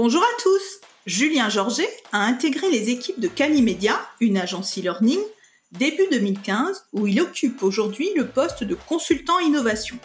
Bonjour 0.00 0.22
à 0.22 0.40
tous 0.40 0.62
Julien 1.06 1.48
Georget 1.48 1.90
a 2.12 2.20
intégré 2.24 2.70
les 2.70 2.88
équipes 2.88 3.18
de 3.18 3.26
Calimedia, 3.26 3.98
une 4.20 4.38
agence 4.38 4.78
e-learning, 4.78 5.18
début 5.72 6.06
2015, 6.12 6.84
où 6.92 7.08
il 7.08 7.20
occupe 7.20 7.64
aujourd'hui 7.64 8.08
le 8.14 8.28
poste 8.28 8.62
de 8.62 8.76
consultant 8.76 9.40
innovation. 9.40 9.98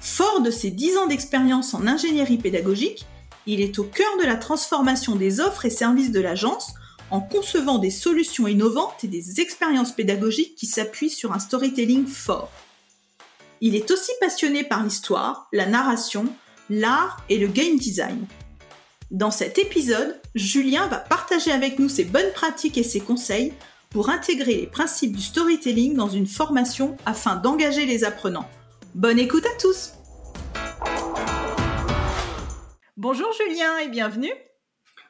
Fort 0.00 0.40
de 0.40 0.50
ses 0.50 0.72
10 0.72 0.96
ans 0.96 1.06
d'expérience 1.06 1.74
en 1.74 1.86
ingénierie 1.86 2.38
pédagogique, 2.38 3.06
il 3.46 3.60
est 3.60 3.78
au 3.78 3.84
cœur 3.84 4.10
de 4.18 4.24
la 4.24 4.34
transformation 4.34 5.14
des 5.14 5.38
offres 5.38 5.64
et 5.64 5.70
services 5.70 6.10
de 6.10 6.20
l'agence 6.20 6.72
en 7.12 7.20
concevant 7.20 7.78
des 7.78 7.92
solutions 7.92 8.48
innovantes 8.48 9.04
et 9.04 9.08
des 9.08 9.40
expériences 9.40 9.94
pédagogiques 9.94 10.56
qui 10.56 10.66
s'appuient 10.66 11.08
sur 11.08 11.32
un 11.32 11.38
storytelling 11.38 12.08
fort. 12.08 12.50
Il 13.60 13.76
est 13.76 13.92
aussi 13.92 14.10
passionné 14.20 14.64
par 14.64 14.82
l'histoire, 14.82 15.46
la 15.52 15.66
narration, 15.66 16.26
l'art 16.68 17.24
et 17.28 17.38
le 17.38 17.46
game 17.46 17.76
design. 17.76 18.26
Dans 19.10 19.30
cet 19.30 19.56
épisode, 19.56 20.20
Julien 20.34 20.86
va 20.88 20.98
partager 20.98 21.50
avec 21.50 21.78
nous 21.78 21.88
ses 21.88 22.04
bonnes 22.04 22.30
pratiques 22.34 22.76
et 22.76 22.82
ses 22.82 23.00
conseils 23.00 23.54
pour 23.88 24.10
intégrer 24.10 24.54
les 24.54 24.66
principes 24.66 25.16
du 25.16 25.22
storytelling 25.22 25.94
dans 25.94 26.10
une 26.10 26.26
formation 26.26 26.94
afin 27.06 27.36
d'engager 27.36 27.86
les 27.86 28.04
apprenants. 28.04 28.50
Bonne 28.94 29.18
écoute 29.18 29.46
à 29.46 29.58
tous 29.58 29.94
Bonjour 32.98 33.32
Julien 33.32 33.78
et 33.78 33.88
bienvenue 33.88 34.32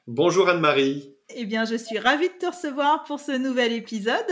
Bonjour 0.07 0.49
Anne-Marie 0.49 1.17
Eh 1.35 1.45
bien, 1.45 1.65
je 1.65 1.75
suis 1.75 1.99
ravie 1.99 2.29
de 2.29 2.39
te 2.39 2.47
recevoir 2.47 3.03
pour 3.03 3.19
ce 3.19 3.33
nouvel 3.33 3.73
épisode. 3.73 4.27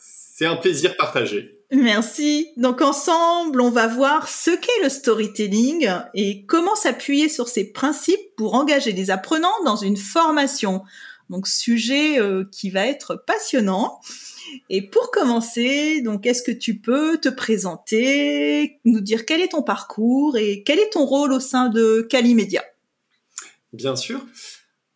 C'est 0.00 0.46
un 0.46 0.56
plaisir 0.56 0.96
partagé. 0.96 1.59
Merci. 1.72 2.48
Donc 2.56 2.80
ensemble, 2.80 3.60
on 3.60 3.70
va 3.70 3.86
voir 3.86 4.28
ce 4.28 4.50
qu'est 4.50 4.82
le 4.82 4.88
storytelling 4.88 5.88
et 6.14 6.44
comment 6.46 6.74
s'appuyer 6.74 7.28
sur 7.28 7.48
ces 7.48 7.72
principes 7.72 8.34
pour 8.36 8.54
engager 8.54 8.92
les 8.92 9.10
apprenants 9.10 9.48
dans 9.64 9.76
une 9.76 9.96
formation. 9.96 10.82
Donc 11.28 11.46
sujet 11.46 12.18
euh, 12.18 12.44
qui 12.50 12.70
va 12.70 12.86
être 12.86 13.22
passionnant. 13.24 14.00
Et 14.68 14.82
pour 14.82 15.12
commencer, 15.12 16.00
donc 16.00 16.26
est-ce 16.26 16.42
que 16.42 16.50
tu 16.50 16.78
peux 16.78 17.18
te 17.18 17.28
présenter, 17.28 18.80
nous 18.84 19.00
dire 19.00 19.24
quel 19.24 19.40
est 19.40 19.52
ton 19.52 19.62
parcours 19.62 20.36
et 20.36 20.64
quel 20.64 20.80
est 20.80 20.90
ton 20.90 21.06
rôle 21.06 21.32
au 21.32 21.38
sein 21.38 21.68
de 21.68 22.00
Calimedia 22.02 22.64
Bien 23.72 23.94
sûr. 23.94 24.26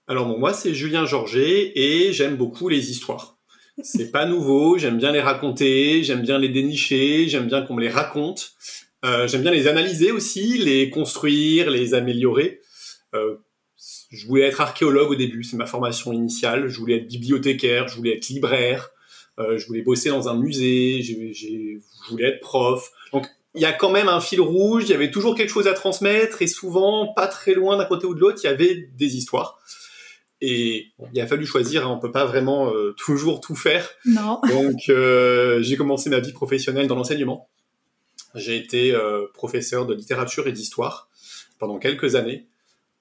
Alors 0.08 0.36
moi 0.38 0.52
c'est 0.52 0.74
Julien 0.74 1.06
Georget 1.06 1.72
et 1.76 2.12
j'aime 2.12 2.36
beaucoup 2.36 2.68
les 2.68 2.90
histoires. 2.90 3.33
C'est 3.82 4.12
pas 4.12 4.24
nouveau, 4.24 4.78
j'aime 4.78 4.98
bien 4.98 5.10
les 5.10 5.20
raconter, 5.20 6.04
j'aime 6.04 6.22
bien 6.22 6.38
les 6.38 6.48
dénicher, 6.48 7.28
j'aime 7.28 7.46
bien 7.46 7.62
qu'on 7.62 7.74
me 7.74 7.80
les 7.80 7.88
raconte. 7.88 8.52
Euh, 9.04 9.26
j'aime 9.26 9.42
bien 9.42 9.50
les 9.50 9.66
analyser 9.66 10.12
aussi, 10.12 10.58
les 10.58 10.90
construire, 10.90 11.70
les 11.70 11.94
améliorer. 11.94 12.60
Euh, 13.14 13.36
je 14.10 14.26
voulais 14.26 14.44
être 14.44 14.60
archéologue 14.60 15.10
au 15.10 15.14
début, 15.14 15.42
c'est 15.42 15.56
ma 15.56 15.66
formation 15.66 16.12
initiale. 16.12 16.68
Je 16.68 16.78
voulais 16.78 16.98
être 16.98 17.08
bibliothécaire, 17.08 17.88
je 17.88 17.96
voulais 17.96 18.16
être 18.16 18.28
libraire, 18.28 18.90
euh, 19.38 19.58
je 19.58 19.66
voulais 19.66 19.82
bosser 19.82 20.08
dans 20.10 20.28
un 20.28 20.36
musée, 20.36 21.02
je 21.02 21.78
voulais 22.10 22.28
être 22.28 22.40
prof. 22.40 22.92
Donc 23.12 23.26
il 23.54 23.60
y 23.60 23.66
a 23.66 23.72
quand 23.72 23.90
même 23.90 24.08
un 24.08 24.20
fil 24.20 24.40
rouge, 24.40 24.84
il 24.84 24.90
y 24.90 24.94
avait 24.94 25.10
toujours 25.10 25.34
quelque 25.34 25.50
chose 25.50 25.68
à 25.68 25.74
transmettre 25.74 26.42
et 26.42 26.46
souvent, 26.46 27.12
pas 27.14 27.26
très 27.26 27.54
loin 27.54 27.76
d'un 27.76 27.84
côté 27.84 28.06
ou 28.06 28.14
de 28.14 28.20
l'autre, 28.20 28.38
il 28.42 28.46
y 28.46 28.50
avait 28.50 28.88
des 28.96 29.16
histoires. 29.16 29.58
Et 30.46 30.88
il 31.14 31.20
a 31.22 31.26
fallu 31.26 31.46
choisir, 31.46 31.86
hein, 31.86 31.90
on 31.90 31.98
peut 31.98 32.12
pas 32.12 32.26
vraiment 32.26 32.70
euh, 32.70 32.92
toujours 32.98 33.40
tout 33.40 33.54
faire. 33.54 33.88
Non. 34.04 34.42
Donc 34.50 34.90
euh, 34.90 35.62
j'ai 35.62 35.76
commencé 35.78 36.10
ma 36.10 36.20
vie 36.20 36.32
professionnelle 36.32 36.86
dans 36.86 36.96
l'enseignement. 36.96 37.48
J'ai 38.34 38.56
été 38.56 38.92
euh, 38.92 39.24
professeur 39.32 39.86
de 39.86 39.94
littérature 39.94 40.46
et 40.46 40.52
d'histoire 40.52 41.08
pendant 41.58 41.78
quelques 41.78 42.14
années. 42.14 42.46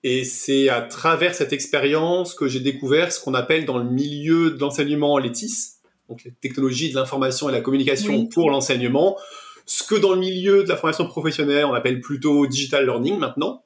Et 0.04 0.24
c'est 0.24 0.70
à 0.70 0.82
travers 0.82 1.36
cette 1.36 1.52
expérience 1.52 2.34
que 2.34 2.48
j'ai 2.48 2.62
découvert 2.62 3.12
ce 3.12 3.20
qu'on 3.20 3.34
appelle 3.34 3.66
dans 3.66 3.78
le 3.78 3.90
milieu 3.90 4.52
de 4.52 4.60
l'enseignement 4.60 5.18
les 5.18 5.32
TIS, 5.34 5.80
donc 6.08 6.24
les 6.24 6.32
technologies 6.32 6.92
de 6.92 6.96
l'information 6.96 7.50
et 7.50 7.52
la 7.52 7.62
communication 7.62 8.26
pour 8.28 8.52
l'enseignement, 8.52 9.18
ce 9.66 9.84
que 9.84 9.96
dans 9.96 10.14
le 10.14 10.20
milieu 10.20 10.64
de 10.64 10.70
la 10.70 10.78
formation 10.78 11.08
professionnelle 11.08 11.66
on 11.66 11.74
appelle 11.74 12.00
plutôt 12.00 12.48
digital 12.48 12.86
learning 12.86 13.18
maintenant. 13.18 13.64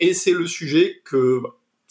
Et 0.00 0.14
c'est 0.14 0.32
le 0.32 0.46
sujet 0.46 1.02
que 1.04 1.42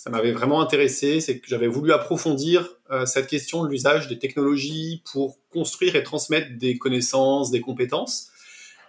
ça 0.03 0.09
m'avait 0.09 0.33
vraiment 0.33 0.59
intéressé, 0.59 1.21
c'est 1.21 1.39
que 1.39 1.47
j'avais 1.47 1.69
voulu 1.69 1.93
approfondir 1.93 2.75
euh, 2.91 3.05
cette 3.05 3.27
question 3.27 3.63
de 3.63 3.69
l'usage 3.69 4.09
des 4.09 4.19
technologies 4.19 5.01
pour 5.09 5.39
construire 5.49 5.95
et 5.95 6.03
transmettre 6.03 6.57
des 6.57 6.77
connaissances, 6.77 7.51
des 7.51 7.61
compétences. 7.61 8.27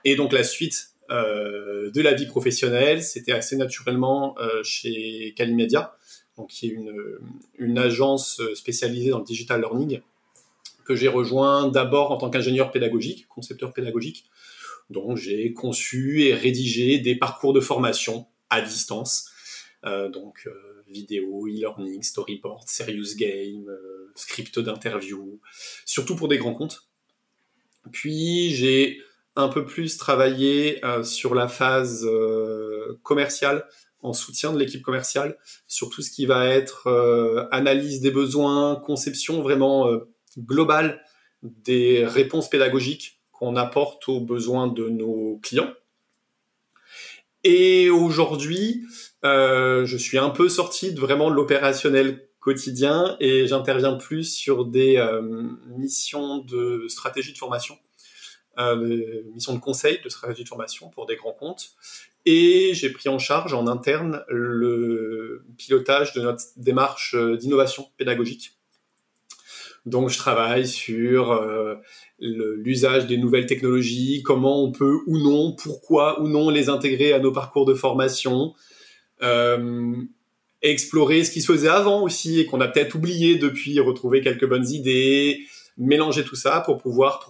Et 0.05 0.17
donc 0.17 0.33
la 0.33 0.43
suite 0.43 0.89
euh, 1.13 1.89
de 1.93 2.03
la 2.03 2.15
vie 2.15 2.27
professionnelle, 2.27 3.01
c'était 3.01 3.31
assez 3.31 3.55
naturellement 3.55 4.37
euh, 4.41 4.61
chez 4.65 5.35
Calimedia, 5.37 5.95
donc 6.37 6.49
qui 6.49 6.67
est 6.67 6.77
une, 7.61 7.79
agence 7.79 8.43
spécialisée 8.55 9.11
dans 9.11 9.21
le 9.21 9.25
digital 9.25 9.61
learning 9.61 10.01
que 10.85 10.97
j'ai 10.97 11.07
rejoint 11.07 11.69
d'abord 11.69 12.11
en 12.11 12.17
tant 12.17 12.29
qu'ingénieur 12.29 12.73
pédagogique, 12.73 13.29
concepteur 13.29 13.73
pédagogique. 13.73 14.25
Donc 14.91 15.17
j'ai 15.17 15.53
conçu 15.53 16.25
et 16.25 16.35
rédigé 16.35 16.99
des 16.99 17.15
parcours 17.15 17.53
de 17.53 17.61
formation 17.61 18.27
à 18.51 18.61
distance. 18.63 19.31
donc 19.85 20.49
vidéo, 20.94 21.47
e-learning, 21.47 22.03
storyboard, 22.03 22.69
serious 22.69 23.16
game, 23.16 23.69
euh, 23.69 24.12
script 24.15 24.59
d'interview, 24.59 25.41
surtout 25.84 26.16
pour 26.16 26.28
des 26.28 26.38
grands 26.38 26.55
comptes. 26.55 26.88
Puis 27.93 28.50
j'ai 28.55 29.00
un 29.37 29.49
peu 29.49 29.65
plus 29.65 29.97
travaillé 29.99 30.83
euh, 30.84 31.03
sur 31.03 31.34
la 31.34 31.49
phase 31.49 32.06
euh, 32.06 32.99
commerciale, 33.03 33.66
en 34.00 34.12
soutien 34.12 34.53
de 34.53 34.59
l'équipe 34.59 34.83
commerciale, 34.83 35.37
sur 35.66 35.91
tout 35.91 36.03
ce 36.03 36.10
qui 36.10 36.27
va 36.27 36.47
être 36.47 37.49
analyse 37.53 38.03
des 38.03 38.10
besoins, 38.10 38.77
conception 38.77 39.41
vraiment 39.41 39.91
globale 40.38 41.03
des 41.43 42.04
réponses 42.04 42.50
pédagogiques 42.50 43.22
qu'on 43.33 43.56
apporte 43.56 44.06
aux 44.10 44.21
besoins 44.21 44.69
de 44.69 44.91
nos 44.91 45.38
clients. 45.43 45.72
Et 47.44 47.91
aujourd'hui, 47.91 48.87
euh, 49.25 49.84
je 49.84 49.97
suis 49.99 50.16
un 50.16 50.31
peu 50.31 50.49
sorti 50.49 50.94
de 50.94 51.00
vraiment 51.00 51.31
de 51.31 51.34
l'opérationnel 51.34 52.27
quotidien 52.41 53.16
et 53.21 53.47
j'interviens 53.47 53.94
plus 53.94 54.25
sur 54.25 54.65
des 54.65 54.97
euh, 54.97 55.22
missions 55.77 56.38
de 56.38 56.87
stratégie 56.88 57.33
de 57.34 57.38
formation, 57.38 57.78
euh, 58.59 59.22
missions 59.34 59.54
de 59.54 59.60
conseil 59.60 60.00
de 60.03 60.09
stratégie 60.09 60.44
de 60.44 60.49
formation 60.49 60.88
pour 60.88 61.04
des 61.06 61.16
grands 61.16 61.33
comptes. 61.33 61.72
Et 62.27 62.72
j'ai 62.72 62.91
pris 62.91 63.10
en 63.10 63.19
charge 63.19 63.53
en 63.53 63.66
interne 63.66 64.25
le 64.28 65.44
pilotage 65.59 66.15
de 66.15 66.22
notre 66.22 66.44
démarche 66.56 67.15
d'innovation 67.15 67.88
pédagogique. 67.99 68.54
Donc 69.87 70.09
je 70.09 70.16
travaille 70.16 70.66
sur 70.66 71.33
euh, 71.33 71.77
l'usage 72.24 73.06
des 73.06 73.18
nouvelles 73.18 73.47
technologies, 73.47 74.22
comment 74.22 74.62
on 74.62 74.72
peut 74.72 75.00
ou 75.06 75.18
non, 75.18 75.53
pourquoi 75.53 76.22
ou 76.22 76.28
non 76.28 76.48
les 76.50 76.68
intégrer 76.68 77.12
à 77.12 77.18
nos 77.18 77.32
parcours 77.32 77.66
de 77.66 77.74
formation, 77.74 78.54
euh, 79.22 79.94
explorer 80.62 81.24
ce 81.24 81.30
qui 81.30 81.42
se 81.42 81.53
faisait 81.53 81.68
avant 81.68 82.03
aussi 82.03 82.41
et 82.41 82.47
qu'on 82.47 82.60
a 82.60 82.68
peut-être 82.68 82.94
oublié 82.94 83.36
depuis, 83.36 83.78
retrouver 83.80 84.22
quelques 84.22 84.48
bonnes 84.48 84.68
idées, 84.68 85.41
mélanger 85.76 86.24
tout 86.24 86.36
ça 86.36 86.60
pour 86.60 86.78
pouvoir 86.78 87.21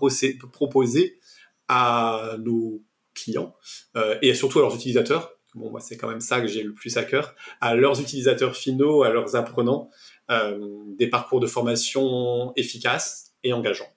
proposer 0.53 1.19
à 1.67 2.37
nos 2.39 2.83
clients 3.15 3.55
euh, 3.97 4.17
et 4.23 4.35
surtout 4.35 4.61
à 4.61 4.63
leurs 4.63 4.77
utilisateurs. 4.77 5.33
Bon, 5.55 5.71
moi, 5.71 5.81
c'est 5.81 5.97
quand 5.97 6.09
même 6.09 6.21
ça 6.21 6.41
que 6.41 6.49
j'ai 6.49 6.63
le 6.63 6.75
plus 6.75 6.97
à 6.97 7.05
cœur, 7.05 7.35
à 7.61 7.75
leurs 7.75 8.01
utilisateurs 8.01 8.57
finaux, 8.57 9.05
à 9.05 9.11
leurs 9.11 9.37
apprenants, 9.37 9.89
euh, 10.31 10.59
des 10.99 11.09
parcours 11.09 11.41
de 11.41 11.47
formation 11.47 12.53
efficaces 12.57 13.33
et 13.45 13.53
engageants. 13.53 13.94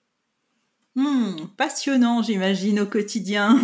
Hmm, 0.97 1.35
passionnant, 1.57 2.23
j'imagine, 2.23 2.79
au 2.79 2.87
quotidien. 2.87 3.59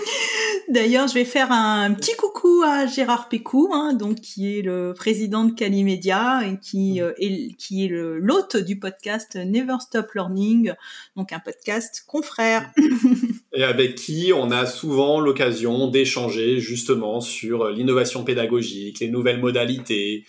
D'ailleurs, 0.70 1.06
je 1.06 1.12
vais 1.12 1.26
faire 1.26 1.52
un 1.52 1.92
petit 1.92 2.16
coucou 2.16 2.62
à 2.64 2.86
Gérard 2.86 3.28
Pécou, 3.28 3.68
hein, 3.74 3.92
donc 3.92 4.22
qui 4.22 4.56
est 4.56 4.62
le 4.62 4.94
président 4.96 5.44
de 5.44 5.52
Calimedia 5.52 6.40
et 6.46 6.58
qui 6.58 6.94
mm. 6.94 7.02
euh, 7.02 7.12
est 7.18 7.54
qui 7.58 7.84
est 7.84 7.88
l'hôte 7.90 8.56
du 8.56 8.78
podcast 8.78 9.36
Never 9.36 9.74
Stop 9.80 10.14
Learning, 10.14 10.72
donc 11.14 11.34
un 11.34 11.40
podcast 11.40 12.04
confrère. 12.06 12.70
Et 13.54 13.64
avec 13.64 13.96
qui 13.96 14.32
on 14.34 14.50
a 14.50 14.64
souvent 14.64 15.20
l'occasion 15.20 15.88
d'échanger 15.88 16.58
justement 16.58 17.20
sur 17.20 17.68
l'innovation 17.68 18.24
pédagogique, 18.24 19.00
les 19.00 19.10
nouvelles 19.10 19.40
modalités. 19.40 20.24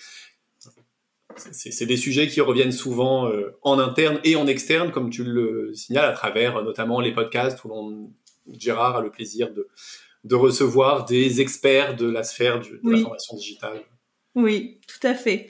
C'est 1.36 1.86
des 1.86 1.98
sujets 1.98 2.28
qui 2.28 2.42
reviennent 2.42 2.72
souvent 2.72 3.28
euh, 3.28 3.58
en 3.62 3.80
interne 3.80 4.20
et 4.24 4.36
en 4.36 4.48
externe, 4.48 4.92
comme 4.92 5.10
tu 5.10 5.24
le 5.24 5.74
signales, 5.74 6.10
à 6.10 6.14
travers 6.14 6.62
notamment 6.64 7.00
les 7.00 7.14
podcasts 7.14 7.64
où 7.64 7.68
l'on, 7.70 8.12
Gérard 8.52 8.98
a 8.98 9.02
le 9.02 9.10
plaisir 9.10 9.54
de, 9.54 9.68
de 10.24 10.36
recevoir 10.36 11.06
des 11.06 11.42
experts 11.42 11.96
de 11.96 12.10
la 12.10 12.24
sphère 12.24 12.60
de 12.60 12.80
la 12.84 12.98
formation 12.98 13.36
digitale. 13.36 13.84
Oui, 14.36 14.80
tout 14.88 15.06
à 15.06 15.14
fait. 15.14 15.50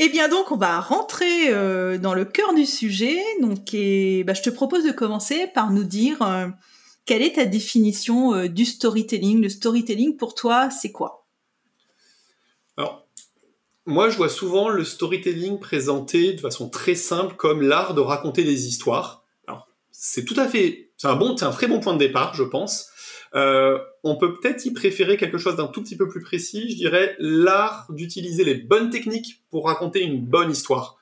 Eh 0.00 0.08
bien 0.08 0.28
donc, 0.28 0.50
on 0.50 0.56
va 0.56 0.80
rentrer 0.80 1.50
euh, 1.50 1.96
dans 1.96 2.14
le 2.14 2.24
cœur 2.24 2.54
du 2.54 2.66
sujet. 2.66 3.18
Donc, 3.40 3.72
et, 3.72 4.24
bah, 4.24 4.34
je 4.34 4.42
te 4.42 4.50
propose 4.50 4.84
de 4.84 4.90
commencer 4.90 5.46
par 5.54 5.70
nous 5.70 5.84
dire 5.84 6.20
euh, 6.22 6.48
quelle 7.04 7.22
est 7.22 7.36
ta 7.36 7.44
définition 7.44 8.34
euh, 8.34 8.48
du 8.48 8.64
storytelling? 8.64 9.40
Le 9.40 9.48
storytelling, 9.48 10.16
pour 10.16 10.34
toi, 10.34 10.70
c'est 10.70 10.90
quoi? 10.90 11.28
Alors, 12.76 13.06
moi, 13.86 14.10
je 14.10 14.16
vois 14.16 14.28
souvent 14.28 14.68
le 14.68 14.84
storytelling 14.84 15.58
présenté 15.58 16.34
de 16.34 16.40
façon 16.40 16.68
très 16.68 16.94
simple 16.94 17.34
comme 17.36 17.62
l'art 17.62 17.94
de 17.94 18.00
raconter 18.00 18.44
des 18.44 18.66
histoires. 18.66 19.24
C'est 19.92 20.24
tout 20.24 20.38
à 20.38 20.48
fait, 20.48 20.92
c'est 20.96 21.08
un 21.08 21.16
bon, 21.16 21.36
c'est 21.36 21.44
un 21.44 21.50
très 21.50 21.66
bon 21.66 21.78
point 21.78 21.92
de 21.92 21.98
départ, 21.98 22.34
je 22.34 22.42
pense. 22.42 22.88
Euh, 23.34 23.78
on 24.02 24.16
peut 24.16 24.32
peut-être 24.32 24.64
y 24.64 24.72
préférer 24.72 25.18
quelque 25.18 25.36
chose 25.36 25.56
d'un 25.56 25.66
tout 25.66 25.82
petit 25.82 25.96
peu 25.96 26.08
plus 26.08 26.22
précis, 26.22 26.70
je 26.70 26.76
dirais 26.76 27.16
l'art 27.18 27.86
d'utiliser 27.90 28.44
les 28.44 28.54
bonnes 28.54 28.88
techniques 28.88 29.42
pour 29.50 29.66
raconter 29.66 30.00
une 30.00 30.20
bonne 30.20 30.50
histoire. 30.50 30.96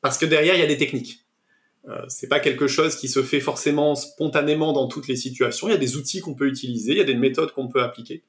Parce 0.00 0.16
que 0.16 0.24
derrière, 0.24 0.54
il 0.54 0.60
y 0.60 0.64
a 0.64 0.66
des 0.66 0.78
techniques. 0.78 1.24
Euh, 1.88 2.00
c'est 2.08 2.28
pas 2.28 2.40
quelque 2.40 2.66
chose 2.66 2.96
qui 2.96 3.08
se 3.08 3.22
fait 3.22 3.40
forcément 3.40 3.94
spontanément 3.94 4.72
dans 4.72 4.88
toutes 4.88 5.06
les 5.06 5.16
situations. 5.16 5.68
Il 5.68 5.72
y 5.72 5.74
a 5.74 5.78
des 5.78 5.96
outils 5.96 6.20
qu'on 6.20 6.34
peut 6.34 6.46
utiliser, 6.46 6.92
il 6.92 6.98
y 6.98 7.02
a 7.02 7.04
des 7.04 7.14
méthodes 7.14 7.52
qu'on 7.52 7.68
peut 7.68 7.82
appliquer. 7.82 8.22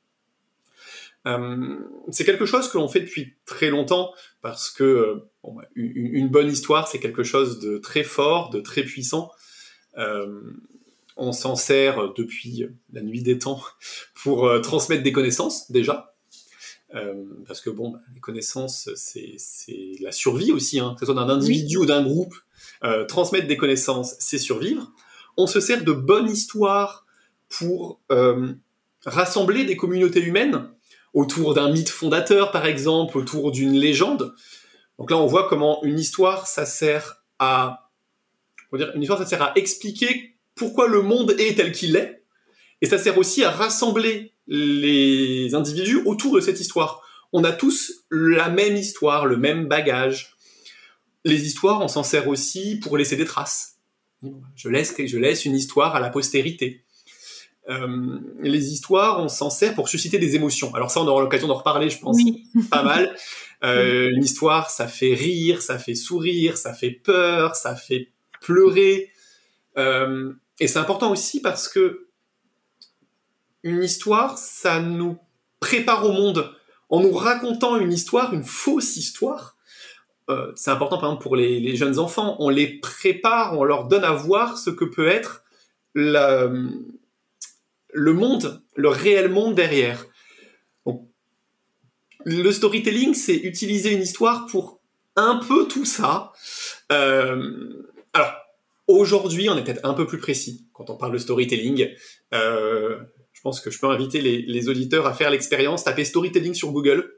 Euh, 1.27 1.77
c'est 2.11 2.25
quelque 2.25 2.45
chose 2.45 2.69
que 2.69 2.77
l'on 2.77 2.87
fait 2.87 3.01
depuis 3.01 3.33
très 3.45 3.69
longtemps 3.69 4.13
parce 4.41 4.69
que 4.69 5.23
bah, 5.43 5.63
une, 5.75 6.29
bonne 6.29 6.51
histoire, 6.51 6.87
c'est 6.87 6.99
quelque 6.99 7.23
chose 7.23 7.59
de 7.59 7.77
très 7.77 8.03
fort, 8.03 8.49
de 8.51 8.59
très 8.59 8.83
puissant. 8.83 9.31
Euh, 9.97 10.41
on 11.17 11.31
s'en 11.31 11.55
sert 11.55 12.13
depuis 12.13 12.67
la 12.91 13.01
nuit 13.01 13.21
des 13.21 13.39
temps 13.39 13.61
pour 14.23 14.47
euh, 14.47 14.59
transmettre 14.59 15.03
des 15.03 15.11
connaissances 15.11 15.71
déjà. 15.71 16.13
Euh, 16.93 17.25
parce 17.47 17.61
que 17.61 17.69
bon, 17.69 17.89
bah, 17.89 17.99
les 18.13 18.19
connaissances, 18.19 18.89
c'est 18.95 19.37
la 19.99 20.11
survie 20.11 20.51
aussi, 20.51 20.79
hein, 20.79 20.93
que 20.93 21.01
ce 21.01 21.11
soit 21.11 21.15
d'un 21.15 21.29
individu 21.29 21.77
ou 21.77 21.85
d'un 21.85 22.03
groupe. 22.03 22.35
Euh, 22.83 23.05
transmettre 23.05 23.47
des 23.47 23.57
connaissances, 23.57 24.15
c'est 24.19 24.37
survivre. 24.37 24.91
On 25.37 25.47
se 25.47 25.59
sert 25.59 25.83
de 25.83 25.91
bonnes 25.91 26.29
histoires 26.29 27.05
pour 27.49 27.99
rassembler 29.05 29.65
des 29.65 29.75
communautés 29.75 30.21
humaines 30.21 30.69
autour 31.15 31.53
d'un 31.53 31.71
mythe 31.71 31.89
fondateur, 31.89 32.51
par 32.51 32.65
exemple, 32.65 33.17
autour 33.17 33.51
d'une 33.51 33.73
légende. 33.73 34.35
Donc 34.99 35.09
là, 35.09 35.17
on 35.17 35.25
voit 35.25 35.47
comment 35.47 35.81
une 35.83 35.97
histoire, 35.97 36.45
ça 36.45 36.65
sert 36.65 37.23
à, 37.39 37.89
dire, 38.73 38.91
une 38.93 39.01
histoire, 39.01 39.17
ça 39.17 39.25
sert 39.25 39.41
à 39.41 39.53
expliquer 39.55 40.35
pourquoi 40.53 40.87
le 40.87 41.01
monde 41.01 41.31
est 41.39 41.55
tel 41.55 41.71
qu'il 41.71 41.95
est, 41.95 42.21
et 42.81 42.85
ça 42.85 42.97
sert 42.97 43.17
aussi 43.17 43.43
à 43.43 43.49
rassembler 43.49 44.33
les 44.47 45.55
individus 45.55 46.01
autour 46.05 46.35
de 46.35 46.41
cette 46.41 46.59
histoire. 46.59 47.01
On 47.31 47.43
a 47.45 47.51
tous 47.51 48.05
la 48.11 48.49
même 48.49 48.75
histoire, 48.75 49.25
le 49.25 49.37
même 49.37 49.67
bagage. 49.67 50.35
Les 51.23 51.47
histoires, 51.47 51.81
on 51.81 51.87
s'en 51.87 52.03
sert 52.03 52.27
aussi 52.27 52.79
pour 52.79 52.97
laisser 52.97 53.15
des 53.15 53.25
traces. 53.25 53.79
Je 54.55 54.69
laisse, 54.69 54.93
je 54.97 55.17
laisse 55.17 55.45
une 55.45 55.55
histoire 55.55 55.95
à 55.95 55.99
la 55.99 56.09
postérité. 56.09 56.84
Euh, 57.69 58.19
les 58.41 58.71
histoires, 58.71 59.19
on 59.19 59.27
s'en 59.27 59.49
sert 59.49 59.73
pour 59.73 59.89
susciter 59.89 60.19
des 60.19 60.35
émotions. 60.35 60.73
Alors 60.75 60.91
ça, 60.91 61.01
on 61.01 61.07
aura 61.07 61.21
l'occasion 61.21 61.47
d'en 61.47 61.55
reparler, 61.55 61.89
je 61.89 61.99
pense, 61.99 62.17
pas 62.69 62.83
mal. 62.83 63.15
Euh, 63.63 64.11
une 64.11 64.23
histoire, 64.23 64.69
ça 64.69 64.87
fait 64.87 65.13
rire, 65.13 65.61
ça 65.61 65.79
fait 65.79 65.95
sourire, 65.95 66.57
ça 66.57 66.73
fait 66.73 66.91
peur, 66.91 67.55
ça 67.55 67.75
fait 67.75 68.11
pleurer. 68.41 69.09
Euh, 69.77 70.33
et 70.59 70.67
c'est 70.67 70.77
important 70.77 71.11
aussi 71.11 71.41
parce 71.41 71.67
que 71.67 72.07
une 73.63 73.81
histoire, 73.81 74.37
ça 74.37 74.79
nous 74.79 75.17
prépare 75.59 76.05
au 76.05 76.11
monde. 76.11 76.53
En 76.89 76.99
nous 76.99 77.13
racontant 77.13 77.77
une 77.77 77.91
histoire, 77.91 78.33
une 78.33 78.43
fausse 78.43 78.97
histoire, 78.97 79.55
euh, 80.29 80.51
c'est 80.55 80.71
important 80.71 80.97
par 80.97 81.09
exemple 81.09 81.23
pour 81.23 81.35
les, 81.35 81.75
jeunes 81.75 81.99
enfants, 81.99 82.35
on 82.39 82.49
les 82.49 82.79
prépare, 82.79 83.57
on 83.57 83.63
leur 83.63 83.87
donne 83.87 84.03
à 84.03 84.11
voir 84.11 84.57
ce 84.57 84.69
que 84.69 84.85
peut 84.85 85.07
être 85.07 85.43
le 87.95 88.13
monde, 88.13 88.61
le 88.75 88.89
réel 88.89 89.29
monde 89.29 89.55
derrière. 89.55 90.05
le 92.25 92.51
storytelling, 92.51 93.13
c'est 93.13 93.35
utiliser 93.35 93.91
une 93.91 94.01
histoire 94.01 94.47
pour 94.47 94.81
un 95.15 95.37
peu 95.37 95.67
tout 95.67 95.85
ça. 95.85 96.33
Euh, 96.91 97.85
alors, 98.13 98.33
Aujourd'hui, 98.87 99.49
on 99.49 99.57
est 99.57 99.63
peut-être 99.63 99.83
un 99.83 99.93
peu 99.93 100.05
plus 100.05 100.19
précis 100.19 100.67
quand 100.73 100.89
on 100.89 100.95
parle 100.95 101.13
de 101.13 101.17
storytelling. 101.17 101.89
Euh, 102.33 102.99
je 103.33 103.41
pense 103.41 103.59
que 103.59 103.71
je 103.71 103.79
peux 103.79 103.87
inviter 103.87 104.21
les, 104.21 104.69
auditeurs 104.69 105.07
à 105.07 105.13
faire 105.13 105.31
l'expérience, 105.31 105.83
taper 105.83 106.05
storytelling 106.05 106.53
sur 106.53 106.71
Google. 106.71 107.15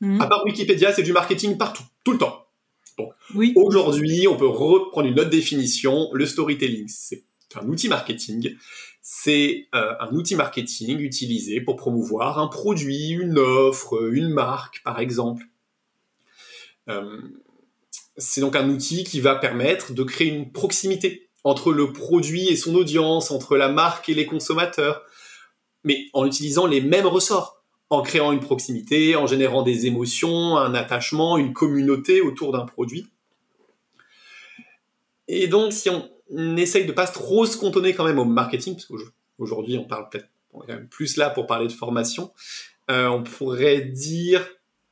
Mhm. 0.00 0.20
À 0.20 0.26
part 0.26 0.44
Wikipédia, 0.44 0.92
c'est 0.92 1.02
du 1.02 1.12
marketing 1.12 1.58
partout, 1.58 1.82
tout 2.04 2.12
le 2.12 2.18
temps. 2.18 2.46
Donc, 2.96 3.12
aujourd'hui, 3.56 4.26
on 4.28 4.36
peut 4.36 4.46
reprendre 4.46 5.08
une 5.08 5.18
autre 5.18 5.30
définition. 5.30 6.08
Le 6.12 6.26
storytelling, 6.26 6.86
c'est 6.88 7.24
un 7.54 7.66
outil 7.68 7.88
marketing. 7.88 8.56
C'est 9.06 9.68
euh, 9.74 9.92
un 10.00 10.14
outil 10.14 10.34
marketing 10.34 10.98
utilisé 10.98 11.60
pour 11.60 11.76
promouvoir 11.76 12.38
un 12.38 12.46
produit, 12.46 13.10
une 13.10 13.36
offre, 13.36 14.10
une 14.10 14.30
marque, 14.30 14.80
par 14.82 14.98
exemple. 14.98 15.44
Euh, 16.88 17.20
c'est 18.16 18.40
donc 18.40 18.56
un 18.56 18.66
outil 18.70 19.04
qui 19.04 19.20
va 19.20 19.34
permettre 19.34 19.92
de 19.92 20.02
créer 20.04 20.28
une 20.28 20.50
proximité 20.50 21.28
entre 21.44 21.70
le 21.70 21.92
produit 21.92 22.48
et 22.48 22.56
son 22.56 22.74
audience, 22.76 23.30
entre 23.30 23.58
la 23.58 23.68
marque 23.68 24.08
et 24.08 24.14
les 24.14 24.24
consommateurs, 24.24 25.02
mais 25.84 26.06
en 26.14 26.24
utilisant 26.24 26.64
les 26.64 26.80
mêmes 26.80 27.06
ressorts, 27.06 27.62
en 27.90 28.00
créant 28.00 28.32
une 28.32 28.40
proximité, 28.40 29.16
en 29.16 29.26
générant 29.26 29.62
des 29.62 29.84
émotions, 29.84 30.56
un 30.56 30.74
attachement, 30.74 31.36
une 31.36 31.52
communauté 31.52 32.22
autour 32.22 32.52
d'un 32.52 32.64
produit. 32.64 33.06
Et 35.28 35.46
donc, 35.46 35.74
si 35.74 35.90
on 35.90 36.08
essaye 36.30 36.86
de 36.86 36.92
pas 36.92 37.06
trop 37.06 37.46
se 37.46 37.56
cantonner 37.56 37.94
quand 37.94 38.04
même 38.04 38.18
au 38.18 38.24
marketing, 38.24 38.74
parce 38.74 38.86
qu'aujourd'hui 38.86 39.78
on 39.78 39.84
parle 39.84 40.08
peut-être 40.08 40.28
plus 40.90 41.16
là 41.16 41.30
pour 41.30 41.46
parler 41.46 41.66
de 41.66 41.72
formation, 41.72 42.32
euh, 42.90 43.08
on 43.08 43.22
pourrait 43.22 43.80
dire 43.80 44.46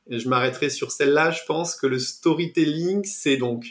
et 0.09 0.19
je 0.19 0.27
m'arrêterai 0.27 0.69
sur 0.69 0.91
celle-là, 0.91 1.31
je 1.31 1.41
pense 1.47 1.75
que 1.75 1.87
le 1.87 1.99
storytelling, 1.99 3.03
c'est 3.05 3.37
donc 3.37 3.65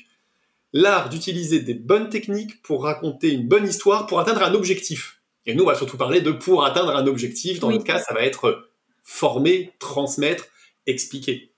l'art 0.72 1.10
d'utiliser 1.10 1.60
des 1.60 1.74
bonnes 1.74 2.08
techniques 2.08 2.62
pour 2.62 2.84
raconter 2.84 3.32
une 3.32 3.46
bonne 3.46 3.66
histoire, 3.66 4.06
pour 4.06 4.18
atteindre 4.18 4.42
un 4.42 4.54
objectif. 4.54 5.20
Et 5.44 5.54
nous, 5.54 5.64
on 5.64 5.66
va 5.66 5.74
surtout 5.74 5.96
parler 5.96 6.20
de 6.20 6.30
pour 6.30 6.64
atteindre 6.64 6.96
un 6.96 7.06
objectif. 7.06 7.58
Dans 7.60 7.70
notre 7.70 7.84
cas, 7.84 7.98
ça 7.98 8.14
va 8.14 8.22
être 8.22 8.68
former, 9.02 9.72
transmettre, 9.78 10.46
expliquer. 10.86 11.52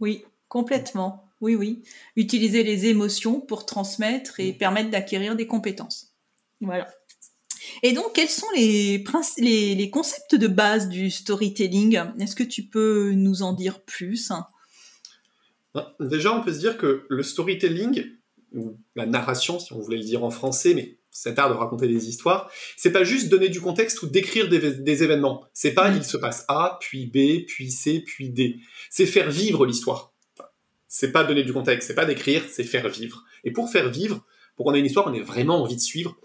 Oui, 0.00 0.24
complètement. 0.48 1.23
Oui, 1.44 1.56
oui. 1.56 1.82
Utiliser 2.16 2.62
les 2.62 2.86
émotions 2.86 3.38
pour 3.38 3.66
transmettre 3.66 4.40
et 4.40 4.54
permettre 4.54 4.88
d'acquérir 4.88 5.36
des 5.36 5.46
compétences. 5.46 6.14
Voilà. 6.62 6.88
Et 7.82 7.92
donc, 7.92 8.14
quels 8.14 8.30
sont 8.30 8.46
les, 8.56 9.04
les, 9.36 9.90
concepts 9.90 10.34
de 10.34 10.46
base 10.46 10.88
du 10.88 11.10
storytelling? 11.10 12.00
Est-ce 12.18 12.34
que 12.34 12.42
tu 12.42 12.62
peux 12.62 13.12
nous 13.12 13.42
en 13.42 13.52
dire 13.52 13.82
plus? 13.84 14.32
Bah, 15.74 15.94
Déjà, 16.00 16.34
on 16.34 16.42
peut 16.42 16.52
se 16.54 16.60
dire 16.60 16.78
que 16.78 17.04
le 17.10 17.22
storytelling, 17.22 18.06
ou 18.54 18.78
la 18.96 19.04
narration, 19.04 19.58
si 19.58 19.74
on 19.74 19.80
voulait 19.80 19.98
le 19.98 20.04
dire 20.04 20.24
en 20.24 20.30
français, 20.30 20.72
mais 20.72 20.96
cet 21.10 21.38
art 21.38 21.50
de 21.50 21.54
raconter 21.54 21.88
des 21.88 22.08
histoires, 22.08 22.50
c'est 22.78 22.90
pas 22.90 23.04
juste 23.04 23.28
donner 23.28 23.50
du 23.50 23.60
contexte 23.60 24.02
ou 24.02 24.06
décrire 24.06 24.48
des, 24.48 25.02
événements. 25.02 25.44
C'est 25.52 25.74
pas 25.74 25.90
mm. 25.90 25.96
il 25.98 26.04
se 26.04 26.16
passe 26.16 26.46
A, 26.48 26.78
puis 26.80 27.04
B, 27.04 27.44
puis 27.46 27.70
C, 27.70 28.00
puis 28.00 28.30
D. 28.30 28.60
C'est 28.88 29.04
faire 29.04 29.30
vivre 29.30 29.66
l'histoire. 29.66 30.13
C'est 30.96 31.10
pas 31.10 31.24
donner 31.24 31.42
du 31.42 31.52
contexte, 31.52 31.88
c'est 31.88 31.94
pas 31.96 32.04
décrire, 32.04 32.44
c'est 32.48 32.62
faire 32.62 32.88
vivre. 32.88 33.24
Et 33.42 33.50
pour 33.50 33.68
faire 33.68 33.90
vivre, 33.90 34.24
pour 34.54 34.64
qu'on 34.64 34.74
ait 34.74 34.78
une 34.78 34.86
histoire, 34.86 35.08
on 35.08 35.12
ait 35.12 35.22
vraiment 35.22 35.60
envie 35.60 35.74
de 35.74 35.80
suivre, 35.80 36.16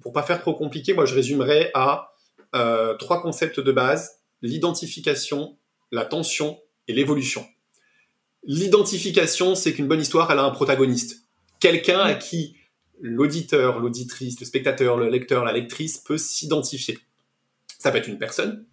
pour 0.00 0.12
pas 0.12 0.24
faire 0.24 0.40
trop 0.40 0.52
compliqué, 0.52 0.94
moi 0.94 1.06
je 1.06 1.14
résumerais 1.14 1.70
à 1.72 2.12
euh, 2.56 2.96
trois 2.96 3.22
concepts 3.22 3.60
de 3.60 3.70
base 3.70 4.18
l'identification, 4.42 5.56
la 5.92 6.04
tension 6.04 6.58
et 6.88 6.92
l'évolution. 6.92 7.46
L'identification, 8.42 9.54
c'est 9.54 9.72
qu'une 9.72 9.86
bonne 9.86 10.00
histoire, 10.00 10.32
elle 10.32 10.40
a 10.40 10.42
un 10.42 10.50
protagoniste, 10.50 11.28
quelqu'un 11.60 12.00
à 12.00 12.14
qui 12.14 12.56
l'auditeur, 13.00 13.78
l'auditrice, 13.78 14.40
le 14.40 14.44
spectateur, 14.46 14.96
le 14.96 15.08
lecteur, 15.08 15.44
la 15.44 15.52
lectrice 15.52 15.98
peut 15.98 16.18
s'identifier. 16.18 16.98
Ça 17.78 17.92
peut 17.92 17.98
être 17.98 18.08
une 18.08 18.18
personne, 18.18 18.66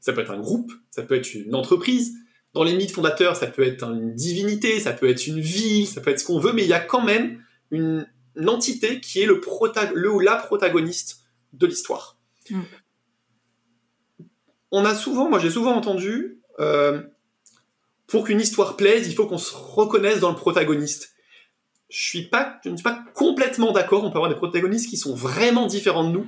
ça 0.00 0.14
peut 0.14 0.22
être 0.22 0.30
un 0.30 0.40
groupe, 0.40 0.72
ça 0.90 1.02
peut 1.02 1.16
être 1.16 1.34
une 1.34 1.54
entreprise. 1.54 2.14
Dans 2.52 2.64
les 2.64 2.74
mythes 2.74 2.90
fondateurs, 2.90 3.36
ça 3.36 3.46
peut 3.46 3.62
être 3.62 3.84
une 3.84 4.14
divinité, 4.14 4.80
ça 4.80 4.92
peut 4.92 5.08
être 5.08 5.26
une 5.26 5.40
ville, 5.40 5.86
ça 5.86 6.00
peut 6.00 6.10
être 6.10 6.20
ce 6.20 6.24
qu'on 6.24 6.40
veut, 6.40 6.52
mais 6.52 6.62
il 6.62 6.68
y 6.68 6.74
a 6.74 6.80
quand 6.80 7.02
même 7.02 7.42
une, 7.70 8.06
entité 8.46 9.00
qui 9.00 9.20
est 9.20 9.26
le, 9.26 9.40
le 9.94 10.10
ou 10.10 10.18
la 10.20 10.36
protagoniste 10.36 11.20
de 11.52 11.66
l'histoire. 11.66 12.18
Mm. 12.48 12.60
On 14.72 14.84
a 14.84 14.94
souvent, 14.94 15.28
moi 15.28 15.38
j'ai 15.38 15.50
souvent 15.50 15.74
entendu, 15.74 16.40
euh, 16.58 17.02
pour 18.06 18.24
qu'une 18.24 18.40
histoire 18.40 18.76
plaise, 18.76 19.06
il 19.08 19.14
faut 19.14 19.26
qu'on 19.26 19.38
se 19.38 19.54
reconnaisse 19.54 20.20
dans 20.20 20.30
le 20.30 20.36
protagoniste. 20.36 21.14
Je 21.88 22.02
suis 22.02 22.22
pas, 22.22 22.58
je 22.64 22.70
ne 22.70 22.76
suis 22.76 22.84
pas 22.84 23.04
complètement 23.14 23.72
d'accord. 23.72 24.04
On 24.04 24.10
peut 24.10 24.18
avoir 24.18 24.30
des 24.30 24.36
protagonistes 24.36 24.88
qui 24.88 24.96
sont 24.96 25.14
vraiment 25.14 25.66
différents 25.66 26.04
de 26.04 26.12
nous. 26.12 26.26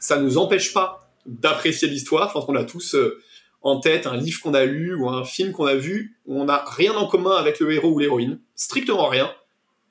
Ça 0.00 0.18
ne 0.18 0.24
nous 0.24 0.38
empêche 0.38 0.72
pas 0.72 1.12
d'apprécier 1.26 1.88
l'histoire. 1.88 2.28
Je 2.28 2.32
pense 2.32 2.46
qu'on 2.46 2.56
a 2.56 2.64
tous 2.64 2.94
euh, 2.94 3.20
en 3.62 3.80
tête 3.80 4.06
un 4.06 4.16
livre 4.16 4.40
qu'on 4.40 4.54
a 4.54 4.64
lu 4.64 4.94
ou 4.94 5.08
un 5.08 5.24
film 5.24 5.52
qu'on 5.52 5.66
a 5.66 5.74
vu 5.74 6.18
où 6.26 6.40
on 6.40 6.44
n'a 6.44 6.64
rien 6.66 6.94
en 6.94 7.06
commun 7.06 7.36
avec 7.36 7.60
le 7.60 7.72
héros 7.72 7.90
ou 7.90 7.98
l'héroïne, 7.98 8.40
strictement 8.54 9.08
rien, 9.08 9.32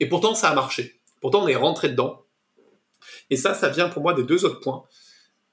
et 0.00 0.08
pourtant 0.08 0.34
ça 0.34 0.50
a 0.50 0.54
marché. 0.54 1.00
Pourtant 1.20 1.44
on 1.44 1.48
est 1.48 1.56
rentré 1.56 1.88
dedans. 1.88 2.24
Et 3.30 3.36
ça, 3.36 3.54
ça 3.54 3.68
vient 3.68 3.88
pour 3.88 4.02
moi 4.02 4.14
des 4.14 4.22
deux 4.22 4.44
autres 4.44 4.60
points. 4.60 4.84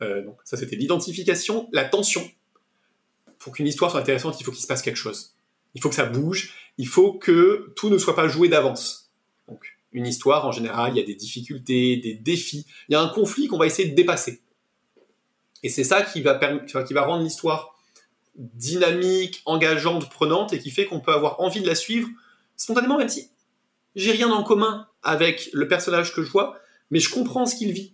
Euh, 0.01 0.23
donc 0.23 0.37
ça 0.43 0.57
c'était 0.57 0.75
l'identification, 0.75 1.69
la 1.71 1.85
tension. 1.85 2.29
Pour 3.37 3.53
qu'une 3.53 3.67
histoire 3.67 3.91
soit 3.91 3.99
intéressante, 3.99 4.39
il 4.39 4.43
faut 4.43 4.51
qu'il 4.51 4.61
se 4.61 4.67
passe 4.67 4.81
quelque 4.81 4.95
chose. 4.95 5.35
Il 5.73 5.81
faut 5.81 5.89
que 5.89 5.95
ça 5.95 6.05
bouge, 6.05 6.53
il 6.77 6.87
faut 6.87 7.13
que 7.13 7.73
tout 7.75 7.89
ne 7.89 7.97
soit 7.97 8.15
pas 8.15 8.27
joué 8.27 8.47
d'avance. 8.47 9.11
Donc 9.47 9.77
une 9.91 10.07
histoire, 10.07 10.45
en 10.45 10.51
général, 10.51 10.93
il 10.93 10.97
y 10.97 11.03
a 11.03 11.05
des 11.05 11.15
difficultés, 11.15 11.97
des 11.97 12.15
défis, 12.15 12.65
il 12.89 12.93
y 12.93 12.95
a 12.95 13.01
un 13.01 13.07
conflit 13.07 13.47
qu'on 13.47 13.57
va 13.57 13.65
essayer 13.65 13.89
de 13.89 13.95
dépasser. 13.95 14.41
Et 15.63 15.69
c'est 15.69 15.83
ça 15.83 16.01
qui 16.01 16.21
va, 16.21 16.35
qui 16.37 16.93
va 16.93 17.05
rendre 17.05 17.23
l'histoire 17.23 17.74
dynamique, 18.35 19.41
engageante, 19.45 20.09
prenante, 20.09 20.53
et 20.53 20.59
qui 20.59 20.71
fait 20.71 20.85
qu'on 20.85 20.99
peut 20.99 21.13
avoir 21.13 21.39
envie 21.39 21.61
de 21.61 21.67
la 21.67 21.75
suivre 21.75 22.09
spontanément, 22.55 22.97
même 22.97 23.09
si 23.09 23.29
j'ai 23.95 24.11
rien 24.11 24.31
en 24.31 24.43
commun 24.43 24.87
avec 25.03 25.49
le 25.53 25.67
personnage 25.67 26.13
que 26.13 26.21
je 26.21 26.29
vois, 26.29 26.59
mais 26.91 26.99
je 26.99 27.09
comprends 27.09 27.45
ce 27.45 27.55
qu'il 27.55 27.71
vit. 27.71 27.93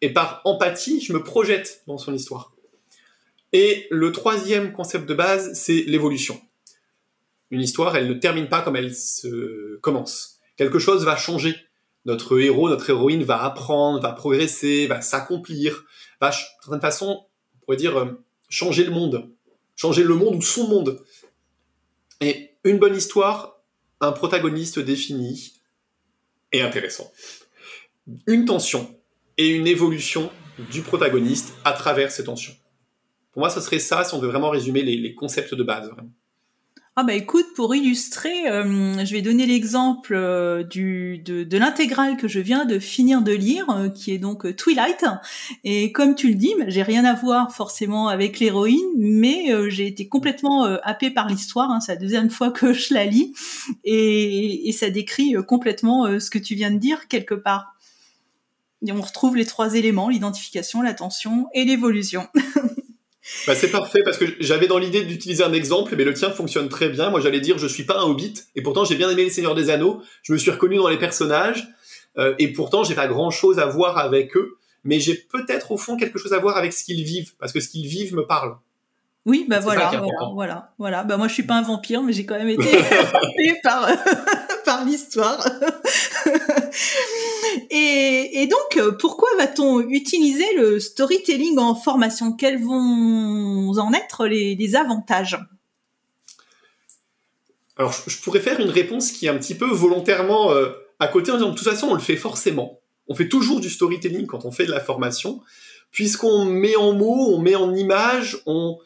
Et 0.00 0.12
par 0.12 0.40
empathie, 0.44 1.00
je 1.00 1.12
me 1.12 1.22
projette 1.22 1.82
dans 1.86 1.98
son 1.98 2.14
histoire. 2.14 2.52
Et 3.52 3.86
le 3.90 4.12
troisième 4.12 4.72
concept 4.72 5.08
de 5.08 5.14
base, 5.14 5.52
c'est 5.54 5.82
l'évolution. 5.82 6.40
Une 7.50 7.60
histoire, 7.60 7.96
elle 7.96 8.08
ne 8.08 8.14
termine 8.14 8.48
pas 8.48 8.62
comme 8.62 8.76
elle 8.76 8.94
se 8.94 9.76
commence. 9.78 10.38
Quelque 10.56 10.78
chose 10.78 11.04
va 11.04 11.16
changer. 11.16 11.56
Notre 12.06 12.40
héros, 12.40 12.68
notre 12.68 12.88
héroïne 12.88 13.24
va 13.24 13.42
apprendre, 13.42 14.00
va 14.00 14.12
progresser, 14.12 14.86
va 14.86 15.02
s'accomplir, 15.02 15.84
va, 16.20 16.30
de 16.30 16.34
certaine 16.62 16.80
façon, 16.80 17.26
on 17.54 17.64
pourrait 17.64 17.76
dire, 17.76 17.98
euh, 17.98 18.22
changer 18.48 18.84
le 18.84 18.90
monde 18.90 19.28
changer 19.80 20.02
le 20.02 20.14
monde 20.14 20.34
ou 20.34 20.42
son 20.42 20.68
monde. 20.68 21.02
Et 22.20 22.50
une 22.64 22.78
bonne 22.78 22.94
histoire, 22.94 23.62
un 24.00 24.12
protagoniste 24.12 24.78
défini 24.78 25.54
et 26.52 26.60
intéressant. 26.60 27.10
Une 28.26 28.44
tension 28.44 28.94
et 29.38 29.48
une 29.48 29.66
évolution 29.66 30.30
du 30.70 30.82
protagoniste 30.82 31.54
à 31.64 31.72
travers 31.72 32.10
ces 32.10 32.24
tensions. 32.24 32.54
Pour 33.32 33.40
moi, 33.40 33.48
ce 33.48 33.60
serait 33.62 33.78
ça 33.78 34.04
si 34.04 34.14
on 34.14 34.18
veut 34.18 34.28
vraiment 34.28 34.50
résumer 34.50 34.82
les, 34.82 35.14
concepts 35.14 35.54
de 35.54 35.62
base. 35.62 35.90
Ah 37.00 37.02
bah 37.02 37.14
écoute, 37.14 37.46
pour 37.56 37.74
illustrer, 37.74 38.46
euh, 38.50 39.02
je 39.06 39.14
vais 39.14 39.22
donner 39.22 39.46
l'exemple 39.46 40.12
euh, 40.14 40.62
du 40.62 41.16
de, 41.16 41.44
de 41.44 41.56
l'intégrale 41.56 42.18
que 42.18 42.28
je 42.28 42.40
viens 42.40 42.66
de 42.66 42.78
finir 42.78 43.22
de 43.22 43.32
lire, 43.32 43.70
euh, 43.70 43.88
qui 43.88 44.12
est 44.12 44.18
donc 44.18 44.54
Twilight. 44.54 45.06
Et 45.64 45.92
comme 45.92 46.14
tu 46.14 46.28
le 46.28 46.34
dis, 46.34 46.52
bah, 46.58 46.66
j'ai 46.68 46.82
rien 46.82 47.06
à 47.06 47.14
voir 47.14 47.56
forcément 47.56 48.08
avec 48.08 48.38
l'héroïne, 48.38 48.84
mais 48.98 49.50
j'ai 49.70 49.86
été 49.86 50.08
complètement 50.08 50.64
happée 50.82 51.10
par 51.10 51.26
l'histoire. 51.26 51.70
Hein, 51.70 51.80
c'est 51.80 51.94
la 51.94 51.98
deuxième 51.98 52.28
fois 52.28 52.50
que 52.50 52.74
je 52.74 52.92
la 52.92 53.06
lis, 53.06 53.32
et, 53.82 54.68
et 54.68 54.72
ça 54.72 54.90
décrit 54.90 55.34
complètement 55.48 56.20
ce 56.20 56.28
que 56.28 56.38
tu 56.38 56.54
viens 56.54 56.70
de 56.70 56.78
dire 56.78 57.08
quelque 57.08 57.34
part. 57.34 57.76
Et 58.86 58.92
on 58.92 59.00
retrouve 59.00 59.38
les 59.38 59.46
trois 59.46 59.74
éléments 59.74 60.10
l'identification, 60.10 60.82
l'attention 60.82 61.48
et 61.54 61.64
l'évolution. 61.64 62.28
Bah, 63.50 63.56
c'est 63.56 63.70
parfait 63.70 64.02
parce 64.04 64.16
que 64.16 64.26
j'avais 64.38 64.68
dans 64.68 64.78
l'idée 64.78 65.02
d'utiliser 65.02 65.42
un 65.42 65.52
exemple, 65.52 65.96
mais 65.96 66.04
le 66.04 66.14
tien 66.14 66.30
fonctionne 66.30 66.68
très 66.68 66.88
bien. 66.88 67.10
Moi, 67.10 67.20
j'allais 67.20 67.40
dire, 67.40 67.58
je 67.58 67.66
suis 67.66 67.82
pas 67.82 67.98
un 67.98 68.04
hobbit, 68.04 68.34
et 68.54 68.62
pourtant 68.62 68.84
j'ai 68.84 68.94
bien 68.94 69.10
aimé 69.10 69.24
les 69.24 69.30
Seigneurs 69.30 69.56
des 69.56 69.70
Anneaux. 69.70 70.02
Je 70.22 70.32
me 70.32 70.38
suis 70.38 70.52
reconnu 70.52 70.76
dans 70.76 70.88
les 70.88 70.98
personnages, 70.98 71.66
euh, 72.16 72.34
et 72.38 72.52
pourtant 72.52 72.84
j'ai 72.84 72.94
pas 72.94 73.08
grand 73.08 73.30
chose 73.30 73.58
à 73.58 73.66
voir 73.66 73.98
avec 73.98 74.36
eux, 74.36 74.56
mais 74.84 75.00
j'ai 75.00 75.14
peut-être 75.14 75.72
au 75.72 75.76
fond 75.76 75.96
quelque 75.96 76.16
chose 76.16 76.32
à 76.32 76.38
voir 76.38 76.56
avec 76.56 76.72
ce 76.72 76.84
qu'ils 76.84 77.02
vivent, 77.02 77.32
parce 77.40 77.52
que 77.52 77.58
ce 77.58 77.68
qu'ils 77.68 77.88
vivent 77.88 78.14
me 78.14 78.24
parle. 78.24 78.54
Oui, 79.26 79.46
bah 79.48 79.58
voilà, 79.58 79.90
voilà, 79.90 80.30
voilà, 80.32 80.70
voilà. 80.78 81.02
Bah 81.02 81.16
moi, 81.16 81.26
je 81.26 81.34
suis 81.34 81.42
pas 81.42 81.54
un 81.54 81.62
vampire, 81.62 82.04
mais 82.04 82.12
j'ai 82.12 82.24
quand 82.24 82.38
même 82.38 82.50
été 82.50 82.70
par 83.64 83.88
par 84.64 84.84
l'histoire. 84.84 85.46
et, 87.70 88.46
donc, 88.46 88.76
euh, 88.76 88.92
pourquoi 88.92 89.28
va-t-on 89.36 89.80
utiliser 89.80 90.54
le 90.56 90.80
storytelling 90.80 91.58
en 91.58 91.74
formation? 91.74 92.32
Quels 92.32 92.62
vont 92.62 93.72
en 93.78 93.92
être 93.92 94.26
les, 94.26 94.76
avantages? 94.76 95.38
Alors, 97.76 97.92
je, 98.06 98.20
pourrais 98.20 98.40
faire 98.40 98.60
une 98.60 98.70
réponse 98.70 99.12
qui 99.12 99.26
est 99.26 99.30
un 99.30 99.38
petit 99.38 99.54
peu 99.54 99.66
volontairement 99.66 100.52
euh, 100.52 100.70
à 100.98 101.08
côté 101.08 101.30
en 101.30 101.34
disant 101.36 101.50
de 101.50 101.54
toute 101.54 101.68
façon, 101.68 101.88
on 101.88 101.94
le 101.94 102.00
fait 102.00 102.16
forcément. 102.16 102.80
On 103.08 103.14
fait 103.14 103.28
toujours 103.28 103.60
du 103.60 103.70
storytelling 103.70 104.26
quand 104.26 104.44
on 104.44 104.52
fait 104.52 104.66
de 104.66 104.70
la 104.70 104.80
formation, 104.80 105.40
puisqu'on 105.90 106.44
met 106.44 106.76
en 106.76 106.92
mots, 106.92 107.34
on 107.34 107.38
met 107.38 107.56
en 107.56 107.74
images, 107.74 108.38
on 108.46 108.78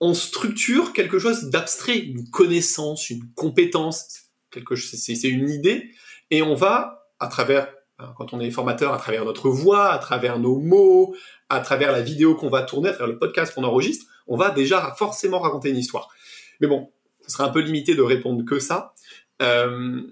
on 0.00 0.14
structure 0.14 0.92
quelque 0.92 1.18
chose 1.18 1.44
d'abstrait, 1.44 1.98
une 1.98 2.28
connaissance, 2.28 3.10
une 3.10 3.24
compétence, 3.34 4.25
quelque 4.50 4.76
c'est 4.76 5.28
une 5.28 5.50
idée, 5.50 5.90
et 6.30 6.42
on 6.42 6.54
va, 6.54 7.08
à 7.20 7.28
travers, 7.28 7.68
hein, 7.98 8.12
quand 8.16 8.32
on 8.32 8.40
est 8.40 8.50
formateur, 8.50 8.92
à 8.92 8.98
travers 8.98 9.24
notre 9.24 9.48
voix, 9.48 9.90
à 9.90 9.98
travers 9.98 10.38
nos 10.38 10.58
mots, 10.58 11.14
à 11.48 11.60
travers 11.60 11.92
la 11.92 12.02
vidéo 12.02 12.34
qu'on 12.34 12.48
va 12.48 12.62
tourner, 12.62 12.90
à 12.90 12.92
travers 12.92 13.12
le 13.12 13.18
podcast 13.18 13.54
qu'on 13.54 13.64
enregistre, 13.64 14.06
on 14.26 14.36
va 14.36 14.50
déjà 14.50 14.94
forcément 14.98 15.38
raconter 15.38 15.70
une 15.70 15.78
histoire. 15.78 16.08
Mais 16.60 16.66
bon, 16.66 16.90
ce 17.22 17.32
serait 17.32 17.44
un 17.44 17.50
peu 17.50 17.60
limité 17.60 17.94
de 17.94 18.02
répondre 18.02 18.44
que 18.44 18.58
ça. 18.58 18.94
Euh, 19.42 20.02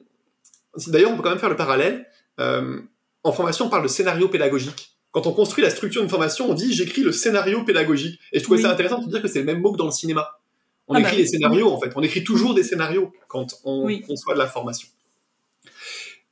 d'ailleurs, 0.87 1.11
on 1.11 1.17
peut 1.17 1.23
quand 1.23 1.31
même 1.31 1.38
faire 1.38 1.49
le 1.49 1.57
parallèle. 1.57 2.07
Euh, 2.41 2.81
en 3.23 3.33
formation, 3.33 3.67
on 3.67 3.71
parle 3.71 3.83
de 3.83 3.88
scénario 3.88 4.29
pédagogique 4.29 4.95
quand 5.14 5.29
on 5.29 5.33
construit 5.33 5.62
la 5.62 5.71
structure 5.71 6.03
d'une 6.03 6.11
formation, 6.11 6.50
on 6.50 6.55
dit 6.55 6.75
j'écris 6.75 7.03
le 7.03 7.12
scénario 7.12 7.64
pédagogique. 7.64 8.19
Et 8.33 8.41
je 8.41 8.45
trouvais 8.45 8.61
ça 8.61 8.73
intéressant 8.73 9.00
de 9.00 9.09
dire 9.09 9.23
que 9.23 9.29
c'est 9.29 9.38
le 9.38 9.45
même 9.45 9.61
mot 9.61 9.71
que 9.71 9.79
dans 9.79 9.85
le 9.85 9.93
cinéma. 9.93 10.41
On 10.87 10.95
ah 10.95 11.00
écrit 11.00 11.12
bah 11.12 11.19
les 11.19 11.26
scénarios, 11.26 11.71
en 11.71 11.81
fait. 11.81 11.91
On 11.97 12.03
écrit 12.03 12.25
toujours 12.25 12.55
des 12.55 12.62
scénarios 12.62 13.12
quand 13.29 13.61
on 13.64 13.88
conçoit 14.07 14.35
de 14.35 14.38
la 14.38 14.47
formation. 14.47 14.88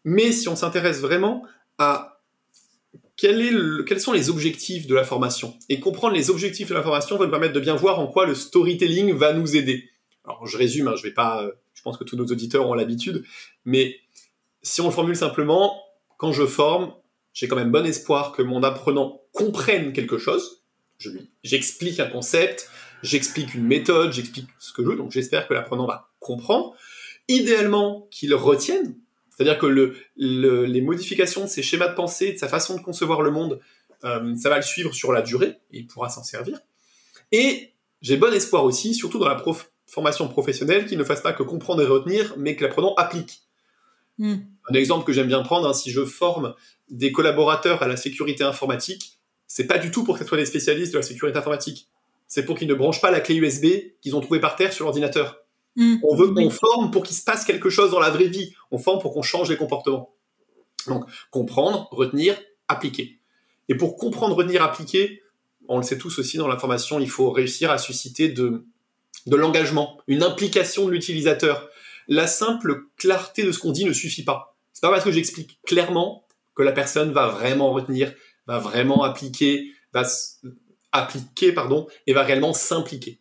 Mais 0.05 0.33
si 0.33 0.49
on 0.49 0.57
s'intéresse 0.57 1.01
vraiment 1.01 1.45
à 1.79 2.21
quels 3.17 4.01
sont 4.01 4.13
les 4.13 4.31
objectifs 4.31 4.87
de 4.87 4.95
la 4.95 5.05
formation 5.05 5.57
et 5.69 5.79
comprendre 5.79 6.15
les 6.15 6.29
objectifs 6.29 6.69
de 6.69 6.75
la 6.75 6.83
formation 6.83 7.17
va 7.17 7.27
nous 7.27 7.31
permettre 7.31 7.53
de 7.53 7.61
bien 7.61 7.77
voir 7.77 8.01
en 8.01 8.09
quoi 8.09 8.27
le 8.27 8.35
storytelling 8.35 9.13
va 9.13 9.33
nous 9.33 9.57
aider. 9.57 9.89
Alors 10.25 10.47
je 10.47 10.57
résume, 10.57 10.89
hein, 10.89 10.95
je 10.97 11.05
vais 11.05 11.13
pas, 11.13 11.49
je 11.73 11.83
pense 11.83 11.97
que 11.97 12.05
tous 12.05 12.17
nos 12.17 12.27
auditeurs 12.27 12.69
ont 12.69 12.75
l'habitude, 12.75 13.25
mais 13.65 13.97
si 14.63 14.81
on 14.81 14.87
le 14.87 14.93
formule 14.93 15.17
simplement, 15.17 15.81
quand 16.17 16.33
je 16.33 16.47
forme, 16.47 16.95
j'ai 17.33 17.49
quand 17.49 17.57
même 17.57 17.71
bon 17.71 17.87
espoir 17.87 18.33
que 18.33 18.43
mon 18.43 18.63
apprenant 18.63 19.21
comprenne 19.33 19.93
quelque 19.93 20.19
chose. 20.19 20.63
Je 20.99 21.11
lui, 21.11 21.31
j'explique 21.43 22.01
un 22.01 22.07
concept, 22.07 22.69
j'explique 23.03 23.55
une 23.55 23.65
méthode, 23.65 24.13
j'explique 24.13 24.49
ce 24.59 24.73
que 24.73 24.83
je 24.83 24.89
veux, 24.89 24.97
donc 24.97 25.11
j'espère 25.11 25.49
que 25.49 25.55
l'apprenant 25.55 25.87
va 25.87 26.11
comprendre. 26.21 26.75
Idéalement, 27.29 28.09
qu'il 28.11 28.35
retienne, 28.35 28.97
c'est-à-dire 29.31 29.59
que 29.59 29.67
le, 29.67 29.97
les 30.17 30.81
modifications 30.81 31.43
de 31.43 31.49
ses 31.49 31.63
schémas 31.63 31.89
de 31.89 31.95
pensée, 31.95 32.33
de 32.33 32.39
sa 32.39 32.49
façon 32.49 32.77
de 32.77 32.83
concevoir 32.83 33.23
le 33.23 33.31
monde, 33.31 33.61
euh, 34.05 34.35
ça 34.37 34.49
va 34.49 34.57
le 34.57 34.63
suivre 34.63 34.95
sur 34.95 35.13
la 35.13 35.23
durée, 35.23 35.59
et 35.73 35.79
il 35.79 35.87
pourra 35.87 36.09
s'en 36.09 36.23
servir. 36.23 36.59
Et 37.31 37.73
j'ai 38.01 38.17
bon 38.17 38.33
espoir 38.33 38.65
aussi, 38.65 38.95
surtout 38.95 39.19
dans 39.19 39.29
la 39.29 39.43
formation 39.87 40.29
professionnelle, 40.29 40.87
qu'il 40.87 40.99
ne 40.99 41.05
fasse 41.05 41.21
pas 41.21 41.33
que 41.33 41.43
comprendre 41.43 41.83
et 41.83 41.87
retenir, 41.87 42.35
mais 42.37 42.57
que 42.57 42.65
l'apprenant 42.65 42.95
applique. 42.95 43.43
Hmm. 44.19 44.37
Un 44.69 44.75
exemple 44.75 45.05
que 45.05 45.13
j'aime 45.13 45.29
bien 45.29 45.43
prendre, 45.43 45.69
hein, 45.69 45.73
si 45.73 45.91
je 45.91 46.05
forme 46.05 46.55
des 46.91 47.13
collaborateurs 47.13 47.83
à 47.83 47.89
la 47.89 47.97
sécurité 47.97 48.45
informatique, 48.45 49.19
c'est 49.47 49.67
pas 49.67 49.79
du 49.79 49.91
tout 49.91 50.05
pour 50.05 50.17
que 50.17 50.23
ce 50.25 50.29
soit 50.29 50.39
des 50.39 50.47
spécialistes 50.47 50.93
de 50.93 50.99
la 50.99 51.03
sécurité 51.03 51.39
informatique. 51.39 51.89
C'est 52.35 52.47
pour 52.47 52.57
qu'ils 52.57 52.69
ne 52.69 52.73
branchent 52.73 53.03
pas 53.03 53.11
la 53.11 53.21
clé 53.21 53.35
USB 53.35 53.67
qu'ils 54.01 54.17
ont 54.17 54.23
trouvée 54.23 54.41
par 54.41 54.57
terre 54.57 54.73
sur 54.73 54.87
l'ordinateur. 54.87 55.43
Hmm. 55.77 55.97
On 56.03 56.17
veut, 56.17 56.29
qu'on 56.33 56.49
forme 56.49 56.91
pour 56.91 57.03
qu'il 57.03 57.15
se 57.15 57.23
passe 57.23 57.45
quelque 57.45 57.69
chose 57.69 57.91
dans 57.91 58.01
la 58.01 58.09
vraie 58.09 58.29
vie. 58.29 58.55
On 58.71 58.79
forme 58.79 59.03
pour 59.03 59.13
qu'on 59.13 59.21
change 59.21 59.51
les 59.51 59.59
comportements. 59.59 60.15
Donc, 60.87 61.05
comprendre, 61.31 61.89
retenir, 61.91 62.41
appliquer. 62.69 63.19
Et 63.69 63.75
pour 63.75 63.99
comprendre, 63.99 64.35
retenir, 64.35 64.63
appliquer, 64.63 65.21
on 65.69 65.77
le 65.77 65.83
sait 65.83 65.99
tous 65.99 66.19
aussi 66.19 66.39
dans 66.39 66.49
la 66.49 66.57
formation, 66.57 67.01
il 67.01 67.11
faut 67.11 67.31
réussir 67.31 67.71
à 67.71 67.77
susciter 67.77 68.31
de, 68.31 68.65
de 69.27 69.37
l'engagement, 69.37 69.99
une 70.07 70.23
implication 70.23 70.87
de 70.87 70.91
l'utilisateur. 70.91 71.69
La 72.09 72.27
simple 72.27 72.85
clarté 72.97 73.43
de 73.43 73.53
ce 73.53 73.59
qu'on 73.59 73.73
dit 73.73 73.85
ne 73.85 73.93
suffit 73.93 74.25
pas. 74.25 74.57
C'est 74.73 74.81
pas 74.81 74.91
parce 74.91 75.05
que 75.05 75.13
j'explique 75.13 75.61
clairement 75.67 76.27
que 76.55 76.63
la 76.63 76.73
personne 76.73 77.13
va 77.13 77.29
vraiment 77.29 77.73
retenir, 77.73 78.11
va 78.47 78.59
vraiment 78.59 79.03
appliquer, 79.03 79.71
va 79.93 80.05
appliquer, 80.93 81.53
pardon, 81.53 81.87
et 82.07 82.13
va 82.13 82.23
réellement 82.23 82.53
s'impliquer. 82.53 83.19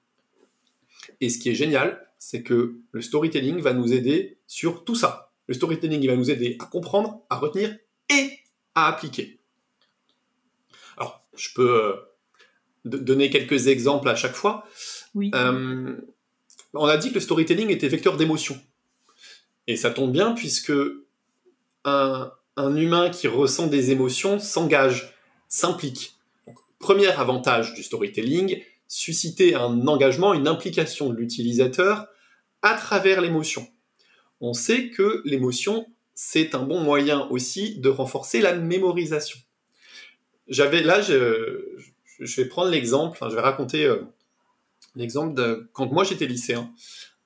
Et 1.19 1.29
ce 1.29 1.39
qui 1.39 1.49
est 1.49 1.55
génial, 1.55 2.07
c'est 2.19 2.43
que 2.43 2.75
le 2.91 3.01
storytelling 3.01 3.59
va 3.59 3.73
nous 3.73 3.93
aider 3.93 4.37
sur 4.47 4.83
tout 4.83 4.95
ça. 4.95 5.31
Le 5.47 5.53
storytelling, 5.53 6.01
il 6.01 6.07
va 6.07 6.15
nous 6.15 6.29
aider 6.29 6.57
à 6.59 6.65
comprendre, 6.65 7.21
à 7.29 7.37
retenir 7.37 7.75
et 8.09 8.39
à 8.75 8.87
appliquer. 8.87 9.39
Alors, 10.97 11.25
Je 11.35 11.49
peux 11.55 11.83
euh, 11.83 11.93
donner 12.85 13.29
quelques 13.29 13.67
exemples 13.67 14.09
à 14.09 14.15
chaque 14.15 14.35
fois. 14.35 14.65
Oui. 15.15 15.31
Euh, 15.33 15.95
on 16.73 16.85
a 16.85 16.97
dit 16.97 17.09
que 17.09 17.15
le 17.15 17.19
storytelling 17.21 17.69
était 17.69 17.87
vecteur 17.87 18.17
d'émotion. 18.17 18.59
Et 19.67 19.75
ça 19.75 19.91
tombe 19.91 20.11
bien 20.11 20.33
puisque 20.33 20.73
un, 21.85 22.31
un 22.55 22.75
humain 22.75 23.09
qui 23.09 23.27
ressent 23.27 23.67
des 23.67 23.91
émotions 23.91 24.39
s'engage, 24.39 25.13
s'implique. 25.47 26.20
Premier 26.81 27.07
avantage 27.07 27.73
du 27.73 27.83
storytelling, 27.83 28.61
susciter 28.87 29.55
un 29.55 29.87
engagement, 29.87 30.33
une 30.33 30.47
implication 30.47 31.09
de 31.09 31.15
l'utilisateur 31.15 32.07
à 32.61 32.73
travers 32.73 33.21
l'émotion. 33.21 33.67
On 34.41 34.53
sait 34.53 34.89
que 34.89 35.21
l'émotion, 35.23 35.85
c'est 36.15 36.55
un 36.55 36.63
bon 36.63 36.81
moyen 36.81 37.27
aussi 37.29 37.77
de 37.77 37.89
renforcer 37.89 38.41
la 38.41 38.53
mémorisation. 38.53 39.39
J'avais 40.47 40.81
là, 40.81 41.01
je, 41.01 41.61
vais 42.19 42.45
prendre 42.45 42.69
l'exemple, 42.69 43.17
je 43.21 43.35
vais 43.35 43.41
raconter 43.41 43.85
euh, 43.85 44.01
l'exemple 44.95 45.35
de 45.35 45.69
quand 45.73 45.91
moi 45.91 46.03
j'étais 46.03 46.25
lycéen. 46.25 46.73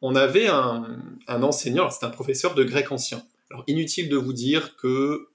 On 0.02 0.16
avait 0.16 0.48
un, 0.48 0.84
enseignant, 1.28 1.90
c'était 1.90 2.06
un 2.06 2.12
professeur 2.12 2.54
de 2.54 2.64
grec 2.64 2.92
ancien. 2.92 3.26
Alors 3.50 3.64
inutile 3.68 4.10
de 4.10 4.18
vous 4.18 4.34
dire 4.34 4.76
que 4.76 5.30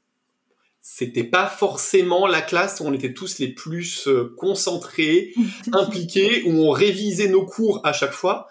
c'était 0.80 1.24
pas 1.24 1.46
forcément 1.46 2.26
la 2.26 2.40
classe 2.40 2.80
où 2.80 2.84
on 2.84 2.92
était 2.92 3.12
tous 3.12 3.38
les 3.38 3.48
plus 3.48 4.08
euh, 4.08 4.34
concentrés, 4.36 5.34
impliqués, 5.72 6.42
où 6.44 6.52
on 6.52 6.70
révisait 6.70 7.28
nos 7.28 7.44
cours 7.44 7.80
à 7.84 7.92
chaque 7.92 8.12
fois. 8.12 8.48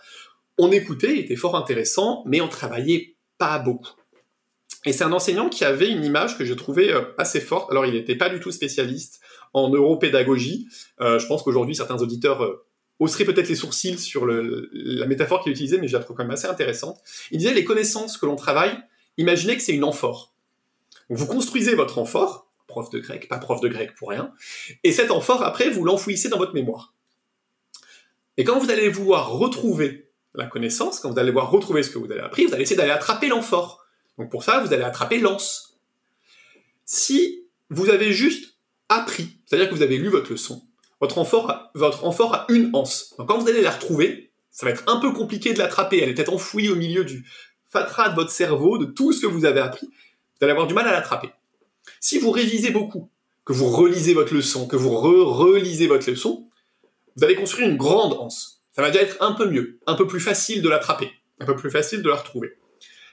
On 0.57 0.71
écoutait, 0.71 1.13
il 1.13 1.19
était 1.19 1.35
fort 1.35 1.55
intéressant, 1.55 2.23
mais 2.25 2.41
on 2.41 2.47
travaillait 2.47 3.15
pas 3.37 3.59
beaucoup. 3.59 3.95
Et 4.85 4.93
c'est 4.93 5.03
un 5.03 5.11
enseignant 5.11 5.49
qui 5.49 5.65
avait 5.65 5.89
une 5.89 6.05
image 6.05 6.37
que 6.37 6.45
je 6.45 6.53
trouvais 6.53 6.91
euh, 6.91 7.01
assez 7.17 7.41
forte. 7.41 7.69
Alors 7.71 7.85
il 7.85 7.93
n'était 7.93 8.15
pas 8.15 8.29
du 8.29 8.39
tout 8.39 8.51
spécialiste 8.51 9.19
en 9.53 9.69
neuropédagogie. 9.69 10.67
Euh, 11.01 11.19
je 11.19 11.27
pense 11.27 11.43
qu'aujourd'hui 11.43 11.75
certains 11.75 11.97
auditeurs 11.97 12.43
euh, 12.43 12.65
hausseraient 12.99 13.25
peut-être 13.25 13.49
les 13.49 13.55
sourcils 13.55 13.97
sur 13.97 14.25
le, 14.25 14.69
la 14.71 15.05
métaphore 15.05 15.41
qu'il 15.43 15.51
utilisait, 15.51 15.79
mais 15.79 15.87
je 15.87 15.97
la 15.97 16.03
trouve 16.03 16.15
quand 16.15 16.23
même 16.23 16.31
assez 16.31 16.47
intéressante. 16.47 16.99
Il 17.31 17.39
disait 17.39 17.53
les 17.53 17.65
connaissances 17.65 18.17
que 18.17 18.25
l'on 18.25 18.35
travaille, 18.35 18.77
imaginez 19.17 19.55
que 19.55 19.61
c'est 19.61 19.73
une 19.73 19.83
amphore. 19.83 20.33
Vous 21.09 21.25
construisez 21.25 21.75
votre 21.75 21.97
amphore, 21.97 22.47
prof 22.67 22.89
de 22.89 22.99
grec, 22.99 23.27
pas 23.27 23.39
prof 23.39 23.61
de 23.61 23.67
grec 23.67 23.95
pour 23.95 24.09
rien, 24.09 24.31
et 24.83 24.91
cette 24.91 25.11
amphore, 25.11 25.43
après, 25.43 25.69
vous 25.69 25.83
l'enfouissez 25.83 26.29
dans 26.29 26.37
votre 26.37 26.53
mémoire. 26.53 26.93
Et 28.37 28.43
quand 28.43 28.59
vous 28.59 28.69
allez 28.69 28.89
vouloir 28.89 29.31
retrouver 29.31 30.11
la 30.35 30.45
connaissance, 30.45 30.99
quand 30.99 31.11
vous 31.11 31.19
allez 31.19 31.31
voir 31.31 31.49
retrouver 31.51 31.83
ce 31.83 31.89
que 31.89 31.97
vous 31.97 32.11
avez 32.11 32.21
appris, 32.21 32.45
vous 32.45 32.53
allez 32.53 32.63
essayer 32.63 32.77
d'aller 32.77 32.91
attraper 32.91 33.27
l'amphore. 33.27 33.85
Donc 34.17 34.29
pour 34.29 34.43
ça, 34.43 34.59
vous 34.59 34.71
allez 34.73 34.83
attraper 34.83 35.19
l'anse. 35.19 35.79
Si 36.85 37.43
vous 37.69 37.89
avez 37.89 38.13
juste 38.13 38.55
appris, 38.87 39.39
c'est-à-dire 39.45 39.69
que 39.69 39.75
vous 39.75 39.81
avez 39.81 39.97
lu 39.97 40.09
votre 40.09 40.31
leçon, 40.31 40.63
votre 41.01 41.17
amphore 41.17 41.49
a, 41.49 41.71
votre 41.75 42.05
amphore 42.05 42.33
a 42.33 42.45
une 42.49 42.69
anse. 42.73 43.13
Donc 43.17 43.27
quand 43.27 43.39
vous 43.39 43.47
allez 43.47 43.61
la 43.61 43.71
retrouver, 43.71 44.31
ça 44.51 44.65
va 44.65 44.71
être 44.71 44.83
un 44.87 44.99
peu 44.99 45.11
compliqué 45.11 45.53
de 45.53 45.59
l'attraper. 45.59 45.99
Elle 45.99 46.09
est 46.09 46.13
peut-être 46.13 46.33
enfouie 46.33 46.69
au 46.69 46.75
milieu 46.75 47.05
du 47.05 47.25
fatras 47.69 48.09
de 48.09 48.15
votre 48.15 48.31
cerveau, 48.31 48.77
de 48.77 48.85
tout 48.85 49.13
ce 49.13 49.21
que 49.21 49.27
vous 49.27 49.45
avez 49.45 49.59
appris. 49.59 49.89
Vous 50.39 50.45
allez 50.45 50.51
avoir 50.51 50.67
du 50.67 50.73
mal 50.73 50.87
à 50.87 50.91
l'attraper. 50.91 51.31
Si 51.99 52.17
vous 52.17 52.31
révisez 52.31 52.71
beaucoup, 52.71 53.09
que 53.43 53.51
vous 53.51 53.69
relisez 53.69 54.13
votre 54.13 54.33
leçon, 54.33 54.67
que 54.67 54.77
vous 54.77 54.95
re-relisez 54.95 55.87
votre 55.87 56.09
leçon, 56.09 56.47
vous 57.15 57.23
allez 57.25 57.35
construire 57.35 57.67
une 57.67 57.77
grande 57.77 58.13
anse. 58.13 58.61
Ça 58.71 58.81
va 58.81 58.91
déjà 58.91 59.03
être 59.03 59.17
un 59.21 59.33
peu 59.33 59.49
mieux, 59.49 59.79
un 59.85 59.95
peu 59.95 60.07
plus 60.07 60.21
facile 60.21 60.61
de 60.61 60.69
l'attraper, 60.69 61.11
un 61.39 61.45
peu 61.45 61.55
plus 61.55 61.69
facile 61.69 62.01
de 62.01 62.09
la 62.09 62.15
retrouver. 62.15 62.57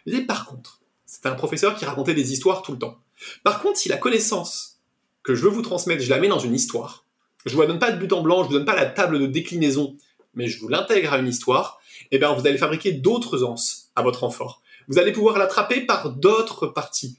Mais 0.06 0.20
par 0.20 0.46
contre, 0.46 0.80
c'était 1.04 1.28
un 1.28 1.34
professeur 1.34 1.74
qui 1.74 1.84
racontait 1.84 2.14
des 2.14 2.32
histoires 2.32 2.62
tout 2.62 2.72
le 2.72 2.78
temps. 2.78 2.98
Par 3.42 3.60
contre, 3.60 3.78
si 3.78 3.88
la 3.88 3.96
connaissance 3.96 4.78
que 5.24 5.34
je 5.34 5.42
veux 5.42 5.50
vous 5.50 5.62
transmettre, 5.62 6.02
je 6.02 6.10
la 6.10 6.20
mets 6.20 6.28
dans 6.28 6.38
une 6.38 6.54
histoire, 6.54 7.04
je 7.44 7.54
vous 7.54 7.60
la 7.60 7.66
donne 7.66 7.80
pas 7.80 7.90
de 7.90 7.98
but 7.98 8.12
en 8.12 8.22
blanc, 8.22 8.42
je 8.44 8.48
vous 8.48 8.54
donne 8.54 8.64
pas 8.64 8.76
la 8.76 8.86
table 8.86 9.18
de 9.18 9.26
déclinaison, 9.26 9.96
mais 10.34 10.46
je 10.46 10.60
vous 10.60 10.68
l'intègre 10.68 11.14
à 11.14 11.18
une 11.18 11.28
histoire, 11.28 11.80
eh 12.12 12.18
bien, 12.18 12.32
vous 12.34 12.46
allez 12.46 12.58
fabriquer 12.58 12.92
d'autres 12.92 13.42
anses 13.42 13.90
à 13.96 14.02
votre 14.02 14.22
amphore. 14.22 14.62
Vous 14.88 14.98
allez 14.98 15.12
pouvoir 15.12 15.38
l'attraper 15.38 15.80
par 15.82 16.10
d'autres 16.10 16.66
parties. 16.66 17.18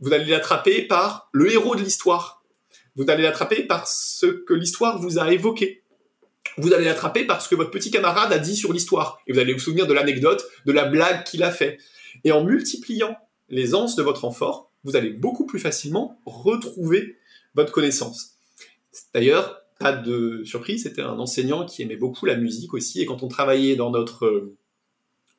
Vous 0.00 0.12
allez 0.12 0.24
l'attraper 0.24 0.82
par 0.82 1.28
le 1.32 1.52
héros 1.52 1.76
de 1.76 1.82
l'histoire. 1.82 2.42
Vous 2.96 3.08
allez 3.08 3.22
l'attraper 3.22 3.62
par 3.62 3.86
ce 3.86 4.26
que 4.26 4.54
l'histoire 4.54 4.98
vous 4.98 5.18
a 5.18 5.32
évoqué. 5.32 5.82
Vous 6.58 6.72
allez 6.72 6.84
l'attraper 6.84 7.24
par 7.24 7.40
ce 7.40 7.48
que 7.48 7.54
votre 7.54 7.70
petit 7.70 7.90
camarade 7.90 8.32
a 8.32 8.38
dit 8.38 8.56
sur 8.56 8.72
l'histoire. 8.72 9.20
Et 9.26 9.32
vous 9.32 9.38
allez 9.38 9.52
vous 9.52 9.58
souvenir 9.58 9.86
de 9.86 9.94
l'anecdote, 9.94 10.44
de 10.66 10.72
la 10.72 10.84
blague 10.84 11.24
qu'il 11.24 11.42
a 11.42 11.50
fait. 11.50 11.78
Et 12.24 12.32
en 12.32 12.44
multipliant 12.44 13.16
les 13.48 13.74
anses 13.74 13.96
de 13.96 14.02
votre 14.02 14.24
amphore, 14.24 14.70
vous 14.84 14.96
allez 14.96 15.10
beaucoup 15.10 15.46
plus 15.46 15.60
facilement 15.60 16.20
retrouver 16.26 17.16
votre 17.54 17.72
connaissance. 17.72 18.32
D'ailleurs, 19.14 19.62
pas 19.78 19.92
de 19.92 20.42
surprise, 20.44 20.84
c'était 20.84 21.02
un 21.02 21.18
enseignant 21.18 21.64
qui 21.66 21.82
aimait 21.82 21.96
beaucoup 21.96 22.26
la 22.26 22.36
musique 22.36 22.74
aussi, 22.74 23.00
et 23.00 23.06
quand 23.06 23.22
on 23.22 23.28
travaillait 23.28 23.76
dans 23.76 23.90
notre... 23.90 24.52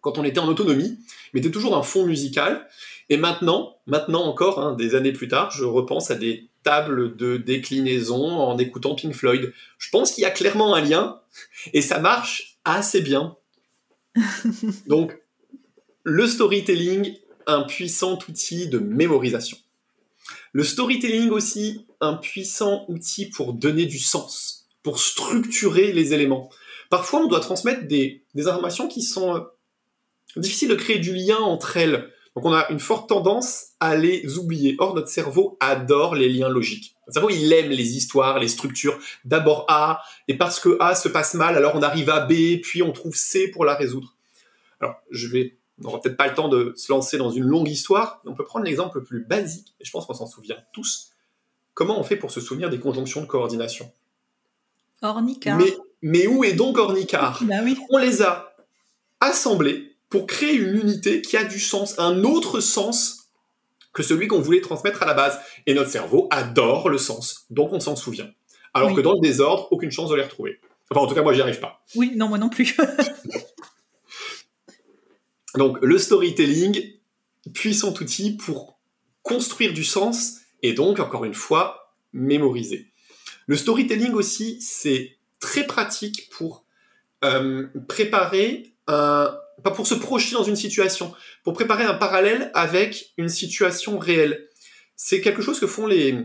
euh, 0.04 0.10
quand 0.12 0.18
on 0.18 0.24
était 0.24 0.40
en 0.40 0.48
autonomie, 0.48 1.00
mettait 1.34 1.52
toujours 1.52 1.76
un 1.78 1.84
fond 1.84 2.06
musical, 2.06 2.68
et 3.10 3.18
maintenant, 3.18 3.78
maintenant 3.88 4.24
encore, 4.24 4.60
hein, 4.60 4.74
des 4.74 4.96
années 4.96 5.14
plus 5.14 5.28
tard, 5.28 5.52
je 5.52 5.64
repense 5.64 6.12
à 6.12 6.16
des 6.16 6.50
tables 6.64 7.16
de 7.18 7.38
déclinaison 7.38 8.26
en 8.26 8.58
écoutant 8.58 8.96
Pink 8.96 9.14
Floyd. 9.14 9.54
Je 9.78 9.90
pense 9.90 10.12
qu'il 10.12 10.22
y 10.22 10.26
a 10.26 10.32
clairement 10.32 10.74
un 10.74 10.82
lien, 10.82 11.20
et 11.74 11.82
ça 11.82 12.00
marche 12.00 12.58
assez 12.64 13.02
bien. 13.02 13.36
Donc, 14.88 15.18
le 16.04 16.28
storytelling, 16.28 17.18
un 17.48 17.64
puissant 17.64 18.20
outil 18.30 18.68
de 18.68 18.80
mémorisation. 18.80 19.58
Le 20.54 20.64
storytelling 20.64 21.30
aussi, 21.32 21.86
un 22.00 22.14
puissant 22.14 22.86
outil 22.88 23.26
pour 23.26 23.54
donner 23.54 23.86
du 23.86 24.00
sens, 24.00 24.68
pour 24.84 25.00
structurer 25.00 25.92
les 25.92 26.14
éléments. 26.14 26.50
Parfois, 26.90 27.22
on 27.22 27.28
doit 27.28 27.40
transmettre 27.40 27.88
des, 27.88 28.24
des 28.36 28.48
informations 28.48 28.88
qui 28.88 29.02
sont 29.02 29.48
difficiles 30.36 30.70
de 30.70 30.76
créer 30.76 31.00
du 31.00 31.14
lien 31.14 31.38
entre 31.38 31.78
elles. 31.78 32.10
Donc, 32.36 32.46
on 32.46 32.54
a 32.54 32.68
une 32.70 32.80
forte 32.80 33.10
tendance 33.10 33.68
à 33.80 33.96
les 33.96 34.38
oublier. 34.38 34.76
Or, 34.80 34.96
notre 34.96 35.10
cerveau 35.10 35.58
adore 35.60 36.16
les 36.16 36.30
liens 36.30 36.50
logiques. 36.50 36.96
Notre 37.02 37.14
cerveau, 37.14 37.30
il 37.30 37.54
aime 37.54 37.70
les 37.70 37.96
histoires, 37.96 38.40
les 38.40 38.48
structures. 38.48 38.98
D'abord 39.24 39.66
A, 39.68 40.02
et 40.28 40.36
parce 40.36 40.60
que 40.60 40.78
A 40.80 40.96
se 40.96 41.10
passe 41.10 41.36
mal, 41.36 41.56
alors 41.56 41.76
on 41.76 41.84
arrive 41.84 42.10
à 42.10 42.22
B, 42.22 42.62
puis 42.62 42.82
on 42.82 42.92
trouve 42.92 43.16
C 43.16 43.50
pour 43.52 43.66
la 43.66 43.76
résoudre. 43.76 44.16
Alors, 44.80 44.96
je 45.12 45.28
vais 45.28 45.58
on 45.80 45.84
n'aura 45.84 46.02
peut-être 46.02 46.18
pas 46.18 46.28
le 46.28 46.36
temps 46.36 46.50
de 46.50 46.74
se 46.78 46.92
lancer 46.92 47.18
dans 47.18 47.32
une 47.32 47.44
longue 47.44 47.68
histoire, 47.68 48.22
mais 48.24 48.32
on 48.32 48.36
peut 48.36 48.44
prendre 48.44 48.66
l'exemple 48.66 49.00
le 49.00 49.04
plus 49.04 49.26
basique, 49.26 49.74
et 49.80 49.86
je 49.86 49.92
pense 49.92 50.06
qu'on 50.06 50.14
s'en 50.14 50.28
souvient 50.28 50.58
tous. 50.72 51.10
Comment 51.74 52.00
on 52.00 52.04
fait 52.04 52.16
pour 52.16 52.32
se 52.32 52.40
souvenir 52.40 52.70
des 52.70 52.80
conjonctions 52.80 53.22
de 53.22 53.26
coordination? 53.26 53.92
Ornica. 55.02 55.56
mais, 55.56 55.76
mais 56.02 56.28
où 56.28 56.44
est 56.44 56.54
donc 56.54 56.78
Ornicar? 56.78 57.44
Bah 57.44 57.56
oui. 57.64 57.78
On 57.90 57.98
les 57.98 58.22
a 58.22 58.56
assemblés 59.20 59.93
pour 60.14 60.28
créer 60.28 60.54
une 60.54 60.76
unité 60.78 61.24
qui 61.24 61.38
a 61.38 61.44
du 61.44 61.60
sens, 61.60 61.98
un 61.98 62.24
autre 62.24 62.60
sens 62.60 63.32
que 63.94 64.04
celui 64.04 64.28
qu'on 64.28 64.42
voulait 64.42 64.62
transmettre 64.62 65.02
à 65.02 65.08
la 65.08 65.16
base. 65.16 65.40
Et 65.66 65.74
notre 65.74 65.90
cerveau 65.90 66.28
adore 66.30 66.88
le 66.88 67.00
sens, 67.00 67.48
donc 67.50 67.74
on 67.74 67.80
s'en 67.80 67.96
souvient. 67.96 68.30
Alors 68.76 68.90
Oui. 68.90 68.96
que 68.96 69.02
dans 69.02 69.14
le 69.14 69.22
désordre, 69.22 69.68
aucune 69.72 69.90
chance 69.90 70.12
de 70.12 70.16
les 70.16 70.22
retrouver. 70.22 70.60
Enfin, 70.92 71.02
en 71.02 71.08
tout 71.08 71.16
cas, 71.16 71.24
moi, 71.24 71.34
j'y 71.34 71.42
arrive 71.42 71.60
pas. 71.60 71.84
Oui, 71.96 72.12
non, 72.16 72.28
moi 72.28 72.38
non 72.38 72.50
plus. 72.50 72.78
Donc 75.56 75.80
le 75.82 75.98
storytelling, 75.98 76.94
puissant 77.56 77.92
outil 78.00 78.38
pour 78.38 78.78
construire 79.24 79.74
du 79.74 79.84
sens 79.84 80.42
et 80.62 80.74
donc, 80.74 81.00
encore 81.00 81.26
une 81.26 81.34
fois, 81.34 81.96
mémoriser. 82.12 82.92
Le 83.48 83.56
storytelling 83.56 84.14
aussi, 84.14 84.62
c'est 84.62 85.18
très 85.40 85.66
pratique 85.66 86.30
pour 86.30 86.66
euh, 87.24 87.66
préparer 87.88 88.76
un... 88.86 89.36
pas 89.62 89.72
pour 89.72 89.88
se 89.88 89.94
projeter 89.94 90.36
dans 90.36 90.44
une 90.44 90.56
situation, 90.56 91.14
pour 91.44 91.54
préparer 91.54 91.84
un 91.84 91.94
parallèle 91.94 92.52
avec 92.54 93.14
une 93.18 93.30
situation 93.30 94.00
réelle. 94.00 94.48
C'est 94.96 95.22
quelque 95.22 95.42
chose 95.42 95.60
que 95.60 95.68
font 95.68 95.86
les, 95.86 96.18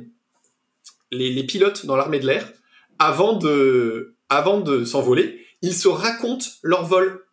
les, 1.11 1.31
les 1.31 1.45
pilotes 1.45 1.87
dans 1.87 1.97
l'armée 1.97 2.21
de 2.21 2.27
l'air 2.27 2.53
avant 2.99 3.35
de, 3.35 4.17
avant 4.29 4.61
de 4.61 4.85
s'envoler. 4.85 5.45
Ils 5.62 5.75
se 5.75 5.88
racontent 5.88 6.47
leur 6.62 6.85
vol 6.85 7.25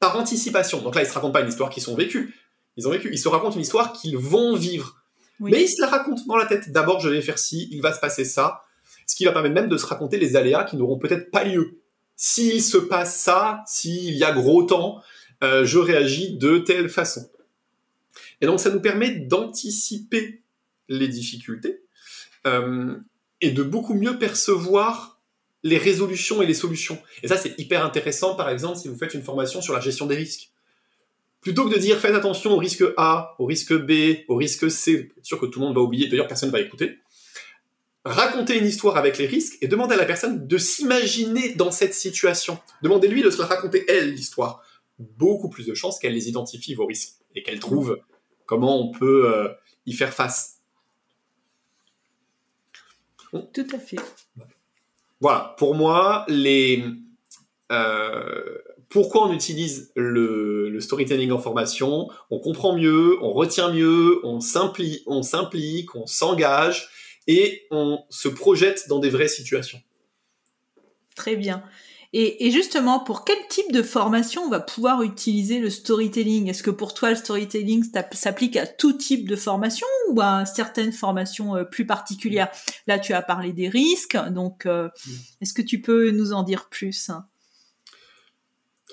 par 0.00 0.18
anticipation. 0.18 0.80
Donc 0.82 0.94
là, 0.94 1.02
ils 1.02 1.08
se 1.08 1.12
racontent 1.12 1.32
pas 1.32 1.40
une 1.40 1.48
histoire 1.48 1.70
qu'ils 1.70 1.88
ont 1.90 1.94
vécue. 1.94 2.34
Ils 2.76 2.86
ont 2.88 2.90
vécu. 2.90 3.10
Ils 3.12 3.18
se 3.18 3.28
racontent 3.28 3.54
une 3.54 3.62
histoire 3.62 3.92
qu'ils 3.92 4.18
vont 4.18 4.56
vivre. 4.56 4.96
Oui. 5.40 5.50
Mais 5.52 5.62
ils 5.62 5.68
se 5.68 5.80
la 5.80 5.88
racontent 5.88 6.22
dans 6.26 6.36
la 6.36 6.46
tête. 6.46 6.70
D'abord, 6.70 7.00
je 7.00 7.08
vais 7.08 7.22
faire 7.22 7.38
ci, 7.38 7.68
il 7.70 7.80
va 7.80 7.92
se 7.92 8.00
passer 8.00 8.24
ça. 8.24 8.62
Ce 9.06 9.14
qui 9.14 9.24
va 9.24 9.32
permettre 9.32 9.54
même 9.54 9.68
de 9.68 9.76
se 9.76 9.86
raconter 9.86 10.18
les 10.18 10.36
aléas 10.36 10.64
qui 10.64 10.76
n'auront 10.76 10.98
peut-être 10.98 11.30
pas 11.30 11.44
lieu. 11.44 11.80
S'il 12.16 12.62
se 12.62 12.78
passe 12.78 13.18
ça, 13.18 13.62
s'il 13.66 14.14
y 14.14 14.24
a 14.24 14.32
gros 14.32 14.62
temps, 14.62 15.02
euh, 15.44 15.66
je 15.66 15.78
réagis 15.78 16.36
de 16.36 16.58
telle 16.58 16.88
façon. 16.88 17.30
Et 18.40 18.46
donc, 18.46 18.60
ça 18.60 18.70
nous 18.70 18.80
permet 18.80 19.10
d'anticiper 19.10 20.42
les 20.88 21.08
difficultés 21.08 21.82
euh, 22.46 22.96
et 23.40 23.50
de 23.50 23.62
beaucoup 23.62 23.94
mieux 23.94 24.18
percevoir 24.18 25.20
les 25.62 25.78
résolutions 25.78 26.42
et 26.42 26.46
les 26.46 26.54
solutions. 26.54 26.98
Et 27.22 27.28
ça, 27.28 27.36
c'est 27.36 27.58
hyper 27.58 27.84
intéressant, 27.84 28.34
par 28.34 28.48
exemple, 28.48 28.78
si 28.78 28.88
vous 28.88 28.96
faites 28.96 29.14
une 29.14 29.22
formation 29.22 29.60
sur 29.60 29.74
la 29.74 29.80
gestion 29.80 30.06
des 30.06 30.16
risques. 30.16 30.50
Plutôt 31.40 31.68
que 31.68 31.74
de 31.74 31.78
dire 31.78 31.98
faites 31.98 32.14
attention 32.14 32.52
au 32.52 32.56
risque 32.56 32.84
A, 32.96 33.34
au 33.38 33.44
risque 33.44 33.74
B, 33.74 34.24
au 34.28 34.36
risque 34.36 34.70
C, 34.70 35.12
sûr 35.22 35.38
que 35.38 35.46
tout 35.46 35.60
le 35.60 35.66
monde 35.66 35.74
va 35.74 35.82
oublier, 35.82 36.08
d'ailleurs 36.08 36.26
personne 36.26 36.48
ne 36.48 36.52
va 36.52 36.60
écouter. 36.60 36.98
raconter 38.06 38.58
une 38.58 38.66
histoire 38.66 38.96
avec 38.96 39.18
les 39.18 39.26
risques 39.26 39.58
et 39.60 39.68
demander 39.68 39.94
à 39.94 39.98
la 39.98 40.06
personne 40.06 40.46
de 40.46 40.58
s'imaginer 40.58 41.54
dans 41.54 41.70
cette 41.70 41.94
situation. 41.94 42.58
Demandez-lui 42.82 43.22
de 43.22 43.30
se 43.30 43.42
raconter 43.42 43.84
elle, 43.88 44.12
l'histoire. 44.12 44.63
Beaucoup 44.98 45.48
plus 45.48 45.66
de 45.66 45.74
chances 45.74 45.98
qu'elle 45.98 46.14
les 46.14 46.28
identifie, 46.28 46.74
vos 46.74 46.86
risques, 46.86 47.16
et 47.34 47.42
qu'elle 47.42 47.60
trouve 47.60 48.00
comment 48.46 48.80
on 48.80 48.92
peut 48.92 49.32
euh, 49.34 49.48
y 49.86 49.92
faire 49.92 50.12
face. 50.12 50.60
Tout 53.52 53.66
à 53.72 53.78
fait. 53.78 53.96
Voilà, 55.20 55.54
pour 55.58 55.74
moi, 55.74 56.24
les... 56.28 56.84
Euh, 57.72 58.58
pourquoi 58.88 59.26
on 59.26 59.32
utilise 59.32 59.90
le, 59.96 60.78
storytelling 60.78 61.32
en 61.32 61.38
formation? 61.38 62.08
On 62.30 62.38
comprend 62.38 62.76
mieux, 62.76 63.18
on 63.22 63.32
retient 63.32 63.72
mieux, 63.72 64.20
on 64.24 64.38
s'implique, 64.38 65.02
on 65.06 65.22
s'implique, 65.22 65.94
on 65.96 66.06
s'engage 66.06 66.88
et 67.26 67.66
on 67.72 68.04
se 68.08 68.28
projette 68.28 68.88
dans 68.88 69.00
des 69.00 69.10
vraies 69.10 69.28
situations. 69.28 69.80
Très 71.16 71.34
bien. 71.34 71.64
Et, 72.16 72.52
justement, 72.52 73.00
pour 73.00 73.24
quel 73.24 73.38
type 73.48 73.72
de 73.72 73.82
formation 73.82 74.42
on 74.42 74.48
va 74.48 74.60
pouvoir 74.60 75.02
utiliser 75.02 75.58
le 75.58 75.68
storytelling? 75.68 76.48
Est-ce 76.48 76.62
que 76.62 76.70
pour 76.70 76.94
toi, 76.94 77.10
le 77.10 77.16
storytelling 77.16 77.84
s'applique 78.12 78.56
à 78.56 78.68
tout 78.68 78.92
type 78.92 79.28
de 79.28 79.34
formation 79.34 79.88
ou 80.10 80.20
à 80.20 80.46
certaines 80.46 80.92
formations 80.92 81.56
euh, 81.56 81.64
plus 81.64 81.86
particulières? 81.86 82.52
Là, 82.86 83.00
tu 83.00 83.14
as 83.14 83.20
parlé 83.20 83.52
des 83.52 83.68
risques, 83.68 84.16
donc 84.30 84.64
euh, 84.66 84.84
mm. 84.86 85.10
est-ce 85.40 85.52
que 85.52 85.62
tu 85.62 85.80
peux 85.80 86.12
nous 86.12 86.32
en 86.32 86.44
dire 86.44 86.68
plus? 86.68 87.10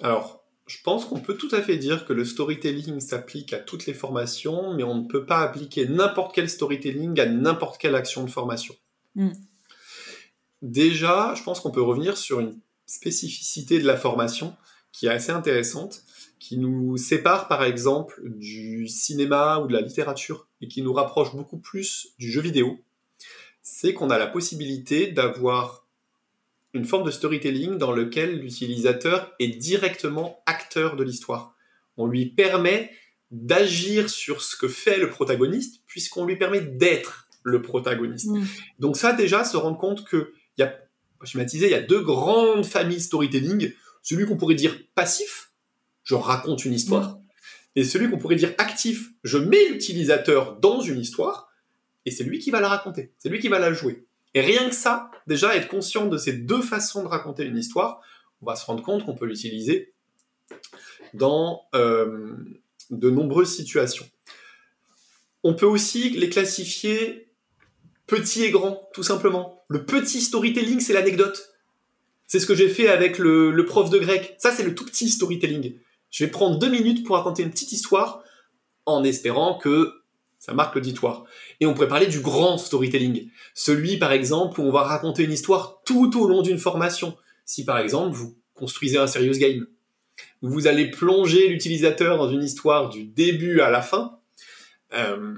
Alors, 0.01 0.43
je 0.65 0.77
pense 0.83 1.05
qu'on 1.05 1.19
peut 1.19 1.37
tout 1.37 1.49
à 1.51 1.61
fait 1.61 1.77
dire 1.77 2.07
que 2.07 2.13
le 2.13 2.25
storytelling 2.25 2.99
s'applique 3.01 3.53
à 3.53 3.59
toutes 3.59 3.85
les 3.85 3.93
formations, 3.93 4.73
mais 4.73 4.83
on 4.83 4.95
ne 4.95 5.07
peut 5.07 5.27
pas 5.27 5.41
appliquer 5.41 5.87
n'importe 5.87 6.33
quel 6.33 6.49
storytelling 6.49 7.19
à 7.19 7.27
n'importe 7.27 7.79
quelle 7.79 7.93
action 7.93 8.23
de 8.23 8.31
formation. 8.31 8.73
Mm. 9.13 9.33
Déjà, 10.63 11.35
je 11.35 11.43
pense 11.43 11.59
qu'on 11.59 11.69
peut 11.69 11.83
revenir 11.83 12.17
sur 12.17 12.39
une 12.39 12.59
spécificité 12.91 13.79
de 13.79 13.87
la 13.87 13.95
formation 13.95 14.55
qui 14.91 15.05
est 15.05 15.09
assez 15.09 15.31
intéressante, 15.31 16.03
qui 16.39 16.57
nous 16.57 16.97
sépare 16.97 17.47
par 17.47 17.63
exemple 17.63 18.21
du 18.25 18.87
cinéma 18.87 19.59
ou 19.59 19.67
de 19.67 19.73
la 19.73 19.81
littérature 19.81 20.47
et 20.59 20.67
qui 20.67 20.81
nous 20.81 20.91
rapproche 20.91 21.33
beaucoup 21.33 21.57
plus 21.57 22.09
du 22.19 22.29
jeu 22.29 22.41
vidéo, 22.41 22.83
c'est 23.61 23.93
qu'on 23.93 24.09
a 24.09 24.17
la 24.17 24.27
possibilité 24.27 25.07
d'avoir 25.07 25.87
une 26.73 26.83
forme 26.83 27.05
de 27.05 27.11
storytelling 27.11 27.77
dans 27.77 27.93
lequel 27.93 28.39
l'utilisateur 28.39 29.33
est 29.39 29.55
directement 29.57 30.41
acteur 30.45 30.97
de 30.97 31.03
l'histoire. 31.03 31.55
On 31.95 32.07
lui 32.07 32.25
permet 32.25 32.91
d'agir 33.29 34.09
sur 34.09 34.41
ce 34.41 34.57
que 34.57 34.67
fait 34.67 34.97
le 34.97 35.09
protagoniste 35.09 35.81
puisqu'on 35.87 36.25
lui 36.25 36.35
permet 36.35 36.61
d'être 36.61 37.29
le 37.43 37.61
protagoniste. 37.61 38.27
Mm. 38.27 38.45
Donc 38.79 38.97
ça 38.97 39.13
déjà 39.13 39.45
se 39.45 39.55
rendre 39.55 39.77
compte 39.77 40.03
que 40.05 40.33
il 40.57 40.61
y 40.61 40.63
a 40.63 40.75
schématiser, 41.25 41.67
il 41.67 41.71
y 41.71 41.75
a 41.75 41.81
deux 41.81 42.01
grandes 42.01 42.65
familles 42.65 43.01
storytelling. 43.01 43.73
Celui 44.01 44.25
qu'on 44.25 44.37
pourrait 44.37 44.55
dire 44.55 44.77
passif, 44.95 45.51
je 46.03 46.15
raconte 46.15 46.65
une 46.65 46.73
histoire, 46.73 47.09
mm. 47.09 47.21
et 47.77 47.83
celui 47.83 48.09
qu'on 48.09 48.17
pourrait 48.17 48.35
dire 48.35 48.53
actif, 48.57 49.11
je 49.23 49.37
mets 49.37 49.69
l'utilisateur 49.69 50.57
dans 50.59 50.81
une 50.81 50.99
histoire, 50.99 51.49
et 52.05 52.11
c'est 52.11 52.23
lui 52.23 52.39
qui 52.39 52.51
va 52.51 52.59
la 52.59 52.67
raconter, 52.67 53.13
c'est 53.17 53.29
lui 53.29 53.39
qui 53.39 53.47
va 53.47 53.59
la 53.59 53.73
jouer. 53.73 54.05
Et 54.33 54.41
rien 54.41 54.69
que 54.69 54.75
ça, 54.75 55.11
déjà 55.27 55.55
être 55.55 55.67
conscient 55.67 56.07
de 56.07 56.17
ces 56.17 56.33
deux 56.33 56.61
façons 56.61 57.03
de 57.03 57.07
raconter 57.07 57.43
une 57.43 57.57
histoire, 57.57 58.01
on 58.41 58.45
va 58.45 58.55
se 58.55 58.65
rendre 58.65 58.81
compte 58.81 59.05
qu'on 59.05 59.15
peut 59.15 59.25
l'utiliser 59.25 59.93
dans 61.13 61.61
euh, 61.75 62.35
de 62.89 63.09
nombreuses 63.09 63.55
situations. 63.55 64.09
On 65.43 65.53
peut 65.53 65.65
aussi 65.65 66.11
les 66.11 66.29
classifier 66.29 67.30
petit 68.11 68.43
et 68.43 68.51
grand, 68.51 68.89
tout 68.93 69.03
simplement. 69.03 69.63
Le 69.69 69.85
petit 69.85 70.19
storytelling, 70.19 70.81
c'est 70.81 70.91
l'anecdote. 70.91 71.49
C'est 72.27 72.41
ce 72.41 72.45
que 72.45 72.55
j'ai 72.55 72.67
fait 72.67 72.89
avec 72.89 73.17
le, 73.17 73.65
prof 73.65 73.89
de 73.89 73.97
grec. 73.99 74.35
Ça, 74.37 74.51
c'est 74.51 74.63
le 74.63 74.75
tout 74.75 74.85
petit 74.85 75.09
storytelling. 75.09 75.75
Je 76.09 76.25
vais 76.25 76.29
prendre 76.29 76.59
deux 76.59 76.69
minutes 76.69 77.05
pour 77.05 77.15
raconter 77.15 77.43
une 77.43 77.51
petite 77.51 77.71
histoire 77.71 78.21
en 78.85 79.05
espérant 79.05 79.57
que 79.57 79.93
ça 80.39 80.53
marque 80.53 80.75
l'auditoire. 80.75 81.23
Et 81.61 81.65
on 81.65 81.73
pourrait 81.73 81.87
parler 81.87 82.07
du 82.07 82.19
grand 82.19 82.57
storytelling. 82.57 83.29
Celui, 83.53 83.97
par 83.97 84.11
exemple, 84.11 84.59
où 84.59 84.65
on 84.65 84.71
va 84.71 84.83
raconter 84.83 85.23
une 85.23 85.31
histoire 85.31 85.81
tout 85.85 86.19
au 86.19 86.27
long 86.27 86.41
d'une 86.41 86.57
formation. 86.57 87.15
Si, 87.45 87.63
par 87.63 87.77
exemple, 87.77 88.13
vous 88.13 88.35
construisez 88.55 88.97
un 88.97 89.07
serious 89.07 89.37
game, 89.37 89.67
vous 90.41 90.67
allez 90.67 90.91
plonger 90.91 91.47
l'utilisateur 91.47 92.17
dans 92.17 92.29
une 92.29 92.43
histoire 92.43 92.89
du 92.89 93.05
début 93.05 93.61
à 93.61 93.69
la 93.69 93.81
fin, 93.81 94.19
euh, 94.93 95.35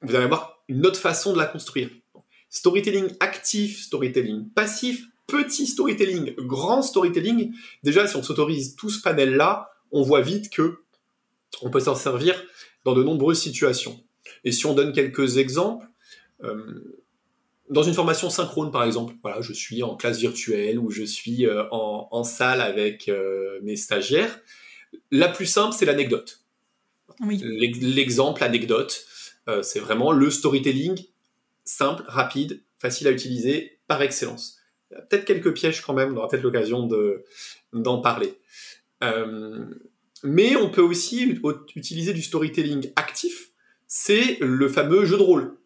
vous 0.00 0.14
allez 0.14 0.24
avoir 0.24 0.51
une 0.68 0.86
autre 0.86 0.98
façon 0.98 1.32
de 1.32 1.38
la 1.38 1.46
construire. 1.46 1.90
Storytelling 2.50 3.08
actif, 3.20 3.82
storytelling 3.82 4.48
passif, 4.50 5.06
petit 5.26 5.66
storytelling, 5.66 6.34
grand 6.36 6.82
storytelling. 6.82 7.52
Déjà, 7.82 8.06
si 8.06 8.16
on 8.16 8.22
s'autorise 8.22 8.76
tout 8.76 8.90
ce 8.90 9.00
panel-là, 9.00 9.70
on 9.90 10.02
voit 10.02 10.20
vite 10.20 10.50
que 10.50 10.78
on 11.62 11.70
peut 11.70 11.80
s'en 11.80 11.94
servir 11.94 12.42
dans 12.84 12.94
de 12.94 13.02
nombreuses 13.02 13.40
situations. 13.40 14.02
Et 14.44 14.52
si 14.52 14.66
on 14.66 14.74
donne 14.74 14.92
quelques 14.92 15.38
exemples, 15.38 15.86
euh, 16.42 17.02
dans 17.70 17.82
une 17.82 17.94
formation 17.94 18.28
synchrone, 18.28 18.70
par 18.70 18.84
exemple, 18.84 19.14
voilà, 19.22 19.40
je 19.40 19.52
suis 19.52 19.82
en 19.82 19.96
classe 19.96 20.18
virtuelle 20.18 20.78
ou 20.78 20.90
je 20.90 21.04
suis 21.04 21.46
euh, 21.46 21.64
en, 21.70 22.24
salle 22.24 22.60
avec 22.60 23.08
euh, 23.08 23.58
mes 23.62 23.76
stagiaires. 23.76 24.40
La 25.10 25.28
plus 25.28 25.46
simple, 25.46 25.74
c'est 25.74 25.86
l'anecdote. 25.86 26.40
L'exemple 27.20 28.42
anecdote. 28.42 29.04
Euh, 29.48 29.62
c'est 29.62 29.80
vraiment 29.80 30.12
le 30.12 30.30
storytelling 30.30 31.04
simple, 31.64 32.04
rapide, 32.06 32.62
facile 32.78 33.08
à 33.08 33.10
utiliser, 33.10 33.78
par 33.86 34.02
excellence. 34.02 34.58
Peut-être 34.90 35.24
quelques 35.24 35.54
pièges 35.54 35.80
quand 35.80 35.94
même, 35.94 36.12
on 36.12 36.16
aura 36.18 36.28
peut-être 36.28 36.42
l'occasion 36.42 36.88
d'en 37.72 38.00
parler. 38.00 38.34
Euh, 39.02 39.64
mais 40.22 40.56
on 40.56 40.70
peut 40.70 40.82
aussi 40.82 41.38
utiliser 41.74 42.12
du 42.12 42.22
storytelling 42.22 42.92
actif, 42.96 43.50
c'est 43.86 44.38
le 44.40 44.68
fameux 44.68 45.04
jeu 45.04 45.16
de 45.16 45.22
rôle, 45.22 45.56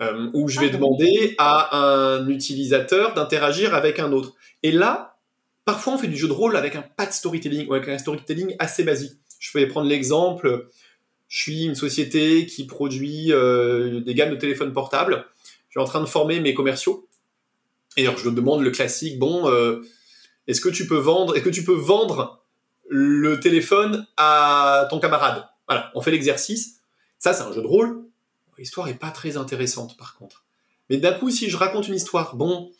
euh, 0.00 0.30
où 0.32 0.48
je 0.48 0.60
vais 0.60 0.68
ah, 0.70 0.72
demander 0.72 1.34
à 1.38 1.76
un 1.76 2.28
utilisateur 2.28 3.14
d'interagir 3.14 3.74
avec 3.74 3.98
un 3.98 4.12
autre. 4.12 4.34
Et 4.62 4.72
là, 4.72 5.18
parfois 5.64 5.94
on 5.94 5.98
fait 5.98 6.08
du 6.08 6.16
jeu 6.16 6.28
de 6.28 6.32
rôle 6.32 6.56
avec 6.56 6.74
un 6.76 6.82
pas 6.82 7.06
de 7.06 7.12
storytelling, 7.12 7.68
ou 7.68 7.74
avec 7.74 7.88
un 7.88 7.98
storytelling 7.98 8.56
assez 8.58 8.84
basique. 8.84 9.18
Je 9.38 9.56
vais 9.58 9.66
prendre 9.66 9.88
l'exemple, 9.88 10.68
je 11.32 11.40
suis 11.40 11.64
une 11.64 11.74
société 11.74 12.44
qui 12.44 12.66
produit 12.66 13.32
euh, 13.32 14.02
des 14.02 14.12
gammes 14.12 14.32
de 14.32 14.36
téléphones 14.36 14.74
portables. 14.74 15.24
Je 15.68 15.70
suis 15.70 15.80
en 15.80 15.86
train 15.86 16.02
de 16.02 16.06
former 16.06 16.40
mes 16.40 16.52
commerciaux. 16.52 17.08
Et 17.96 18.02
alors, 18.06 18.18
je 18.18 18.28
demande 18.28 18.60
le 18.60 18.70
classique, 18.70 19.18
bon, 19.18 19.48
euh, 19.48 19.80
est-ce 20.46 20.60
que 20.60 20.68
tu 20.68 20.86
peux 20.86 20.98
vendre, 20.98 21.34
est-ce 21.34 21.42
que 21.42 21.48
tu 21.48 21.64
peux 21.64 21.72
vendre 21.72 22.44
le 22.86 23.40
téléphone 23.40 24.06
à 24.18 24.86
ton 24.90 25.00
camarade? 25.00 25.48
Voilà, 25.66 25.90
on 25.94 26.02
fait 26.02 26.10
l'exercice. 26.10 26.80
Ça, 27.18 27.32
c'est 27.32 27.44
un 27.44 27.52
jeu 27.52 27.62
de 27.62 27.66
rôle. 27.66 28.04
L'histoire 28.58 28.88
est 28.88 28.98
pas 28.98 29.10
très 29.10 29.38
intéressante, 29.38 29.96
par 29.96 30.18
contre. 30.18 30.44
Mais 30.90 30.98
d'un 30.98 31.14
coup, 31.14 31.30
si 31.30 31.48
je 31.48 31.56
raconte 31.56 31.88
une 31.88 31.94
histoire, 31.94 32.36
bon, 32.36 32.70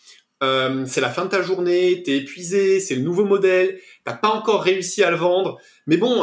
euh, 0.42 0.84
c'est 0.84 1.00
la 1.00 1.08
fin 1.08 1.24
de 1.24 1.30
ta 1.30 1.40
journée, 1.40 2.02
t'es 2.02 2.18
épuisé, 2.18 2.80
c'est 2.80 2.96
le 2.96 3.02
nouveau 3.02 3.24
modèle, 3.24 3.80
t'as 4.04 4.12
pas 4.12 4.28
encore 4.28 4.62
réussi 4.62 5.02
à 5.02 5.10
le 5.10 5.16
vendre, 5.16 5.58
mais 5.86 5.96
bon, 5.96 6.22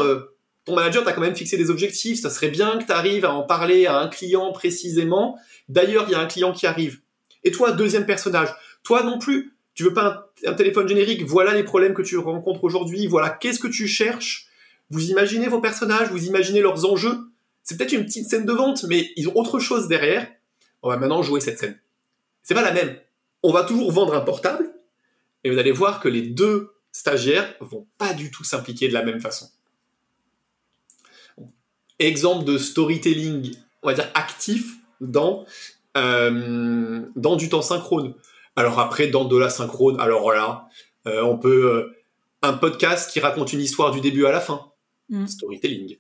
ton 0.70 0.76
manager 0.76 1.04
t'a 1.04 1.14
quand 1.14 1.22
même 1.22 1.36
fixé 1.36 1.58
des 1.58 1.72
objectifs, 1.72 2.22
ça 2.22 2.30
serait 2.30 2.50
bien 2.50 2.78
que 2.78 2.86
tu 2.86 2.92
arrives 2.92 3.26
à 3.26 3.34
en 3.34 3.42
parler 3.42 3.88
à 3.88 3.98
un 3.98 4.08
client 4.08 4.52
précisément. 4.52 5.40
D'ailleurs, 5.68 6.06
il 6.08 6.12
y 6.12 6.16
a 6.16 6.20
un 6.20 6.28
client 6.28 6.54
qui 6.54 6.68
arrive. 6.68 7.00
Et 7.44 7.50
toi, 7.50 7.72
deuxième 7.72 8.06
personnage, 8.06 8.50
toi 8.84 9.02
non 9.02 9.18
plus, 9.18 9.56
tu 9.74 9.84
veux 9.84 9.94
pas 9.94 10.32
un, 10.46 10.54
téléphone 10.54 10.88
générique, 10.88 11.24
voilà 11.24 11.56
les 11.56 11.64
problèmes 11.64 11.96
que 11.96 12.04
tu 12.04 12.18
rencontres 12.18 12.64
aujourd'hui, 12.64 13.08
voilà 13.08 13.32
qu'est-ce 13.32 13.58
que 13.58 13.68
tu 13.68 13.88
cherches. 13.88 14.48
Vous 14.92 15.10
imaginez 15.10 15.48
vos 15.48 15.60
personnages, 15.60 16.12
vous 16.12 16.28
imaginez 16.28 16.62
leurs 16.62 16.86
enjeux. 16.86 17.18
C'est 17.64 17.76
peut-être 17.76 17.94
une 17.94 18.06
petite 18.06 18.30
scène 18.30 18.46
de 18.46 18.54
vente, 18.54 18.86
mais 18.88 19.10
ils 19.16 19.28
ont 19.28 19.36
autre 19.36 19.58
chose 19.58 19.88
derrière. 19.88 20.28
On 20.84 20.90
va 20.90 20.98
maintenant 20.98 21.24
jouer 21.24 21.40
cette 21.40 21.58
scène. 21.58 21.80
C'est 22.44 22.54
pas 22.54 22.62
la 22.62 22.74
même. 22.74 22.96
On 23.42 23.52
va 23.52 23.64
toujours 23.64 23.92
vendre 23.92 24.14
un 24.14 24.22
portable, 24.22 24.70
et 25.44 25.50
vous 25.50 25.58
allez 25.58 25.72
voir 25.72 26.00
que 26.00 26.10
les 26.10 26.22
deux 26.22 26.74
stagiaires 26.92 27.56
vont 27.60 27.88
pas 27.98 28.14
du 28.14 28.30
tout 28.30 28.44
s'impliquer 28.44 28.88
de 28.88 28.94
la 28.94 29.04
même 29.04 29.20
façon 29.20 29.50
exemple 32.00 32.46
de 32.46 32.58
storytelling, 32.58 33.56
on 33.84 33.88
va 33.90 33.94
dire 33.94 34.10
actif 34.14 34.76
dans 35.02 35.46
euh, 35.98 37.02
dans 37.16 37.36
du 37.36 37.50
temps 37.50 37.62
synchrone. 37.62 38.14
Alors 38.56 38.80
après, 38.80 39.08
dans 39.08 39.26
de 39.26 39.38
la 39.38 39.50
synchrone, 39.50 40.00
alors 40.00 40.32
là, 40.32 40.68
euh, 41.08 41.24
on 41.24 41.38
peut 41.38 41.66
euh, 41.66 41.96
un 42.42 42.54
podcast 42.54 43.12
qui 43.12 43.20
raconte 43.20 43.54
une 43.54 43.62
histoire 43.62 43.92
du 43.92 44.02
début 44.02 44.26
à 44.26 44.32
la 44.32 44.40
fin, 44.40 44.72
mm. 45.10 45.28
storytelling. 45.28 45.98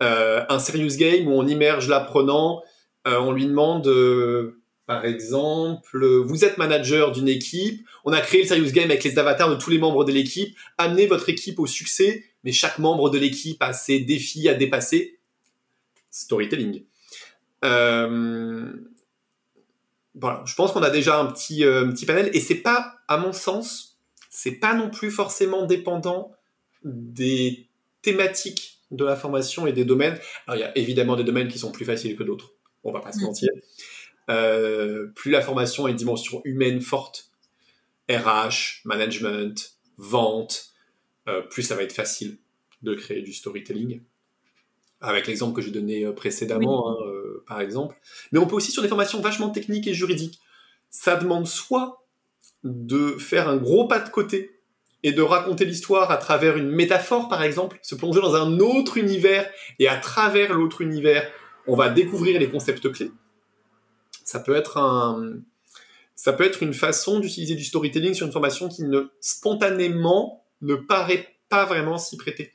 un 0.00 0.58
serious 0.58 0.96
game 0.96 1.28
où 1.28 1.32
on 1.32 1.46
immerge 1.46 1.88
l'apprenant, 1.88 2.62
on 3.04 3.32
lui 3.32 3.46
demande, 3.46 3.86
par 4.86 5.04
exemple, 5.04 6.04
vous 6.24 6.44
êtes 6.44 6.58
manager 6.58 7.12
d'une 7.12 7.28
équipe, 7.28 7.86
on 8.04 8.12
a 8.12 8.20
créé 8.20 8.42
le 8.42 8.48
serious 8.48 8.72
game 8.72 8.90
avec 8.90 9.04
les 9.04 9.18
avatars 9.18 9.50
de 9.50 9.54
tous 9.54 9.70
les 9.70 9.78
membres 9.78 10.04
de 10.04 10.12
l'équipe, 10.12 10.56
amenez 10.76 11.06
votre 11.06 11.28
équipe 11.28 11.58
au 11.58 11.66
succès, 11.66 12.24
mais 12.44 12.52
chaque 12.52 12.78
membre 12.78 13.08
de 13.08 13.18
l'équipe 13.18 13.62
a 13.62 13.72
ses 13.72 14.00
défis 14.00 14.48
à 14.48 14.54
dépasser 14.54 15.20
storytelling. 16.10 16.84
Euh, 17.64 18.72
voilà, 20.14 20.42
je 20.46 20.54
pense 20.54 20.72
qu'on 20.72 20.82
a 20.82 20.90
déjà 20.90 21.18
un 21.18 21.26
petit, 21.26 21.64
euh, 21.64 21.86
petit 21.90 22.04
panel 22.04 22.30
et 22.34 22.40
c'est 22.40 22.56
pas, 22.56 22.96
à 23.08 23.16
mon 23.16 23.32
sens, 23.32 24.00
c'est 24.30 24.52
pas 24.52 24.74
non 24.74 24.90
plus 24.90 25.10
forcément 25.10 25.64
dépendant 25.64 26.32
des 26.84 27.68
thématiques 28.02 28.80
de 28.90 29.04
la 29.04 29.16
formation 29.16 29.66
et 29.66 29.72
des 29.72 29.84
domaines. 29.84 30.18
Alors, 30.46 30.58
il 30.58 30.60
y 30.60 30.64
a 30.64 30.76
évidemment 30.76 31.16
des 31.16 31.24
domaines 31.24 31.48
qui 31.48 31.58
sont 31.58 31.72
plus 31.72 31.84
faciles 31.84 32.16
que 32.16 32.22
d'autres. 32.22 32.52
On 32.84 32.92
va 32.92 33.00
pas 33.00 33.12
se 33.12 33.20
mm. 33.20 33.22
mentir. 33.22 33.48
Euh, 34.32 35.08
plus 35.14 35.30
la 35.30 35.42
formation 35.42 35.86
a 35.86 35.90
une 35.90 35.96
dimension 35.96 36.40
humaine 36.44 36.80
forte, 36.80 37.30
RH, 38.08 38.80
management, 38.84 39.74
vente, 39.98 40.70
euh, 41.28 41.42
plus 41.42 41.62
ça 41.62 41.76
va 41.76 41.82
être 41.82 41.92
facile 41.92 42.38
de 42.82 42.94
créer 42.94 43.22
du 43.22 43.32
storytelling. 43.32 44.02
Avec 45.00 45.26
l'exemple 45.26 45.54
que 45.54 45.62
j'ai 45.62 45.70
donné 45.70 46.04
euh, 46.04 46.12
précédemment, 46.12 46.90
hein, 46.90 46.96
par 47.46 47.60
exemple. 47.60 47.96
Mais 48.30 48.38
on 48.38 48.46
peut 48.46 48.56
aussi 48.56 48.70
sur 48.70 48.82
des 48.82 48.88
formations 48.88 49.20
vachement 49.20 49.50
techniques 49.50 49.86
et 49.86 49.94
juridiques. 49.94 50.40
Ça 50.90 51.16
demande 51.16 51.46
soit 51.46 52.06
de 52.64 53.16
faire 53.18 53.48
un 53.48 53.56
gros 53.56 53.86
pas 53.86 53.98
de 53.98 54.08
côté 54.08 54.60
et 55.02 55.12
de 55.12 55.22
raconter 55.22 55.64
l'histoire 55.64 56.10
à 56.12 56.16
travers 56.16 56.56
une 56.56 56.70
métaphore, 56.70 57.28
par 57.28 57.42
exemple, 57.42 57.78
se 57.82 57.96
plonger 57.96 58.20
dans 58.20 58.36
un 58.36 58.60
autre 58.60 58.96
univers 58.96 59.50
et 59.80 59.88
à 59.88 59.96
travers 59.96 60.54
l'autre 60.54 60.80
univers, 60.80 61.28
on 61.66 61.74
va 61.74 61.88
découvrir 61.88 62.38
les 62.38 62.48
concepts 62.48 62.90
clés 62.92 63.10
ça 64.32 64.40
peut 64.40 64.56
être 64.56 64.78
un, 64.78 65.34
ça 66.14 66.32
peut 66.32 66.44
être 66.44 66.62
une 66.62 66.72
façon 66.72 67.20
d'utiliser 67.20 67.54
du 67.54 67.64
storytelling 67.64 68.14
sur 68.14 68.24
une 68.24 68.32
formation 68.32 68.70
qui 68.70 68.82
spontanément 69.20 70.46
ne 70.62 70.74
paraît 70.74 71.36
pas 71.50 71.66
vraiment 71.66 71.98
s'y 71.98 72.16
prêter. 72.16 72.50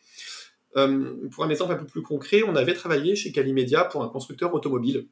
Euh, 0.76 1.13
pour 1.30 1.44
un 1.44 1.50
exemple 1.52 1.74
un 1.74 1.76
peu 1.76 1.86
plus 1.86 2.02
concret, 2.02 2.42
on 2.48 2.56
avait 2.56 2.74
travaillé 2.74 3.16
chez 3.16 3.32
Calimedia 3.32 3.84
pour 3.84 4.02
un 4.04 4.10
constructeur 4.10 4.56
automobile 4.56 5.06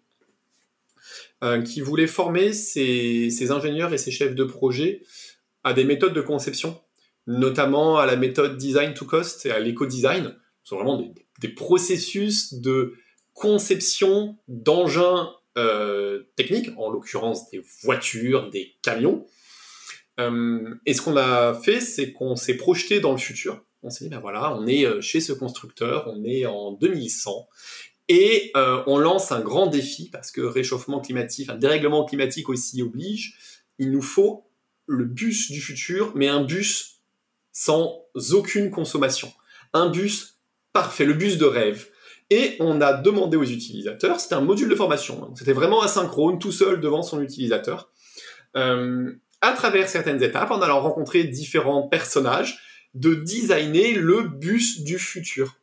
euh, 1.44 1.62
qui 1.62 1.82
voulait 1.82 2.08
former 2.08 2.52
ses, 2.52 3.52
ingénieurs 3.52 3.94
et 3.94 4.00
ses 4.00 4.10
chefs 4.10 4.34
de 4.34 4.44
projet 4.44 5.04
à 5.64 5.74
des 5.74 5.84
méthodes 5.84 6.14
de 6.14 6.22
conception, 6.22 6.82
notamment 7.28 8.00
à 8.00 8.08
la 8.08 8.16
méthode 8.16 8.58
design 8.58 8.96
to 8.96 9.06
cost 9.06 9.46
et 9.46 9.52
à 9.52 9.60
l'éco-design. 9.60 10.36
Ce 10.64 10.70
sont 10.70 10.78
vraiment 10.78 11.14
des, 11.42 11.50
processus 11.50 12.56
de 12.56 12.96
conception 13.34 14.40
d'engins 14.48 15.30
techniques, 16.36 16.70
en 16.78 16.90
l'occurrence 16.90 17.50
des 17.50 17.62
voitures, 17.84 18.50
des 18.50 18.76
camions. 18.82 19.26
Euh, 20.20 20.76
et 20.86 20.94
ce 20.94 21.02
qu'on 21.02 21.18
a 21.18 21.54
fait, 21.54 21.82
c'est 21.82 22.14
qu'on 22.14 22.36
s'est 22.36 22.56
projeté 22.56 23.00
dans 23.00 23.12
le 23.12 23.18
futur. 23.18 23.64
On 23.84 23.90
s'est 23.90 24.06
dit, 24.06 24.10
ben 24.10 24.20
voilà, 24.20 24.56
on 24.56 24.66
est 24.68 24.86
euh, 24.86 25.02
chez 25.02 25.20
ce 25.20 25.34
constructeur, 25.34 26.08
on 26.08 26.24
est 26.24 26.46
en 26.46 26.72
2100, 26.72 27.48
et 28.08 28.52
on 28.56 29.00
lance 29.00 29.32
un 29.32 29.42
grand 29.42 29.66
défi, 29.66 30.10
parce 30.12 30.30
que 30.30 30.42
réchauffement 30.42 31.00
climatique, 31.00 31.50
un 31.50 31.56
dérèglement 31.56 32.06
climatique 32.06 32.50
aussi 32.50 32.84
oblige, 32.84 33.36
il 33.80 33.92
nous 33.92 34.04
faut 34.04 34.46
le 34.86 35.06
bus 35.06 35.50
du 35.50 35.60
futur, 35.60 36.12
mais 36.14 36.28
un 36.28 36.44
bus 36.44 37.00
sans 37.52 38.06
aucune 38.32 38.70
consommation. 38.70 39.34
Un 39.74 39.90
bus 39.90 40.38
parfait, 40.72 41.06
le 41.06 41.14
bus 41.14 41.40
de 41.40 41.46
rêve. 41.46 41.90
Et 42.30 42.56
on 42.60 42.82
a 42.82 42.94
demandé 42.94 43.38
aux 43.38 43.44
utilisateurs, 43.44 44.20
c'était 44.20 44.36
un 44.36 44.42
module 44.42 44.70
de 44.70 44.76
formation, 44.76 45.24
hein. 45.24 45.34
c'était 45.36 45.54
vraiment 45.54 45.82
asynchrone, 45.82 46.40
tout 46.40 46.52
seul 46.52 46.82
devant 46.82 47.04
son 47.04 47.22
utilisateur, 47.22 47.92
euh, 48.58 49.12
à 49.42 49.54
travers 49.54 49.88
certaines 49.88 50.24
étapes, 50.24 50.50
en 50.50 50.62
allant 50.62 50.82
rencontrer 50.82 51.24
différents 51.26 51.88
personnages, 51.88 52.60
de 52.96 53.14
designer 53.14 53.94
le 53.94 54.22
bus 54.22 54.82
du 54.82 54.98
futur. 54.98 55.58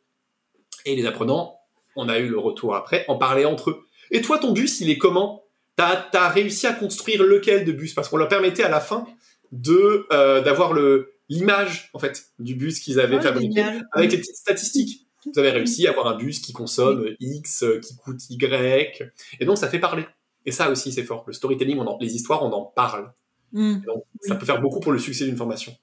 Et 0.85 0.95
les 0.95 1.05
apprenants, 1.05 1.59
on 1.95 2.07
a 2.07 2.19
eu 2.19 2.29
le 2.29 2.39
retour 2.39 2.75
après, 2.75 3.03
en 3.07 3.17
parlaient 3.17 3.45
entre 3.45 3.71
eux. 3.71 3.85
Et 4.11 4.21
toi, 4.21 4.37
ton 4.37 4.51
bus, 4.51 4.79
il 4.79 4.89
est 4.89 4.97
comment? 4.97 5.43
T'as 5.75 6.07
as 6.13 6.29
réussi 6.29 6.67
à 6.67 6.73
construire 6.73 7.23
lequel 7.23 7.65
de 7.65 7.71
bus? 7.71 7.93
Parce 7.93 8.07
qu'on 8.07 8.17
leur 8.17 8.27
permettait 8.27 8.63
à 8.63 8.69
la 8.69 8.79
fin 8.79 9.07
de 9.51 10.05
euh, 10.11 10.41
d'avoir 10.41 10.73
le 10.73 11.13
l'image 11.29 11.89
en 11.93 11.99
fait 11.99 12.27
du 12.37 12.55
bus 12.55 12.79
qu'ils 12.79 12.99
avaient 12.99 13.17
ah, 13.17 13.21
fabriqué 13.21 13.63
avec 13.91 14.11
les 14.11 14.17
petites 14.17 14.35
statistiques. 14.35 15.02
Vous 15.25 15.39
avez 15.39 15.51
réussi 15.51 15.87
à 15.87 15.91
avoir 15.91 16.07
un 16.07 16.17
bus 16.17 16.39
qui 16.39 16.53
consomme 16.53 17.07
X, 17.19 17.63
euh, 17.63 17.79
qui 17.79 17.95
coûte 17.95 18.29
Y. 18.29 19.03
Et 19.39 19.45
donc, 19.45 19.57
ça 19.57 19.67
fait 19.69 19.79
parler. 19.79 20.05
Et 20.45 20.51
ça 20.51 20.69
aussi, 20.69 20.91
c'est 20.91 21.03
fort. 21.03 21.23
Le 21.27 21.33
storytelling, 21.33 21.79
on 21.79 21.97
les 21.99 22.15
histoires, 22.15 22.43
on 22.43 22.51
en 22.51 22.63
parle. 22.63 23.13
Mmh. 23.53 23.81
donc, 23.85 24.03
ça 24.21 24.35
peut 24.35 24.47
faire 24.47 24.59
beaucoup 24.59 24.79
pour 24.79 24.91
le 24.91 24.97
succès 24.97 25.25
d'une 25.25 25.37
formation. 25.37 25.75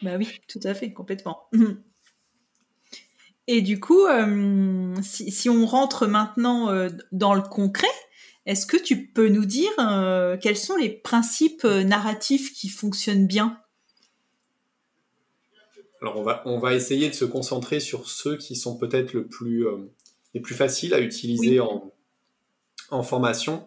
Bah 0.00 0.16
oui, 0.16 0.28
tout 0.48 0.60
à 0.62 0.74
fait, 0.74 0.92
complètement. 0.92 1.48
Mmh. 1.52 1.72
Et 3.48 3.62
du 3.62 3.80
coup, 3.80 4.06
euh, 4.06 4.94
si, 5.02 5.48
on 5.48 5.66
rentre 5.66 6.06
maintenant 6.06 6.70
euh, 6.70 6.88
dans 7.12 7.34
le 7.34 7.42
concret, 7.42 7.86
est-ce 8.44 8.66
que 8.66 8.76
tu 8.76 9.08
peux 9.08 9.28
nous 9.28 9.44
dire 9.44 9.70
quels 10.40 10.56
sont 10.56 10.76
les 10.76 10.88
principes 10.88 11.64
narratifs 11.64 12.52
qui 12.52 12.68
fonctionnent 12.68 13.26
bien? 13.26 13.60
Alors 16.00 16.18
on 16.18 16.22
va, 16.22 16.42
on 16.44 16.58
va 16.58 16.74
essayer 16.74 17.08
de 17.08 17.14
se 17.14 17.24
concentrer 17.24 17.80
sur 17.80 18.08
ceux 18.08 18.36
qui 18.36 18.56
sont 18.56 18.76
peut-être 18.76 19.12
le 19.12 19.26
plus, 19.26 19.66
euh, 19.66 19.76
les 20.34 20.40
plus 20.40 20.54
faciles 20.54 20.94
à 20.94 21.00
utiliser 21.00 21.60
en, 21.60 21.92
en, 22.90 23.02
formation. 23.02 23.66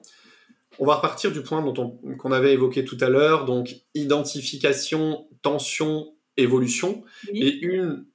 On 0.77 0.85
va 0.85 0.95
repartir 0.95 1.31
du 1.31 1.41
point 1.41 1.61
dont 1.61 1.99
qu'on 2.17 2.31
avait 2.31 2.53
évoqué 2.53 2.85
tout 2.85 2.97
à 3.01 3.09
l'heure, 3.09 3.45
donc 3.45 3.75
identification, 3.95 5.27
tension, 5.41 6.13
évolution. 6.37 7.03
Et 7.33 7.59
une 7.61 8.05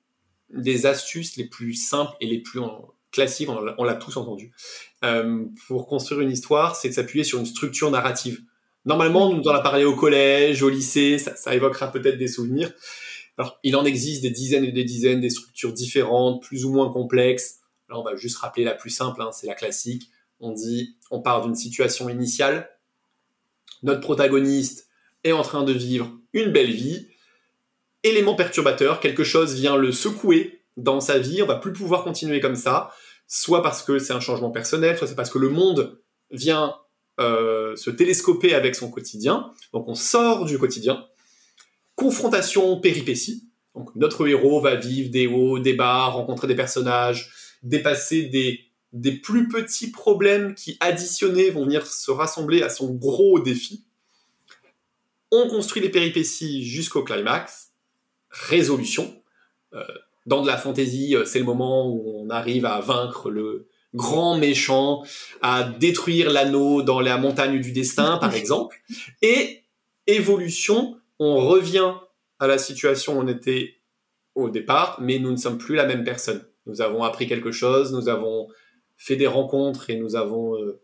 des 0.51 0.87
astuces 0.87 1.37
les 1.37 1.45
plus 1.45 1.75
simples 1.75 2.15
et 2.21 2.27
les 2.27 2.39
plus 2.39 2.61
classiques, 3.13 3.49
on 3.49 3.85
l'a 3.85 3.95
tous 3.95 4.17
entendu, 4.17 4.53
euh, 5.05 5.45
pour 5.67 5.87
construire 5.87 6.21
une 6.21 6.31
histoire, 6.31 6.75
c'est 6.77 6.89
de 6.89 6.95
s'appuyer 6.95 7.25
sur 7.25 7.39
une 7.39 7.47
structure 7.47 7.91
narrative. 7.91 8.41
Normalement, 8.87 9.33
nous 9.33 9.43
en 9.45 9.55
a 9.55 9.61
parlé 9.61 9.85
au 9.85 9.95
collège, 9.95 10.63
au 10.63 10.69
lycée, 10.69 11.19
ça, 11.19 11.35
ça 11.37 11.55
évoquera 11.55 11.91
peut-être 11.91 12.19
des 12.19 12.29
souvenirs. 12.29 12.73
Alors, 13.37 13.59
il 13.63 13.77
en 13.77 13.85
existe 13.85 14.23
des 14.23 14.31
dizaines 14.31 14.65
et 14.65 14.73
des 14.73 14.85
dizaines, 14.85 15.21
des 15.21 15.31
structures 15.31 15.73
différentes, 15.73 16.43
plus 16.43 16.65
ou 16.65 16.73
moins 16.73 16.93
complexes. 16.93 17.61
Là, 17.89 17.99
on 17.99 18.03
va 18.03 18.17
juste 18.17 18.39
rappeler 18.39 18.65
la 18.65 18.75
plus 18.75 18.91
simple, 18.91 19.21
hein, 19.21 19.31
c'est 19.33 19.47
la 19.47 19.55
classique. 19.55 20.11
On 20.41 20.53
dit, 20.53 20.97
on 21.11 21.21
part 21.21 21.45
d'une 21.45 21.55
situation 21.55 22.09
initiale. 22.09 22.71
Notre 23.83 24.01
protagoniste 24.01 24.89
est 25.25 25.33
en 25.33 25.43
train 25.43 25.65
de 25.65 25.73
vivre 25.73 26.13
une 26.33 26.53
belle 26.53 26.71
vie. 26.71 27.09
Élément 28.03 28.35
perturbateur, 28.35 29.01
quelque 29.01 29.25
chose 29.25 29.55
vient 29.55 29.77
le 29.77 29.91
secouer 29.91 30.63
dans 30.77 31.01
sa 31.01 31.19
vie. 31.19 31.43
On 31.43 31.47
va 31.47 31.57
plus 31.57 31.73
pouvoir 31.73 32.05
continuer 32.05 32.41
comme 32.41 32.57
ça. 32.57 32.93
Soit 33.27 33.63
parce 33.63 33.83
que 33.83 33.99
c'est 33.99 34.13
un 34.13 34.21
changement 34.21 34.51
personnel, 34.51 34.97
soit 34.99 35.07
c'est 35.07 35.15
parce 35.15 35.31
que 35.31 35.39
le 35.39 35.49
monde 35.49 36.01
vient 36.31 36.77
euh, 37.21 37.75
se 37.77 37.91
télescoper 37.91 38.55
avec 38.55 38.75
son 38.75 38.91
quotidien. 38.91 39.53
Donc 39.73 39.89
on 39.89 39.95
sort 39.95 40.45
du 40.45 40.59
quotidien 40.59 41.07
confrontation 41.95 42.81
péripétie. 42.81 43.49
Donc 43.75 43.95
notre 43.97 44.27
héros 44.27 44.61
va 44.61 44.77
vivre 44.77 45.11
des 45.11 45.27
hauts, 45.27 45.59
des 45.59 45.75
bas, 45.75 46.07
rencontrer 46.07 46.47
des 46.47 46.55
personnages, 46.55 47.33
dépasser 47.63 48.25
des, 48.25 48.61
des 48.93 49.13
plus 49.13 49.49
petits 49.49 49.91
problèmes 49.91 50.55
qui 50.55 50.77
additionnés 50.81 51.51
vont 51.51 51.65
venir 51.65 51.87
se 51.87 52.11
rassembler 52.11 52.63
à 52.63 52.69
son 52.69 52.95
gros 52.95 53.41
défi. 53.41 53.85
On 55.33 55.49
construit 55.49 55.83
les 55.83 55.89
péripéties 55.89 56.65
jusqu'au 56.65 57.03
climax. 57.03 57.73
Résolution. 58.31 59.23
Euh, 59.73 59.85
dans 60.27 60.43
de 60.43 60.47
la 60.47 60.57
fantaisie, 60.57 61.17
euh, 61.17 61.25
c'est 61.25 61.41
le 61.41 61.45
moment 61.45 61.89
où 61.89 62.21
on 62.21 62.31
arrive 62.31 62.67
à 62.67 62.81
vaincre 62.81 63.31
le 63.31 63.69
grand 63.95 64.39
méchant, 64.39 65.03
à 65.43 65.65
détruire 65.65 66.31
l'anneau 66.31 66.83
dans 66.83 67.01
la 67.01 67.17
montagne 67.17 67.61
du 67.61 67.73
destin, 67.73 68.19
par 68.19 68.35
exemple. 68.37 68.81
Et 69.23 69.63
évolution, 70.07 70.97
on 71.19 71.37
revient 71.37 71.95
à 72.39 72.47
la 72.47 72.59
situation 72.59 73.19
où 73.19 73.23
on 73.23 73.29
était 73.29 73.77
au 74.35 74.51
départ, 74.51 74.99
mais 75.01 75.19
nous 75.19 75.31
ne 75.31 75.37
sommes 75.37 75.59
plus 75.59 75.75
la 75.75 75.87
même 75.87 76.05
personne. 76.05 76.45
Nous 76.67 76.81
avons 76.81 77.03
appris 77.03 77.27
quelque 77.27 77.53
chose, 77.53 77.93
nous 77.93 78.09
avons 78.09 78.49
fait 78.97 79.17
des 79.17 79.27
rencontres 79.27 79.91
et 79.91 79.97
nous 79.97 80.17
avons 80.17 80.57
euh, 80.57 80.81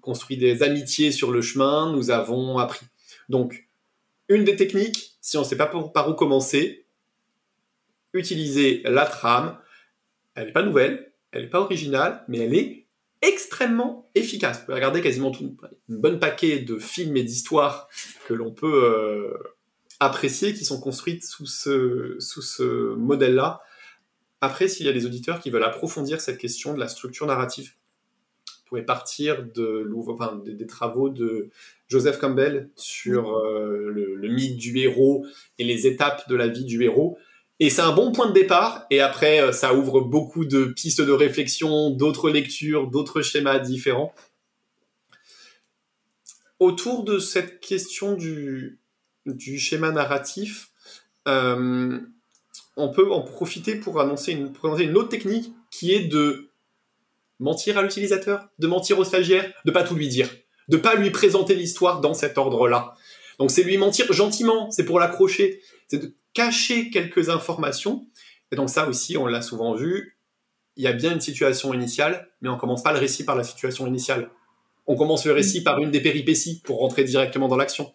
construit 0.00 0.36
des 0.36 0.62
amitiés 0.62 1.12
sur 1.12 1.30
le 1.30 1.42
chemin, 1.42 1.92
nous 1.92 2.10
avons 2.10 2.58
appris. 2.58 2.86
Donc, 3.28 3.68
une 4.28 4.44
des 4.44 4.56
techniques, 4.56 5.16
si 5.20 5.36
on 5.36 5.40
ne 5.40 5.46
sait 5.46 5.56
pas 5.56 5.66
par 5.66 6.08
où 6.08 6.14
commencer, 6.14 6.86
utiliser 8.12 8.82
la 8.84 9.06
trame. 9.06 9.58
Elle 10.34 10.46
n'est 10.46 10.52
pas 10.52 10.62
nouvelle, 10.62 11.12
elle 11.32 11.44
n'est 11.44 11.50
pas 11.50 11.60
originale, 11.60 12.24
mais 12.28 12.38
elle 12.38 12.54
est 12.54 12.85
extrêmement 13.26 14.10
efficace. 14.14 14.58
Vous 14.58 14.64
pouvez 14.66 14.76
regarder 14.76 15.02
quasiment 15.02 15.30
tout, 15.30 15.56
une 15.88 15.96
bonne 15.96 16.18
paquet 16.18 16.60
de 16.60 16.78
films 16.78 17.16
et 17.16 17.22
d'histoires 17.22 17.88
que 18.26 18.34
l'on 18.34 18.52
peut 18.52 18.84
euh, 18.84 19.36
apprécier, 20.00 20.54
qui 20.54 20.64
sont 20.64 20.80
construites 20.80 21.24
sous 21.24 21.46
ce, 21.46 22.16
sous 22.18 22.42
ce 22.42 22.94
modèle-là. 22.94 23.60
Après, 24.40 24.68
s'il 24.68 24.86
y 24.86 24.88
a 24.88 24.92
des 24.92 25.06
auditeurs 25.06 25.40
qui 25.40 25.50
veulent 25.50 25.64
approfondir 25.64 26.20
cette 26.20 26.38
question 26.38 26.74
de 26.74 26.80
la 26.80 26.88
structure 26.88 27.26
narrative, 27.26 27.72
vous 28.66 28.70
pouvez 28.70 28.82
partir 28.82 29.44
de, 29.44 29.88
des, 30.44 30.66
travaux 30.66 31.08
de 31.08 31.50
Joseph 31.88 32.18
Campbell 32.18 32.68
sur 32.74 33.38
euh, 33.38 33.90
le, 33.90 34.28
mythe 34.28 34.56
du 34.56 34.76
héros 34.78 35.24
et 35.58 35.64
les 35.64 35.86
étapes 35.86 36.28
de 36.28 36.34
la 36.34 36.48
vie 36.48 36.64
du 36.64 36.82
héros. 36.82 37.16
Et 37.58 37.70
c'est 37.70 37.82
un 37.82 37.92
bon 37.92 38.12
point 38.12 38.26
de 38.26 38.32
départ. 38.32 38.86
Et 38.90 39.00
après, 39.00 39.40
euh, 39.40 39.52
ça 39.52 39.74
ouvre 39.74 40.00
beaucoup 40.00 40.44
de 40.44 40.66
pistes 40.66 41.00
de 41.00 41.12
réflexion, 41.12 41.90
d'autres 41.90 42.30
lectures, 42.30 42.88
d'autres 42.88 43.22
schémas 43.22 43.58
différents. 43.58 44.14
autour 46.58 47.04
de 47.04 47.18
cette 47.18 47.60
question 47.60 48.14
du, 48.14 48.78
du 49.26 49.58
schéma 49.58 49.90
narratif, 49.90 50.70
euh, 51.28 51.98
on 52.76 52.88
peut 52.90 53.10
en 53.10 53.22
profiter 53.22 53.76
pour 53.76 54.00
annoncer 54.00 54.32
une, 54.32 54.52
présenter 54.52 54.84
une 54.84 54.96
autre 54.96 55.08
technique 55.08 55.52
qui 55.70 55.92
est 55.92 56.06
de 56.06 56.50
mentir 57.40 57.76
à 57.76 57.82
l'utilisateur, 57.82 58.48
de 58.58 58.66
mentir 58.66 58.98
au 58.98 59.04
stagiaire, 59.04 59.52
de 59.64 59.70
pas 59.70 59.82
tout 59.82 59.94
lui 59.94 60.08
dire, 60.08 60.30
de 60.68 60.76
pas 60.76 60.94
lui 60.94 61.10
présenter 61.10 61.54
l'histoire 61.54 62.00
dans 62.00 62.14
cet 62.14 62.38
ordre-là. 62.38 62.94
Donc 63.38 63.50
c'est 63.50 63.62
lui 63.62 63.76
mentir 63.76 64.10
gentiment, 64.12 64.70
c'est 64.70 64.84
pour 64.84 64.98
l'accrocher, 64.98 65.60
cacher 66.36 66.90
quelques 66.90 67.30
informations. 67.30 68.06
Et 68.52 68.56
donc 68.56 68.68
ça 68.68 68.86
aussi, 68.86 69.16
on 69.16 69.26
l'a 69.26 69.40
souvent 69.40 69.74
vu, 69.74 70.18
il 70.76 70.84
y 70.84 70.86
a 70.86 70.92
bien 70.92 71.14
une 71.14 71.20
situation 71.22 71.72
initiale, 71.72 72.28
mais 72.42 72.50
on 72.50 72.58
commence 72.58 72.82
pas 72.82 72.92
le 72.92 72.98
récit 72.98 73.24
par 73.24 73.36
la 73.36 73.42
situation 73.42 73.86
initiale. 73.86 74.30
On 74.86 74.96
commence 74.96 75.24
le 75.24 75.32
récit 75.32 75.62
par 75.62 75.78
une 75.78 75.90
des 75.90 76.02
péripéties 76.02 76.60
pour 76.62 76.78
rentrer 76.80 77.04
directement 77.04 77.48
dans 77.48 77.56
l'action. 77.56 77.94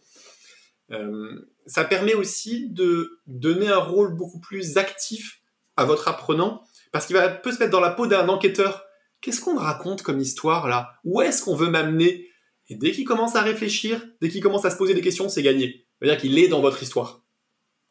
Euh, 0.89 1.51
ça 1.67 1.85
permet 1.85 2.15
aussi 2.15 2.67
de 2.69 3.19
donner 3.27 3.67
un 3.67 3.77
rôle 3.77 4.15
beaucoup 4.15 4.39
plus 4.39 4.77
actif 4.77 5.41
à 5.77 5.85
votre 5.85 6.07
apprenant, 6.07 6.63
parce 6.91 7.05
qu'il 7.05 7.15
va 7.15 7.29
peut 7.29 7.51
se 7.51 7.59
mettre 7.59 7.71
dans 7.71 7.79
la 7.79 7.91
peau 7.91 8.07
d'un 8.07 8.27
enquêteur. 8.27 8.83
Qu'est-ce 9.21 9.39
qu'on 9.39 9.55
raconte 9.55 10.01
comme 10.01 10.19
histoire 10.19 10.67
là? 10.67 10.95
Où 11.05 11.21
est-ce 11.21 11.43
qu'on 11.43 11.55
veut 11.55 11.69
m'amener? 11.69 12.27
Et 12.67 12.75
dès 12.75 12.91
qu'il 12.91 13.05
commence 13.05 13.35
à 13.35 13.41
réfléchir, 13.41 14.01
dès 14.19 14.29
qu'il 14.29 14.41
commence 14.41 14.65
à 14.65 14.71
se 14.71 14.77
poser 14.77 14.95
des 14.95 15.01
questions, 15.01 15.29
c'est 15.29 15.43
gagné. 15.43 15.85
C'est-à-dire 15.99 16.19
qu'il 16.19 16.37
est 16.39 16.47
dans 16.47 16.61
votre 16.61 16.81
histoire. 16.81 17.20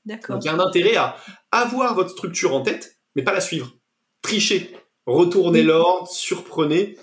D'accord. 0.04 0.36
Donc 0.36 0.44
il 0.44 0.46
y 0.46 0.50
a 0.50 0.54
un 0.54 0.60
intérêt 0.60 0.96
à 0.96 1.16
avoir 1.50 1.94
votre 1.94 2.10
structure 2.10 2.54
en 2.54 2.62
tête, 2.62 2.98
mais 3.14 3.22
pas 3.22 3.32
la 3.32 3.40
suivre. 3.40 3.76
Tricher, 4.22 4.76
retourner 5.06 5.62
l'ordre, 5.62 6.08
surprenez. 6.08 6.96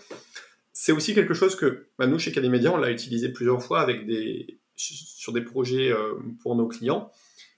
C'est 0.73 0.91
aussi 0.91 1.13
quelque 1.13 1.33
chose 1.33 1.55
que 1.55 1.87
bah, 1.97 2.07
nous, 2.07 2.19
chez 2.19 2.31
Calimedia, 2.31 2.71
on 2.71 2.77
l'a 2.77 2.91
utilisé 2.91 3.29
plusieurs 3.29 3.61
fois 3.61 3.81
avec 3.81 4.05
des, 4.05 4.59
sur 4.77 5.33
des 5.33 5.41
projets 5.41 5.91
euh, 5.91 6.13
pour 6.41 6.55
nos 6.55 6.67
clients, 6.67 7.11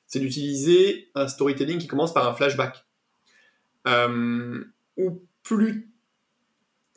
c'est 0.07 0.19
d'utiliser 0.19 1.09
un 1.15 1.27
storytelling 1.27 1.77
qui 1.77 1.87
commence 1.87 2.13
par 2.13 2.27
un 2.27 2.33
flashback. 2.33 2.85
Euh, 3.87 4.63
ou 4.97 5.21
plus. 5.43 5.91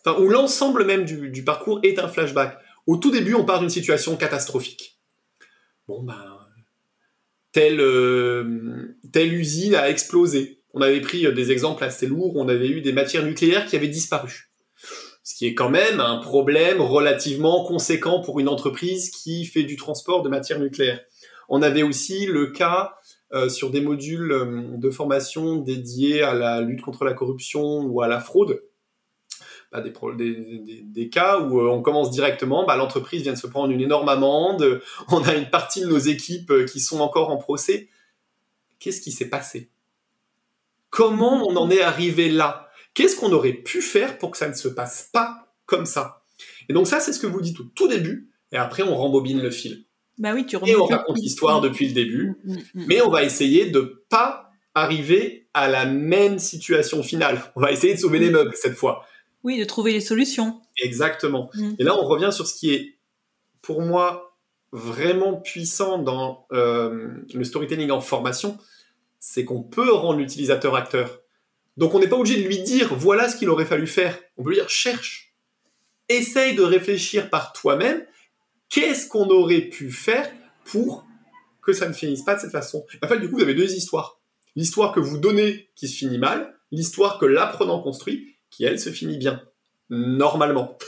Enfin, 0.04 0.18
où 0.20 0.28
l'ensemble 0.28 0.84
même 0.84 1.04
du, 1.04 1.44
parcours 1.44 1.80
est 1.82 1.98
un 1.98 2.08
flashback. 2.08 2.58
Au 2.86 2.96
tout 2.96 3.10
début, 3.10 3.34
on 3.34 3.44
part 3.44 3.60
d'une 3.60 3.70
situation 3.70 4.16
catastrophique. 4.16 5.00
Bon, 5.86 6.02
ben. 6.02 6.41
Telle, 7.52 7.80
euh, 7.80 8.96
telle 9.12 9.32
usine 9.32 9.74
a 9.74 9.90
explosé. 9.90 10.62
On 10.74 10.80
avait 10.80 11.00
pris 11.00 11.30
des 11.34 11.52
exemples 11.52 11.84
assez 11.84 12.06
lourds, 12.06 12.36
on 12.36 12.48
avait 12.48 12.68
eu 12.68 12.80
des 12.80 12.92
matières 12.92 13.24
nucléaires 13.24 13.66
qui 13.66 13.76
avaient 13.76 13.88
disparu 13.88 14.52
ce 15.24 15.34
qui 15.34 15.46
est 15.46 15.54
quand 15.54 15.70
même 15.70 16.00
un 16.00 16.18
problème 16.18 16.80
relativement 16.80 17.64
conséquent 17.64 18.20
pour 18.20 18.40
une 18.40 18.48
entreprise 18.48 19.10
qui 19.10 19.44
fait 19.44 19.62
du 19.62 19.76
transport 19.76 20.22
de 20.22 20.28
matières 20.28 20.58
nucléaires. 20.58 21.00
On 21.48 21.62
avait 21.62 21.82
aussi 21.82 22.26
le 22.26 22.48
cas 22.48 22.94
euh, 23.32 23.48
sur 23.48 23.70
des 23.70 23.80
modules 23.80 24.32
euh, 24.32 24.76
de 24.76 24.90
formation 24.90 25.56
dédiés 25.56 26.22
à 26.22 26.34
la 26.34 26.60
lutte 26.60 26.82
contre 26.82 27.04
la 27.04 27.14
corruption 27.14 27.82
ou 27.82 28.02
à 28.02 28.08
la 28.08 28.20
fraude. 28.20 28.62
Bah, 29.72 29.80
des, 29.80 29.90
des, 30.34 30.82
des, 30.82 31.08
cas 31.08 31.40
où 31.40 31.58
euh, 31.58 31.70
on 31.70 31.80
commence 31.80 32.10
directement, 32.10 32.66
bah, 32.66 32.76
l'entreprise 32.76 33.22
vient 33.22 33.32
de 33.32 33.38
se 33.38 33.46
prendre 33.46 33.72
une 33.72 33.80
énorme 33.80 34.10
amende, 34.10 34.82
on 35.08 35.22
a 35.22 35.34
une 35.34 35.48
partie 35.48 35.80
de 35.80 35.86
nos 35.86 35.98
équipes 35.98 36.52
qui 36.66 36.78
sont 36.78 37.00
encore 37.00 37.30
en 37.30 37.38
procès. 37.38 37.88
Qu'est-ce 38.78 39.00
qui 39.00 39.12
s'est 39.12 39.30
passé? 39.30 39.70
Comment 40.90 41.46
on 41.48 41.56
en 41.56 41.70
est 41.70 41.80
arrivé 41.80 42.28
là? 42.28 42.68
Qu'est-ce 42.92 43.16
qu'on 43.16 43.32
aurait 43.32 43.54
pu 43.54 43.80
faire 43.80 44.18
pour 44.18 44.32
que 44.32 44.36
ça 44.36 44.48
ne 44.48 44.54
se 44.54 44.68
passe 44.68 45.08
pas 45.10 45.54
comme 45.64 45.86
ça? 45.86 46.22
Et 46.68 46.74
donc 46.74 46.86
ça, 46.86 47.00
c'est 47.00 47.14
ce 47.14 47.18
que 47.18 47.26
vous 47.26 47.40
dites 47.40 47.58
au 47.60 47.64
tout 47.64 47.88
début, 47.88 48.28
et 48.52 48.58
après 48.58 48.82
on 48.82 48.94
rembobine 48.94 49.40
le 49.40 49.50
fil. 49.50 49.86
Bah 50.18 50.32
oui, 50.34 50.44
tu 50.44 50.56
et 50.66 50.76
on 50.76 50.84
raconte 50.84 51.16
l'histoire 51.16 51.62
depuis 51.62 51.88
le 51.88 51.94
début, 51.94 52.36
mm, 52.44 52.52
mm, 52.52 52.56
mm. 52.74 52.84
mais 52.88 53.00
on 53.00 53.08
va 53.08 53.24
essayer 53.24 53.70
de 53.70 54.04
pas 54.10 54.50
arriver 54.74 55.48
à 55.54 55.68
la 55.68 55.86
même 55.86 56.38
situation 56.38 57.02
finale. 57.02 57.42
On 57.56 57.60
va 57.60 57.72
essayer 57.72 57.94
de 57.94 57.98
sauver 57.98 58.18
les 58.18 58.30
meubles 58.30 58.52
cette 58.54 58.74
fois. 58.74 59.06
Oui, 59.44 59.58
de 59.58 59.64
trouver 59.64 59.92
les 59.92 60.00
solutions. 60.00 60.60
Exactement. 60.76 61.50
Et 61.78 61.84
là, 61.84 61.98
on 61.98 62.04
revient 62.04 62.30
sur 62.32 62.46
ce 62.46 62.54
qui 62.54 62.72
est, 62.72 62.98
pour 63.60 63.82
moi, 63.82 64.36
vraiment 64.72 65.34
puissant 65.34 65.98
dans 65.98 66.46
euh, 66.52 67.08
le 67.32 67.44
storytelling 67.44 67.90
en 67.90 68.00
formation, 68.00 68.58
c'est 69.18 69.44
qu'on 69.44 69.62
peut 69.62 69.92
rendre 69.92 70.18
l'utilisateur 70.18 70.74
acteur. 70.74 71.20
Donc 71.76 71.94
on 71.94 72.00
n'est 72.00 72.08
pas 72.08 72.16
obligé 72.16 72.42
de 72.42 72.46
lui 72.46 72.58
dire 72.58 72.94
voilà 72.94 73.28
ce 73.28 73.36
qu'il 73.36 73.48
aurait 73.48 73.66
fallu 73.66 73.86
faire. 73.86 74.18
On 74.36 74.42
peut 74.42 74.50
lui 74.50 74.56
dire 74.56 74.68
cherche. 74.68 75.34
Essaye 76.08 76.54
de 76.54 76.62
réfléchir 76.62 77.30
par 77.30 77.52
toi-même. 77.52 78.04
Qu'est-ce 78.68 79.06
qu'on 79.06 79.28
aurait 79.28 79.60
pu 79.60 79.90
faire 79.90 80.30
pour 80.64 81.06
que 81.62 81.72
ça 81.72 81.86
ne 81.88 81.92
finisse 81.92 82.22
pas 82.22 82.34
de 82.34 82.40
cette 82.40 82.50
façon? 82.50 82.84
En 83.02 83.08
fait, 83.08 83.18
du 83.18 83.30
coup, 83.30 83.36
vous 83.36 83.42
avez 83.42 83.54
deux 83.54 83.74
histoires. 83.74 84.20
L'histoire 84.56 84.92
que 84.92 85.00
vous 85.00 85.18
donnez 85.18 85.70
qui 85.74 85.88
se 85.88 85.96
finit 85.96 86.18
mal, 86.18 86.54
l'histoire 86.70 87.18
que 87.18 87.26
l'apprenant 87.26 87.80
construit 87.80 88.36
qui, 88.52 88.64
elle, 88.64 88.78
se 88.78 88.90
finit 88.90 89.18
bien. 89.18 89.42
Normalement. 89.90 90.78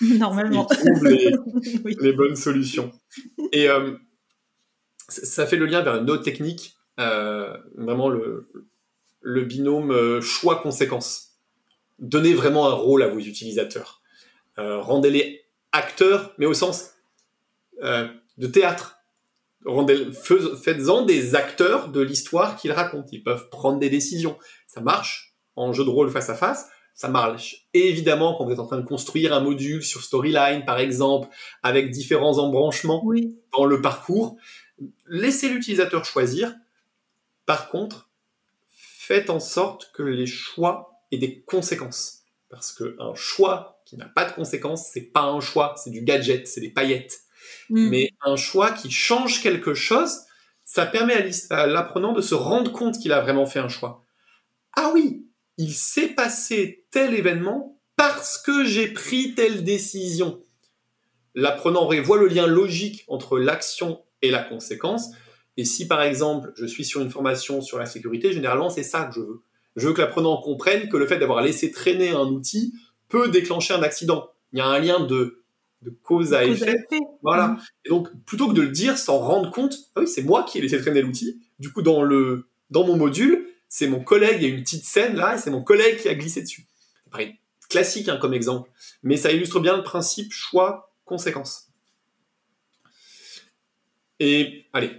Normalement. 0.00 0.66
Les, 1.02 1.30
les, 2.00 2.12
bonnes 2.12 2.34
solutions. 2.34 2.90
Et 3.52 3.68
euh, 3.68 3.92
ça 5.10 5.46
fait 5.46 5.56
le 5.56 5.66
lien 5.66 5.82
vers 5.82 5.96
une 5.96 6.10
autre 6.10 6.22
technique, 6.22 6.76
euh, 6.98 7.56
vraiment 7.76 8.08
le, 8.08 8.50
le 9.20 9.44
binôme 9.44 9.92
euh, 9.92 10.20
choix-conséquence. 10.20 11.32
Donnez 11.98 12.32
vraiment 12.32 12.68
un 12.68 12.72
rôle 12.72 13.02
à 13.02 13.08
vos 13.08 13.18
utilisateurs. 13.18 14.00
Euh, 14.58 14.80
rendez-les 14.80 15.42
acteurs, 15.72 16.34
mais 16.38 16.46
au 16.46 16.54
sens 16.54 16.94
de 17.82 18.46
théâtre. 18.46 18.98
Faites-en 20.62 21.02
des 21.02 21.34
acteurs 21.34 21.88
de 21.88 22.00
l'histoire 22.00 22.56
qu'ils 22.56 22.72
racontent. 22.72 23.08
Ils 23.10 23.22
peuvent 23.22 23.48
prendre 23.48 23.78
des 23.78 23.88
décisions. 23.88 24.38
Ça 24.66 24.82
marche 24.82 25.34
en 25.56 25.72
jeu 25.72 25.84
de 25.84 25.90
rôle 25.90 26.10
face 26.10 26.28
à 26.28 26.34
face. 26.34 26.68
Ça 26.94 27.08
marche 27.08 27.66
évidemment 27.72 28.36
quand 28.36 28.44
vous 28.44 28.52
êtes 28.52 28.58
en 28.58 28.66
train 28.66 28.78
de 28.78 28.86
construire 28.86 29.32
un 29.32 29.40
module 29.40 29.82
sur 29.82 30.02
Storyline, 30.02 30.64
par 30.64 30.78
exemple, 30.78 31.28
avec 31.62 31.90
différents 31.90 32.38
embranchements 32.38 33.02
dans 33.56 33.64
le 33.64 33.80
parcours. 33.80 34.36
Laissez 35.06 35.48
l'utilisateur 35.48 36.04
choisir. 36.04 36.54
Par 37.46 37.70
contre, 37.70 38.10
faites 38.70 39.30
en 39.30 39.40
sorte 39.40 39.90
que 39.94 40.02
les 40.02 40.26
choix 40.26 41.02
aient 41.10 41.18
des 41.18 41.40
conséquences. 41.40 42.20
Parce 42.48 42.72
qu'un 42.72 43.14
choix 43.14 43.80
qui 43.86 43.96
n'a 43.96 44.06
pas 44.06 44.24
de 44.24 44.32
conséquences, 44.32 44.90
c'est 44.92 45.12
pas 45.12 45.22
un 45.22 45.40
choix, 45.40 45.74
c'est 45.76 45.90
du 45.90 46.02
gadget, 46.02 46.46
c'est 46.46 46.60
des 46.60 46.70
paillettes. 46.70 47.20
Mm. 47.70 47.88
Mais 47.88 48.10
un 48.24 48.36
choix 48.36 48.72
qui 48.72 48.90
change 48.90 49.42
quelque 49.42 49.74
chose, 49.74 50.20
ça 50.64 50.86
permet 50.86 51.30
à 51.50 51.66
l'apprenant 51.66 52.12
de 52.12 52.20
se 52.20 52.34
rendre 52.34 52.72
compte 52.72 52.98
qu'il 52.98 53.12
a 53.12 53.20
vraiment 53.20 53.46
fait 53.46 53.58
un 53.58 53.68
choix. 53.68 54.04
Ah 54.76 54.90
oui, 54.94 55.26
il 55.60 55.74
s'est 55.74 56.08
passé 56.08 56.86
tel 56.90 57.12
événement 57.12 57.78
parce 57.94 58.38
que 58.38 58.64
j'ai 58.64 58.88
pris 58.88 59.34
telle 59.34 59.62
décision. 59.62 60.42
L'apprenant 61.34 61.86
voit 62.02 62.16
le 62.16 62.28
lien 62.28 62.46
logique 62.46 63.04
entre 63.08 63.38
l'action 63.38 64.00
et 64.22 64.30
la 64.30 64.42
conséquence, 64.42 65.10
et 65.58 65.66
si 65.66 65.86
par 65.86 66.00
exemple 66.00 66.50
je 66.56 66.64
suis 66.64 66.86
sur 66.86 67.02
une 67.02 67.10
formation 67.10 67.60
sur 67.60 67.78
la 67.78 67.84
sécurité, 67.84 68.32
généralement 68.32 68.70
c'est 68.70 68.82
ça 68.82 69.04
que 69.04 69.14
je 69.14 69.20
veux. 69.20 69.42
Je 69.76 69.86
veux 69.86 69.92
que 69.92 70.00
l'apprenant 70.00 70.40
comprenne 70.40 70.88
que 70.88 70.96
le 70.96 71.06
fait 71.06 71.18
d'avoir 71.18 71.42
laissé 71.42 71.70
traîner 71.70 72.08
un 72.08 72.26
outil 72.26 72.72
peut 73.10 73.28
déclencher 73.28 73.74
un 73.74 73.82
accident. 73.82 74.30
Il 74.54 74.60
y 74.60 74.62
a 74.62 74.66
un 74.66 74.78
lien 74.78 75.00
de, 75.00 75.42
cause, 76.02 76.32
à, 76.32 76.46
effet. 76.46 76.74
Voilà. 77.22 77.48
Mm. 77.48 77.60
Et 77.84 77.88
donc 77.90 78.08
plutôt 78.24 78.48
que 78.48 78.54
de 78.54 78.62
le 78.62 78.68
dire 78.68 78.96
sans 78.96 79.18
rendre 79.18 79.50
compte, 79.50 79.76
ah 79.94 80.00
oui 80.00 80.08
c'est 80.08 80.22
moi 80.22 80.44
qui 80.44 80.56
ai 80.56 80.62
laissé 80.62 80.80
traîner 80.80 81.02
l'outil. 81.02 81.38
Du 81.58 81.70
coup 81.70 81.82
dans 81.82 82.02
le 82.02 82.46
dans 82.70 82.86
mon 82.86 82.96
module, 82.96 83.49
c'est 83.70 83.86
mon 83.86 84.04
collègue, 84.04 84.36
il 84.36 84.42
y 84.42 84.52
a 84.52 84.54
une 84.54 84.62
petite 84.62 84.84
scène 84.84 85.16
là, 85.16 85.36
et 85.36 85.38
c'est 85.38 85.50
mon 85.50 85.62
collègue 85.62 85.98
qui 85.98 86.08
a 86.08 86.14
glissé 86.14 86.42
dessus. 86.42 86.66
Pareil, 87.10 87.38
classique 87.70 88.10
hein, 88.10 88.18
comme 88.18 88.34
exemple, 88.34 88.70
mais 89.02 89.16
ça 89.16 89.32
illustre 89.32 89.60
bien 89.60 89.78
le 89.78 89.82
principe 89.82 90.30
choix-conséquence. 90.32 91.68
Et 94.18 94.66
allez, 94.74 94.90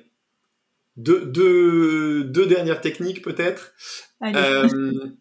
deux, 0.98 2.26
dernières 2.48 2.82
techniques 2.82 3.22
peut-être. 3.22 3.74
Euh, 4.24 4.68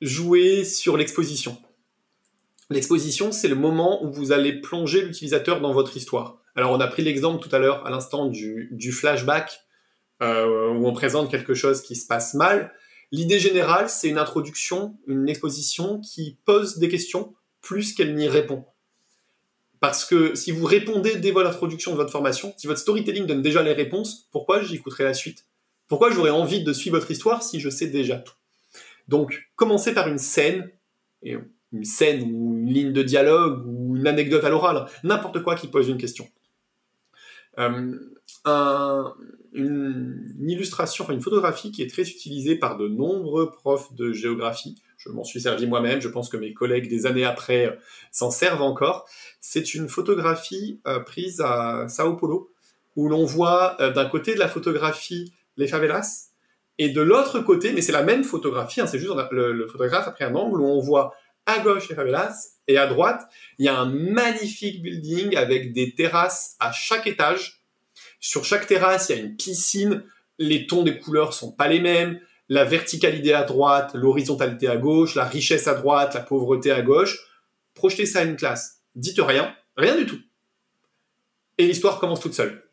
jouer 0.00 0.64
sur 0.64 0.96
l'exposition. 0.96 1.60
L'exposition, 2.70 3.32
c'est 3.32 3.48
le 3.48 3.56
moment 3.56 4.04
où 4.04 4.12
vous 4.12 4.30
allez 4.32 4.60
plonger 4.60 5.02
l'utilisateur 5.02 5.60
dans 5.60 5.72
votre 5.72 5.96
histoire. 5.96 6.40
Alors, 6.54 6.70
on 6.72 6.80
a 6.80 6.86
pris 6.86 7.02
l'exemple 7.02 7.46
tout 7.46 7.54
à 7.54 7.58
l'heure, 7.58 7.86
à 7.86 7.90
l'instant, 7.90 8.26
du, 8.26 8.92
flashback, 8.92 9.60
euh, 10.22 10.68
où 10.70 10.86
on 10.86 10.92
présente 10.92 11.30
quelque 11.30 11.54
chose 11.54 11.82
qui 11.82 11.96
se 11.96 12.06
passe 12.06 12.34
mal. 12.34 12.72
L'idée 13.12 13.38
générale, 13.38 13.88
c'est 13.88 14.08
une 14.08 14.18
introduction, 14.18 14.96
une 15.06 15.28
exposition 15.28 16.00
qui 16.00 16.38
pose 16.44 16.78
des 16.78 16.88
questions 16.88 17.34
plus 17.60 17.92
qu'elle 17.92 18.14
n'y 18.14 18.28
répond. 18.28 18.64
Parce 19.80 20.04
que 20.04 20.34
si 20.34 20.52
vous 20.52 20.66
répondez 20.66 21.16
dès 21.16 21.32
l'introduction 21.32 21.92
de 21.92 21.96
votre 21.96 22.12
formation, 22.12 22.52
si 22.56 22.66
votre 22.66 22.80
storytelling 22.80 23.26
donne 23.26 23.42
déjà 23.42 23.62
les 23.62 23.72
réponses, 23.72 24.28
pourquoi 24.30 24.62
j'écouterai 24.62 25.04
la 25.04 25.14
suite? 25.14 25.46
Pourquoi 25.88 26.10
j'aurais 26.10 26.30
envie 26.30 26.62
de 26.62 26.72
suivre 26.72 26.98
votre 26.98 27.10
histoire 27.10 27.42
si 27.42 27.58
je 27.58 27.70
sais 27.70 27.86
déjà 27.86 28.16
tout? 28.16 28.34
Donc, 29.08 29.50
commencez 29.56 29.92
par 29.92 30.06
une 30.06 30.18
scène, 30.18 30.70
une 31.22 31.84
scène 31.84 32.22
ou 32.22 32.58
une 32.58 32.72
ligne 32.72 32.92
de 32.92 33.02
dialogue 33.02 33.66
ou 33.66 33.96
une 33.96 34.06
anecdote 34.06 34.44
à 34.44 34.50
l'oral, 34.50 34.86
n'importe 35.02 35.42
quoi 35.42 35.56
qui 35.56 35.66
pose 35.66 35.88
une 35.88 35.98
question. 35.98 36.28
Euh, 37.58 39.04
une, 39.52 40.46
illustration, 40.46 41.10
une 41.10 41.20
photographie 41.20 41.72
qui 41.72 41.82
est 41.82 41.90
très 41.90 42.02
utilisée 42.02 42.56
par 42.56 42.76
de 42.76 42.88
nombreux 42.88 43.50
profs 43.50 43.92
de 43.94 44.12
géographie. 44.12 44.80
Je 44.96 45.08
m'en 45.08 45.24
suis 45.24 45.40
servi 45.40 45.66
moi-même, 45.66 46.00
je 46.00 46.08
pense 46.08 46.28
que 46.28 46.36
mes 46.36 46.52
collègues 46.54 46.88
des 46.88 47.06
années 47.06 47.24
après 47.24 47.66
euh, 47.66 47.72
s'en 48.12 48.30
servent 48.30 48.62
encore. 48.62 49.08
C'est 49.40 49.74
une 49.74 49.88
photographie 49.88 50.80
euh, 50.86 51.00
prise 51.00 51.40
à 51.40 51.88
Sao 51.88 52.16
Paulo, 52.16 52.52
où 52.96 53.08
l'on 53.08 53.24
voit 53.24 53.76
d'un 53.94 54.06
côté 54.06 54.34
de 54.34 54.38
la 54.38 54.48
photographie 54.48 55.32
les 55.56 55.68
favelas, 55.68 56.30
et 56.78 56.88
de 56.88 57.00
l'autre 57.00 57.40
côté, 57.40 57.72
mais 57.72 57.82
c'est 57.82 57.92
la 57.92 58.02
même 58.02 58.24
photographie, 58.24 58.80
hein, 58.80 58.86
c'est 58.86 58.98
juste 58.98 59.12
le, 59.30 59.52
le, 59.52 59.68
photographe 59.68 60.08
a 60.08 60.10
pris 60.10 60.24
un 60.24 60.34
angle 60.34 60.60
où 60.60 60.66
on 60.66 60.80
voit 60.80 61.14
à 61.46 61.60
gauche 61.60 61.88
les 61.88 61.94
favelas 61.94 62.56
et 62.70 62.78
à 62.78 62.86
droite, 62.86 63.28
il 63.58 63.66
y 63.66 63.68
a 63.68 63.78
un 63.78 63.86
magnifique 63.86 64.82
building 64.82 65.36
avec 65.36 65.72
des 65.72 65.94
terrasses 65.94 66.56
à 66.60 66.72
chaque 66.72 67.06
étage. 67.06 67.62
Sur 68.20 68.44
chaque 68.44 68.66
terrasse, 68.66 69.08
il 69.08 69.16
y 69.16 69.18
a 69.18 69.22
une 69.22 69.36
piscine. 69.36 70.04
Les 70.38 70.66
tons 70.66 70.82
des 70.82 70.98
couleurs 70.98 71.34
sont 71.34 71.52
pas 71.52 71.68
les 71.68 71.80
mêmes. 71.80 72.20
La 72.48 72.64
verticalité 72.64 73.32
à 73.32 73.44
droite, 73.44 73.92
l'horizontalité 73.94 74.68
à 74.68 74.76
gauche, 74.76 75.14
la 75.14 75.24
richesse 75.24 75.68
à 75.68 75.74
droite, 75.74 76.14
la 76.14 76.20
pauvreté 76.20 76.70
à 76.70 76.82
gauche. 76.82 77.18
Projetez 77.74 78.06
ça 78.06 78.20
à 78.20 78.24
une 78.24 78.36
classe. 78.36 78.82
Dites 78.94 79.20
rien, 79.20 79.54
rien 79.76 79.96
du 79.96 80.06
tout. 80.06 80.18
Et 81.58 81.66
l'histoire 81.66 82.00
commence 82.00 82.20
toute 82.20 82.34
seule. 82.34 82.64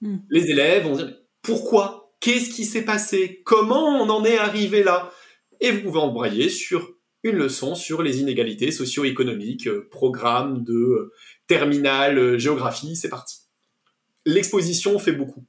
Hmm. 0.00 0.18
Les 0.30 0.50
élèves 0.50 0.84
vont 0.84 0.96
dire 0.96 1.14
pourquoi? 1.42 2.14
Qu'est-ce 2.20 2.50
qui 2.50 2.64
s'est 2.64 2.84
passé? 2.84 3.42
Comment 3.44 4.02
on 4.02 4.08
en 4.10 4.24
est 4.24 4.38
arrivé 4.38 4.82
là 4.82 5.10
Et 5.60 5.70
vous 5.70 5.82
pouvez 5.82 6.00
embrayer 6.00 6.50
sur 6.50 6.99
une 7.22 7.36
leçon 7.36 7.74
sur 7.74 8.02
les 8.02 8.20
inégalités 8.20 8.72
socio-économiques, 8.72 9.66
euh, 9.66 9.88
programme 9.90 10.64
de 10.64 10.74
euh, 10.74 11.12
terminale 11.46 12.18
euh, 12.18 12.38
géographie, 12.38 12.96
c'est 12.96 13.08
parti. 13.08 13.40
L'exposition 14.24 14.98
fait 14.98 15.12
beaucoup. 15.12 15.44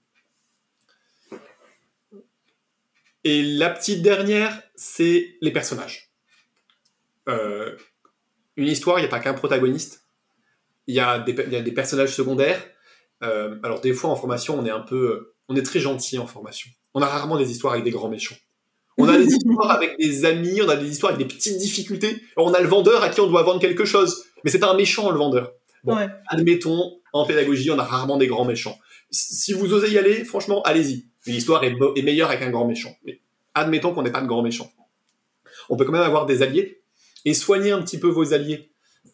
Et 3.24 3.43
la 3.43 3.69
petite 3.69 4.01
dernière, 4.01 4.61
c'est 4.76 5.38
les 5.41 5.51
personnages. 5.51 6.11
une 7.28 8.67
histoire, 8.67 8.97
il 8.97 9.03
n'y 9.03 9.07
a 9.07 9.11
pas 9.11 9.19
qu'un 9.19 9.36
protagoniste. 9.36 10.07
Il 10.88 10.95
y, 10.95 10.99
a 10.99 11.19
des, 11.19 11.72
personnages 11.72 12.15
secondaires. 12.15 12.65
alors 13.22 13.80
des 13.80 13.93
fois 13.93 14.09
en 14.09 14.15
formation, 14.15 14.57
on 14.57 14.65
est 14.65 14.72
un 14.72 14.80
peu, 14.80 15.36
on 15.47 15.55
est 15.55 15.61
très 15.61 15.80
gentil 15.80 16.17
en 16.17 16.26
formation. 16.26 16.72
On 16.95 17.01
a 17.03 17.05
rarement 17.05 17.38
des 17.38 17.51
histoires 17.51 17.74
avec 17.74 17.86
des 17.86 17.91
grands 17.91 18.09
méchants. 18.09 18.38
On 18.98 19.08
a 19.08 19.18
des 19.18 19.26
histoires 19.36 19.72
avec 19.72 19.98
des 20.00 20.26
amis, 20.26 20.62
on 20.62 20.70
a 20.70 20.76
des 20.76 20.89
histoires 20.89 21.14
avec 21.14 21.28
des 21.28 21.34
petites 21.34 21.58
difficultés. 21.58 22.22
On 22.38 22.54
a 22.54 22.60
le 22.60 22.68
vendeur 22.68 23.04
à 23.04 23.10
qui 23.10 23.22
on 23.22 23.28
doit 23.28 23.44
vendre 23.44 23.60
quelque 23.60 23.86
chose. 23.86 24.26
Mais 24.44 24.52
c'est 24.52 24.60
pas 24.60 24.72
un 24.72 24.76
méchant, 24.76 25.12
le 25.12 25.18
vendeur. 25.18 25.54
Bon, 25.84 25.98
admettons, 26.28 27.00
en 27.14 27.26
pédagogie, 27.26 27.72
on 27.72 27.80
a 27.80 27.84
rarement 27.84 28.18
des 28.18 28.28
grands 28.28 28.46
méchants. 28.46 28.78
Si 29.10 29.54
vous 29.54 29.74
osez 29.74 29.92
y 29.92 29.98
aller, 29.98 30.24
franchement, 30.24 30.62
allez-y. 30.64 31.06
L'histoire 31.26 31.64
est, 31.64 31.76
est 31.96 32.02
meilleure 32.02 32.30
avec 32.30 32.42
un 32.42 32.50
grand 32.50 32.66
méchant. 32.66 32.96
Mais 33.04 33.20
admettons 33.54 33.94
qu'on 33.94 34.04
n'ait 34.04 34.12
pas 34.12 34.22
de 34.22 34.28
grand 34.28 34.42
méchant. 34.42 34.72
On 35.70 35.78
peut 35.78 35.86
quand 35.86 35.92
même 35.92 36.02
avoir 36.02 36.26
des 36.26 36.42
alliés 36.42 36.82
et 37.26 37.34
soigner 37.34 37.72
un 37.72 37.82
petit 37.82 38.00
peu 38.00 38.08
vos 38.08 38.34
alliés. 38.34 38.72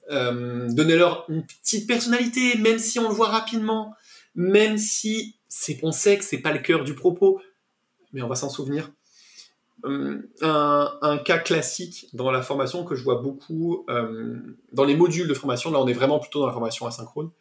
Euh, 0.10 0.68
Donnez-leur 0.70 1.26
une 1.30 1.46
petite 1.46 1.88
personnalité, 1.88 2.58
même 2.58 2.80
si 2.80 3.00
on 3.00 3.10
le 3.10 3.16
voit 3.16 3.30
rapidement, 3.30 3.94
même 4.36 4.78
si 4.78 5.36
on 5.84 5.92
sait 5.92 6.18
que 6.18 6.24
c'est 6.24 6.40
pas 6.40 6.52
le 6.52 6.60
cœur 6.60 6.84
du 6.84 6.94
propos, 6.94 7.42
mais 8.14 8.22
on 8.22 8.28
va 8.28 8.36
s'en 8.36 8.50
souvenir. 8.50 8.92
Euh, 9.88 10.88
un, 11.02 11.18
cas 11.18 11.38
classique 11.38 12.08
dans 12.14 12.32
la 12.32 12.42
formation 12.42 12.84
que 12.84 12.96
je 12.96 13.04
vois 13.04 13.22
beaucoup 13.22 13.86
euh, 13.90 14.36
dans 14.72 14.84
les 14.84 14.96
modules 14.96 15.28
de 15.28 15.34
formation, 15.34 15.72
là 15.72 15.80
on 15.80 15.88
est 15.88 15.94
vraiment 15.94 16.20
plutôt 16.20 16.40
dans 16.40 16.48
la 16.48 16.54
formation 16.54 16.86
asynchrone, 16.86 17.32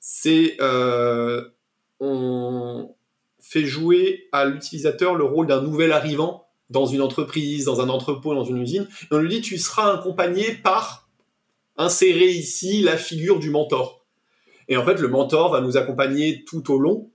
c'est 0.00 0.56
euh, 0.60 1.48
on 2.00 2.94
fait 3.40 3.64
jouer 3.64 4.28
à 4.32 4.44
l'utilisateur 4.44 5.14
le 5.14 5.24
rôle 5.24 5.46
d'un 5.46 5.62
nouvel 5.62 5.92
arrivant 5.92 6.46
dans 6.70 6.86
une 6.86 7.02
entreprise, 7.02 7.64
dans 7.64 7.80
un 7.80 7.88
entrepôt, 7.88 8.34
dans 8.34 8.44
une 8.44 8.58
usine, 8.58 8.88
et 9.02 9.14
on 9.14 9.18
lui 9.18 9.28
dit 9.28 9.40
tu 9.40 9.58
seras 9.58 9.94
accompagné 9.98 10.52
par 10.54 11.08
insérer 11.76 12.30
ici 12.30 12.82
la 12.82 12.96
figure 12.96 13.38
du 13.38 13.50
mentor. 13.50 14.04
Et 14.68 14.76
en 14.76 14.84
fait 14.84 14.98
le 14.98 15.08
mentor 15.08 15.52
va 15.52 15.60
nous 15.60 15.76
accompagner 15.76 16.44
tout 16.44 16.72
au 16.72 16.78
long 16.78 17.10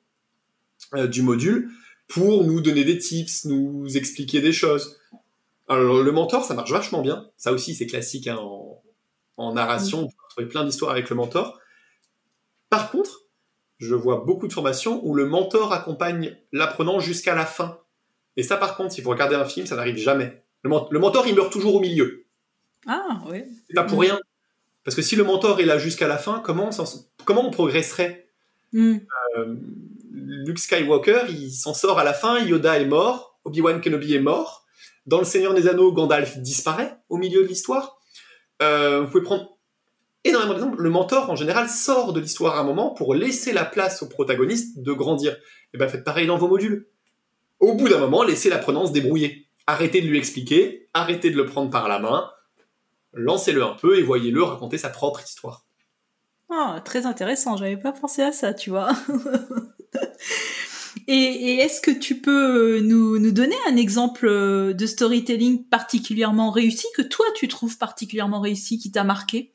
du 1.09 1.21
module 1.21 1.69
pour 2.09 2.43
nous 2.43 2.59
donner 2.59 2.83
des 2.83 2.97
tips, 2.97 3.45
nous 3.45 3.95
expliquer 3.95 4.41
des 4.41 4.51
choses. 4.51 4.99
Alors 5.69 6.03
le 6.03 6.11
mentor, 6.11 6.43
ça 6.43 6.55
marche 6.55 6.71
vachement 6.71 7.01
bien. 7.01 7.29
Ça 7.37 7.53
aussi, 7.53 7.75
c'est 7.75 7.85
classique 7.85 8.27
hein, 8.27 8.39
en, 9.37 9.53
narration. 9.53 9.99
On 10.01 10.07
peut 10.07 10.15
trouver 10.29 10.47
plein 10.47 10.65
d'histoires 10.65 10.91
avec 10.91 11.09
le 11.09 11.15
mentor. 11.15 11.59
Par 12.69 12.91
contre, 12.91 13.21
je 13.77 13.93
vois 13.93 14.23
beaucoup 14.25 14.47
de 14.47 14.53
formations 14.53 14.99
où 15.05 15.13
le 15.13 15.27
mentor 15.27 15.71
accompagne 15.71 16.35
l'apprenant 16.51 16.99
jusqu'à 16.99 17.35
la 17.35 17.45
fin. 17.45 17.79
Et 18.35 18.43
ça, 18.43 18.57
par 18.57 18.75
contre, 18.75 18.91
si 18.91 19.01
vous 19.01 19.11
regardez 19.11 19.35
un 19.35 19.45
film, 19.45 19.67
ça 19.67 19.75
n'arrive 19.75 19.97
jamais. 19.97 20.43
Le, 20.63 20.99
mentor, 20.99 21.27
il 21.27 21.35
meurt 21.35 21.53
toujours 21.53 21.75
au 21.75 21.79
milieu. 21.79 22.25
Ah, 22.87 23.21
oui. 23.29 23.43
C'est 23.67 23.75
pas 23.75 23.83
pour 23.83 23.99
rien. 24.01 24.19
Parce 24.83 24.95
que 24.95 25.01
si 25.01 25.15
le 25.15 25.23
mentor 25.23 25.59
est 25.59 25.65
là 25.65 25.77
jusqu'à 25.77 26.07
la 26.07 26.17
fin, 26.17 26.39
comment, 26.39 26.71
comment 27.23 27.47
on 27.47 27.51
progresserait? 27.51 28.27
Hmm. 28.73 28.97
euh, 29.37 29.55
Luke 30.11 30.59
Skywalker, 30.59 31.23
il 31.29 31.51
s'en 31.51 31.73
sort 31.73 31.99
à 31.99 32.03
la 32.03 32.13
fin, 32.13 32.39
Yoda 32.39 32.79
est 32.79 32.85
mort, 32.85 33.39
Obi-Wan 33.45 33.81
Kenobi 33.81 34.15
est 34.15 34.19
mort. 34.19 34.65
Dans 35.05 35.19
Le 35.19 35.25
Seigneur 35.25 35.53
des 35.53 35.67
Anneaux, 35.67 35.91
Gandalf 35.91 36.37
disparaît 36.37 36.97
au 37.09 37.17
milieu 37.17 37.43
de 37.43 37.47
l'histoire. 37.47 37.99
Euh, 38.61 39.01
vous 39.01 39.07
pouvez 39.07 39.23
prendre 39.23 39.57
énormément 40.23 40.53
d'exemples. 40.53 40.81
Le 40.81 40.89
mentor, 40.89 41.29
en 41.29 41.35
général, 41.35 41.69
sort 41.69 42.13
de 42.13 42.19
l'histoire 42.19 42.57
à 42.57 42.59
un 42.59 42.63
moment 42.63 42.91
pour 42.91 43.15
laisser 43.15 43.53
la 43.53 43.65
place 43.65 44.03
au 44.03 44.07
protagoniste 44.07 44.79
de 44.79 44.93
grandir. 44.93 45.33
Et 45.33 45.37
eh 45.73 45.77
bien, 45.77 45.87
faites 45.87 46.03
pareil 46.03 46.27
dans 46.27 46.37
vos 46.37 46.47
modules. 46.47 46.87
Au 47.59 47.73
bout 47.73 47.89
d'un 47.89 47.99
moment, 47.99 48.23
laissez 48.23 48.49
l'apprenant 48.49 48.85
se 48.85 48.91
débrouiller. 48.91 49.47
Arrêtez 49.67 50.01
de 50.01 50.07
lui 50.07 50.17
expliquer, 50.17 50.89
arrêtez 50.93 51.29
de 51.29 51.37
le 51.37 51.45
prendre 51.45 51.69
par 51.69 51.87
la 51.87 51.99
main, 51.99 52.31
lancez-le 53.13 53.63
un 53.63 53.75
peu 53.75 53.99
et 53.99 54.01
voyez-le 54.01 54.41
raconter 54.41 54.77
sa 54.79 54.89
propre 54.89 55.23
histoire. 55.23 55.65
Ah, 56.49 56.81
très 56.83 57.05
intéressant, 57.05 57.55
j'avais 57.55 57.77
pas 57.77 57.91
pensé 57.91 58.23
à 58.23 58.31
ça, 58.31 58.53
tu 58.53 58.71
vois. 58.71 58.89
Et, 61.07 61.55
est-ce 61.57 61.81
que 61.81 61.91
tu 61.91 62.21
peux 62.21 62.79
nous, 62.81 63.31
donner 63.31 63.55
un 63.67 63.77
exemple 63.77 64.27
euh, 64.27 64.73
de 64.73 64.85
storytelling 64.85 65.63
particulièrement 65.65 66.51
réussi, 66.51 66.85
que 66.95 67.01
toi 67.01 67.25
tu 67.35 67.47
trouves 67.47 67.77
particulièrement 67.77 68.41
réussi, 68.41 68.77
qui 68.77 68.91
t'a 68.91 69.03
marqué? 69.03 69.51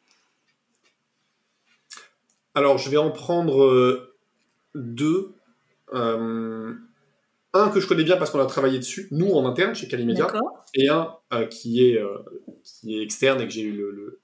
Alors, 2.54 2.78
je 2.78 2.90
vais 2.90 2.96
en 2.96 3.10
prendre 3.10 3.64
euh, 3.64 4.16
deux. 4.74 5.32
Euh, 5.92 6.74
un 7.52 7.68
que 7.68 7.78
je 7.78 7.86
connais 7.86 8.02
bien 8.02 8.16
parce 8.16 8.32
qu'on 8.32 8.40
a 8.40 8.46
travaillé 8.46 8.78
dessus, 8.78 9.06
nous 9.12 9.30
en 9.30 9.46
interne 9.46 9.76
chez 9.76 9.86
Calimedia, 9.86 10.26
et 10.74 10.88
un 10.88 11.16
qui, 11.48 11.84
est, 11.84 12.02
qui 12.64 12.98
est 12.98 13.02
externe 13.02 13.40
et 13.40 13.44
que 13.44 13.52
j'ai 13.52 13.62
eu 13.62 13.72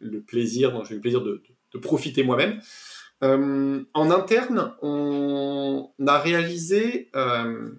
le, 0.01 0.21
plaisir, 0.21 0.85
j'ai 0.85 0.95
eu 0.95 0.97
le 0.97 1.01
plaisir 1.01 1.21
de 1.21 1.79
profiter 1.81 2.25
moi-même. 2.25 2.61
Euh, 3.23 3.83
en 3.93 4.11
interne, 4.11 4.75
on 4.81 5.91
a 6.07 6.19
réalisé 6.19 7.11
euh, 7.15 7.71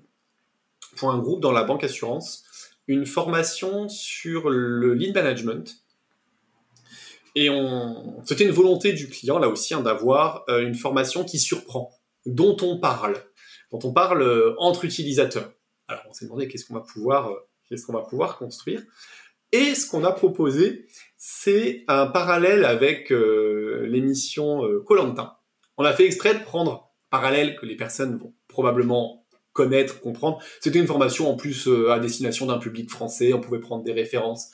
pour 0.97 1.11
un 1.11 1.17
groupe 1.17 1.41
dans 1.41 1.51
la 1.51 1.63
banque 1.63 1.83
assurance 1.83 2.43
une 2.87 3.05
formation 3.05 3.89
sur 3.89 4.49
le 4.49 4.93
lead 4.93 5.15
management. 5.15 5.77
Et 7.35 7.47
c'était 8.25 8.43
une 8.43 8.51
volonté 8.51 8.91
du 8.91 9.07
client, 9.07 9.39
là 9.39 9.47
aussi, 9.47 9.73
hein, 9.73 9.79
d'avoir 9.79 10.43
euh, 10.49 10.61
une 10.61 10.75
formation 10.75 11.23
qui 11.23 11.39
surprend, 11.39 11.91
dont 12.25 12.57
on 12.61 12.77
parle, 12.77 13.15
dont 13.71 13.79
on 13.83 13.93
parle 13.93 14.55
entre 14.57 14.83
utilisateurs. 14.83 15.49
Alors, 15.87 16.03
on 16.09 16.13
s'est 16.13 16.25
demandé 16.25 16.49
qu'est-ce 16.49 16.65
qu'on 16.65 16.73
va 16.73 16.83
qu'est-ce 17.69 17.85
qu'on 17.85 17.93
va 17.93 18.01
pouvoir 18.01 18.37
construire. 18.37 18.83
Et 19.51 19.75
ce 19.75 19.89
qu'on 19.89 20.03
a 20.03 20.11
proposé, 20.11 20.87
c'est 21.17 21.83
un 21.87 22.07
parallèle 22.07 22.65
avec 22.65 23.11
euh, 23.11 23.85
l'émission 23.87 24.65
euh, 24.65 24.83
Colantin. 24.85 25.35
On 25.77 25.83
a 25.83 25.93
fait 25.93 26.05
exprès 26.05 26.33
de 26.33 26.43
prendre 26.43 26.91
parallèle 27.09 27.55
que 27.55 27.65
les 27.65 27.75
personnes 27.75 28.17
vont 28.17 28.33
probablement 28.47 29.25
connaître, 29.53 29.99
comprendre. 29.99 30.39
C'était 30.61 30.79
une 30.79 30.87
formation 30.87 31.29
en 31.29 31.35
plus 31.35 31.67
euh, 31.67 31.91
à 31.91 31.99
destination 31.99 32.45
d'un 32.45 32.57
public 32.57 32.89
français. 32.89 33.33
On 33.33 33.41
pouvait 33.41 33.59
prendre 33.59 33.83
des 33.83 33.91
références 33.91 34.51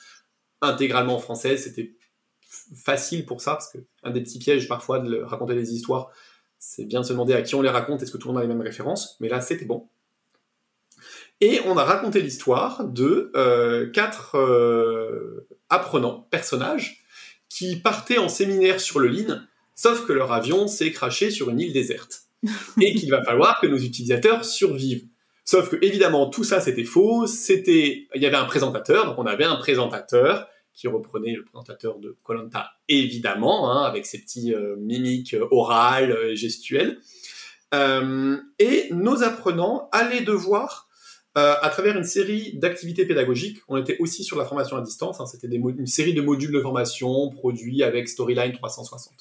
intégralement 0.60 1.18
françaises. 1.18 1.64
C'était 1.64 1.94
facile 2.74 3.24
pour 3.24 3.40
ça 3.40 3.52
parce 3.52 3.70
que 3.72 3.78
un 4.02 4.10
des 4.10 4.22
petits 4.22 4.38
pièges 4.38 4.68
parfois 4.68 4.98
de 4.98 5.20
raconter 5.20 5.54
des 5.54 5.72
histoires, 5.72 6.10
c'est 6.58 6.84
bien 6.84 7.02
de 7.02 7.06
se 7.06 7.12
demander 7.12 7.34
à 7.34 7.42
qui 7.42 7.54
on 7.54 7.62
les 7.62 7.68
raconte. 7.68 8.02
Est-ce 8.02 8.10
que 8.10 8.18
tout 8.18 8.28
le 8.28 8.34
monde 8.34 8.42
a 8.42 8.46
les 8.46 8.52
mêmes 8.52 8.60
références? 8.60 9.16
Mais 9.20 9.28
là, 9.28 9.40
c'était 9.40 9.64
bon. 9.64 9.88
Et 11.40 11.60
on 11.66 11.76
a 11.76 11.84
raconté 11.84 12.20
l'histoire 12.20 12.84
de 12.84 13.30
quatre 13.94 14.36
apprenants, 15.70 16.26
personnages, 16.30 17.04
qui 17.48 17.76
partaient 17.76 18.18
en 18.18 18.28
séminaire 18.28 18.80
sur 18.80 18.98
le 19.00 19.08
Lean, 19.08 19.40
sauf 19.74 20.06
que 20.06 20.12
leur 20.12 20.32
avion 20.32 20.66
s'est 20.68 20.92
craché 20.92 21.30
sur 21.30 21.50
une 21.50 21.60
île 21.60 21.72
déserte. 21.72 22.28
et 22.80 22.94
qu'il 22.94 23.10
va 23.10 23.22
falloir 23.24 23.60
que 23.60 23.66
nos 23.66 23.78
utilisateurs 23.78 24.44
survivent. 24.44 25.06
Sauf 25.44 25.70
que, 25.70 25.76
évidemment, 25.82 26.28
tout 26.28 26.44
ça, 26.44 26.60
c'était 26.60 26.84
faux. 26.84 27.26
C'était, 27.26 28.06
il 28.14 28.22
y 28.22 28.26
avait 28.26 28.36
un 28.36 28.44
présentateur, 28.44 29.06
donc 29.06 29.18
on 29.18 29.26
avait 29.26 29.44
un 29.44 29.56
présentateur 29.56 30.46
qui 30.74 30.86
reprenait 30.86 31.34
le 31.34 31.44
présentateur 31.44 31.98
de 31.98 32.16
Colanta, 32.22 32.70
évidemment, 32.88 33.72
hein, 33.72 33.82
avec 33.82 34.06
ses 34.06 34.20
petits 34.20 34.54
euh, 34.54 34.76
mimiques 34.76 35.34
euh, 35.34 35.48
orales 35.50 36.16
et 36.28 36.36
gestuelles. 36.36 37.00
et 37.72 38.88
nos 38.92 39.22
apprenants 39.22 39.88
allaient 39.90 40.22
devoir 40.22 40.87
à 41.38 41.68
travers 41.70 41.96
une 41.96 42.04
série 42.04 42.54
d'activités 42.58 43.04
pédagogiques. 43.06 43.58
On 43.68 43.76
était 43.76 43.96
aussi 43.98 44.24
sur 44.24 44.38
la 44.38 44.44
formation 44.44 44.76
à 44.76 44.80
distance. 44.80 45.20
Hein, 45.20 45.26
C'était 45.26 45.48
une 45.48 45.86
série 45.86 46.14
de 46.14 46.20
modules 46.20 46.52
de 46.52 46.60
formation 46.60 47.30
produits 47.30 47.82
avec 47.82 48.08
Storyline 48.08 48.52
360 48.52 49.12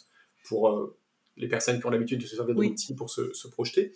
pour 0.47 0.93
les 1.35 1.47
personnes 1.47 1.79
qui 1.79 1.85
ont 1.85 1.89
l'habitude 1.89 2.21
de 2.21 2.25
se 2.25 2.35
servir 2.35 2.55
de 2.55 2.61
l'outil 2.61 2.95
pour 2.95 3.09
se, 3.09 3.33
se 3.33 3.47
projeter. 3.47 3.91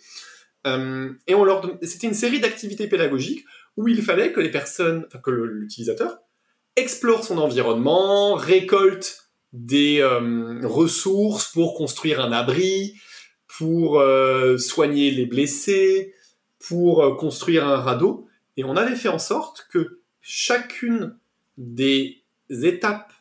et 0.66 1.34
on 1.34 1.44
leur 1.44 1.78
c'était 1.82 2.06
une 2.06 2.14
série 2.14 2.40
d'activités 2.40 2.86
pédagogiques 2.86 3.44
où 3.76 3.88
il 3.88 4.02
fallait 4.02 4.32
que 4.32 4.40
les 4.40 4.50
personnes, 4.50 5.04
enfin, 5.08 5.18
que 5.18 5.30
l'utilisateur 5.30 6.18
explore 6.76 7.24
son 7.24 7.38
environnement, 7.38 8.34
récolte 8.34 9.28
des 9.52 10.00
euh, 10.00 10.60
ressources 10.66 11.52
pour 11.52 11.74
construire 11.74 12.20
un 12.20 12.32
abri, 12.32 12.94
pour 13.58 14.00
euh, 14.00 14.56
soigner 14.56 15.10
les 15.10 15.26
blessés, 15.26 16.14
pour 16.66 17.02
euh, 17.02 17.14
construire 17.14 17.66
un 17.66 17.76
radeau. 17.76 18.26
Et 18.56 18.64
on 18.64 18.76
avait 18.76 18.96
fait 18.96 19.08
en 19.08 19.18
sorte 19.18 19.66
que 19.70 20.00
chacune 20.20 21.16
des 21.56 22.22
étapes 22.50 23.12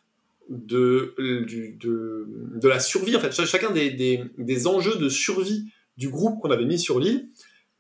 de, 0.50 1.16
de, 1.18 2.68
la 2.68 2.80
survie, 2.80 3.16
en 3.16 3.20
fait, 3.20 3.32
chacun 3.46 3.72
des, 3.72 3.92
des, 3.92 4.24
des 4.38 4.68
enjeux 4.68 4.98
de 4.98 5.08
survie 5.08 5.68
du 5.98 6.10
groupe 6.10 6.42
qu'on 6.42 6.52
avait 6.52 6.66
mis 6.66 6.80
sur 6.80 7.00
l'île, 7.00 7.30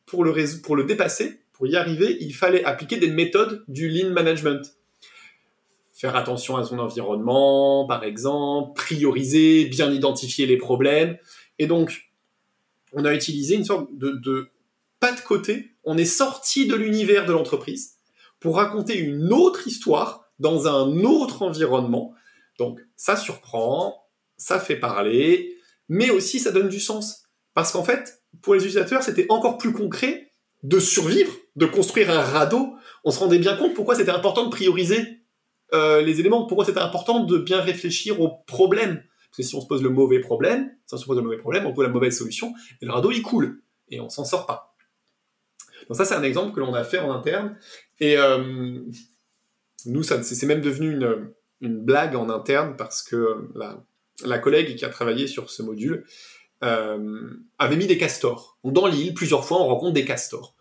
pour 0.06 0.24
le, 0.24 0.34
pour 0.62 0.76
le 0.76 0.86
dépasser, 0.86 1.42
pour 1.54 1.68
y 1.68 1.76
arriver, 1.76 2.18
il 2.22 2.34
fallait 2.34 2.64
appliquer 2.64 2.98
des 2.98 3.10
méthodes 3.10 3.64
du 3.68 3.90
lean 3.90 4.12
management 4.12 4.62
faire 6.02 6.16
attention 6.16 6.58
à 6.58 6.64
son 6.64 6.80
environnement, 6.80 7.86
par 7.86 8.04
exemple, 8.04 8.74
prioriser, 8.74 9.66
bien 9.66 9.92
identifier 9.92 10.48
les 10.48 10.58
problèmes. 10.58 11.16
Et 11.60 11.68
donc, 11.68 12.10
on 12.94 13.06
a 13.06 13.14
utilisé 13.14 13.54
une 13.54 13.64
sorte 13.64 13.88
de, 13.96 14.50
pas 15.02 15.12
de 15.12 15.20
côté. 15.20 15.76
On 15.84 15.98
est 15.98 16.06
sorti 16.06 16.68
de 16.68 16.76
l'univers 16.76 17.26
de 17.26 17.34
l'entreprise 17.34 17.98
pour 18.40 18.56
raconter 18.56 18.98
une 18.98 19.34
autre 19.34 19.68
histoire 19.68 20.32
dans 20.40 20.68
un 20.68 21.04
autre 21.04 21.42
environnement. 21.42 22.14
Donc, 22.58 22.80
ça 22.96 23.18
surprend, 23.18 24.08
ça 24.38 24.60
fait 24.60 24.78
parler, 24.78 25.58
mais 25.90 26.10
aussi 26.10 26.40
ça 26.40 26.52
donne 26.52 26.70
du 26.70 26.80
sens. 26.80 27.24
Parce 27.54 27.72
qu'en 27.72 27.84
fait, 27.84 28.24
pour 28.42 28.54
les 28.54 28.62
utilisateurs, 28.62 29.04
c'était 29.04 29.26
encore 29.30 29.58
plus 29.58 29.74
concret 29.74 30.32
de 30.64 30.80
survivre, 30.80 31.34
de 31.56 31.66
construire 31.66 32.12
un 32.12 32.22
radeau. 32.22 32.76
On 33.04 33.12
se 33.12 33.20
rendait 33.20 33.40
bien 33.40 33.58
compte 33.58 33.74
pourquoi 33.74 33.96
c'était 33.96 34.12
important 34.12 34.46
de 34.46 34.52
prioriser 34.52 35.24
euh, 35.74 36.02
les 36.02 36.20
éléments. 36.20 36.46
Pourquoi 36.46 36.66
c'était 36.66 36.80
important 36.80 37.24
de 37.24 37.38
bien 37.38 37.60
réfléchir 37.60 38.22
aux 38.22 38.30
problèmes 38.46 39.04
Parce 39.30 39.38
que 39.38 39.44
si 39.44 39.56
on 39.56 39.62
se 39.62 39.68
pose 39.68 39.82
le 39.82 39.90
mauvais 39.90 40.20
problème, 40.20 40.72
si 40.86 40.94
on 40.94 40.98
se 40.98 41.06
pose 41.06 41.18
le 41.18 41.24
mauvais 41.24 41.38
problème, 41.38 41.66
on 41.66 41.74
pose 41.74 41.86
la 41.86 41.92
mauvaise 41.92 42.18
solution, 42.18 42.54
et 42.82 42.86
le 42.86 42.92
radeau 42.92 43.12
il 43.12 43.24
coule 43.24 43.64
et 43.90 44.00
on 44.00 44.10
s'en 44.10 44.26
sort 44.26 44.46
pas. 44.46 44.71
Donc 45.92 45.98
ça 45.98 46.06
c'est 46.06 46.16
un 46.16 46.24
exemple 46.24 46.56
que 46.56 46.62
l'on 46.62 46.74
a 46.74 46.86
fait 46.86 47.00
en 47.00 47.12
interne 47.12 47.58
et 48.00 48.16
euh, 48.18 48.80
nous 49.86 50.04
c'est 50.04 50.46
même 50.46 50.62
devenu 50.62 50.94
une, 50.94 51.34
une, 51.60 51.84
blague 51.84 52.16
en 52.16 52.30
interne 52.30 52.78
parce 52.78 53.04
que 53.04 53.50
la, 53.56 53.84
la 54.24 54.40
collègue 54.40 54.78
qui 54.78 54.86
a 54.86 54.90
travaillé 54.90 55.28
sur 55.28 55.50
ce 55.50 55.62
module 55.64 56.06
euh, 56.64 57.30
avait 57.60 57.76
mis 57.76 57.88
des 57.88 57.98
castors. 57.98 58.58
dans 58.64 58.88
l'île, 58.88 59.14
plusieurs 59.14 59.44
fois, 59.44 59.60
on 59.60 59.66
rencontre 59.66 59.92
des 59.92 60.06
castors. 60.06 60.56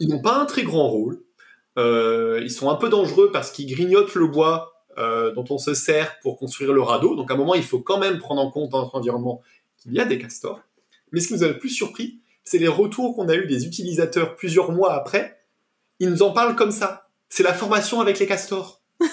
Ils 0.00 0.10
n'ont 0.10 0.20
pas 0.20 0.38
un 0.38 0.44
très 0.44 0.64
grand 0.64 0.86
rôle, 0.86 1.22
euh, 1.78 2.40
ils 2.42 2.50
sont 2.50 2.68
un 2.68 2.74
peu 2.74 2.90
dangereux 2.90 3.30
parce 3.32 3.50
qu'ils 3.50 3.74
grignotent 3.74 4.14
le 4.16 4.26
bois 4.26 4.84
euh, 4.98 5.32
dont 5.32 5.46
on 5.48 5.56
se 5.56 5.72
sert 5.72 6.20
pour 6.20 6.36
construire 6.36 6.74
le 6.74 6.82
radeau. 6.82 7.16
Donc 7.16 7.30
à 7.30 7.34
un 7.34 7.38
moment, 7.38 7.54
il 7.54 7.62
faut 7.62 7.80
quand 7.80 7.98
même 7.98 8.18
prendre 8.18 8.42
en 8.42 8.50
compte 8.50 8.68
dans 8.68 8.82
notre 8.82 8.96
environnement 8.96 9.40
qu'il 9.78 9.94
y 9.94 9.98
a 9.98 10.04
des 10.04 10.18
castors. 10.18 10.60
Mais 11.10 11.20
ce 11.20 11.28
qui 11.28 11.32
nous 11.32 11.42
a 11.42 11.48
le 11.48 11.56
plus 11.56 11.70
surpris, 11.70 12.20
c'est 12.44 12.58
les 12.58 12.68
retours 12.68 13.16
qu'on 13.16 13.28
a 13.28 13.34
eu 13.34 13.46
des 13.46 13.66
utilisateurs 13.66 14.36
plusieurs 14.36 14.72
mois 14.72 14.94
après. 14.94 15.40
Ils 15.98 16.10
nous 16.10 16.22
en 16.22 16.32
parlent 16.32 16.56
comme 16.56 16.72
ça. 16.72 17.08
C'est 17.28 17.42
la 17.42 17.54
formation 17.54 18.00
avec 18.00 18.18
les 18.18 18.26
castors. 18.26 18.82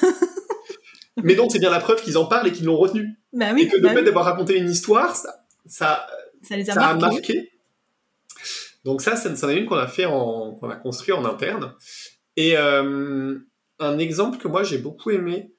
Mais 1.23 1.35
donc 1.35 1.51
c'est 1.51 1.59
bien 1.59 1.69
la 1.69 1.79
preuve 1.79 2.01
qu'ils 2.01 2.17
en 2.17 2.25
parlent 2.25 2.47
et 2.47 2.51
qu'ils 2.51 2.65
l'ont 2.65 2.77
retenu. 2.77 3.07
Bah 3.33 3.51
oui, 3.53 3.63
et 3.63 3.67
que 3.67 3.75
le 3.77 3.83
bah 3.83 3.89
fait 3.89 3.99
oui. 3.99 4.05
d'avoir 4.05 4.25
raconté 4.25 4.57
une 4.57 4.69
histoire, 4.69 5.15
ça, 5.15 5.45
ça, 5.65 6.07
ça 6.41 6.55
les 6.55 6.69
a 6.69 6.73
ça 6.73 6.87
a 6.87 6.93
marqués. 6.95 7.15
marqué. 7.15 7.51
Donc 8.83 9.01
ça, 9.01 9.15
c'en 9.15 9.49
est 9.49 9.57
une 9.57 9.65
qu'on 9.65 9.75
a 9.75 9.87
fait 9.87 10.05
qu'on 10.05 10.69
a 10.69 10.75
construit 10.75 11.13
en 11.13 11.25
interne. 11.25 11.73
Et 12.37 12.57
euh, 12.57 13.37
un 13.79 13.99
exemple 13.99 14.37
que 14.37 14.47
moi 14.47 14.63
j'ai 14.63 14.77
beaucoup 14.77 15.11
aimé, 15.11 15.53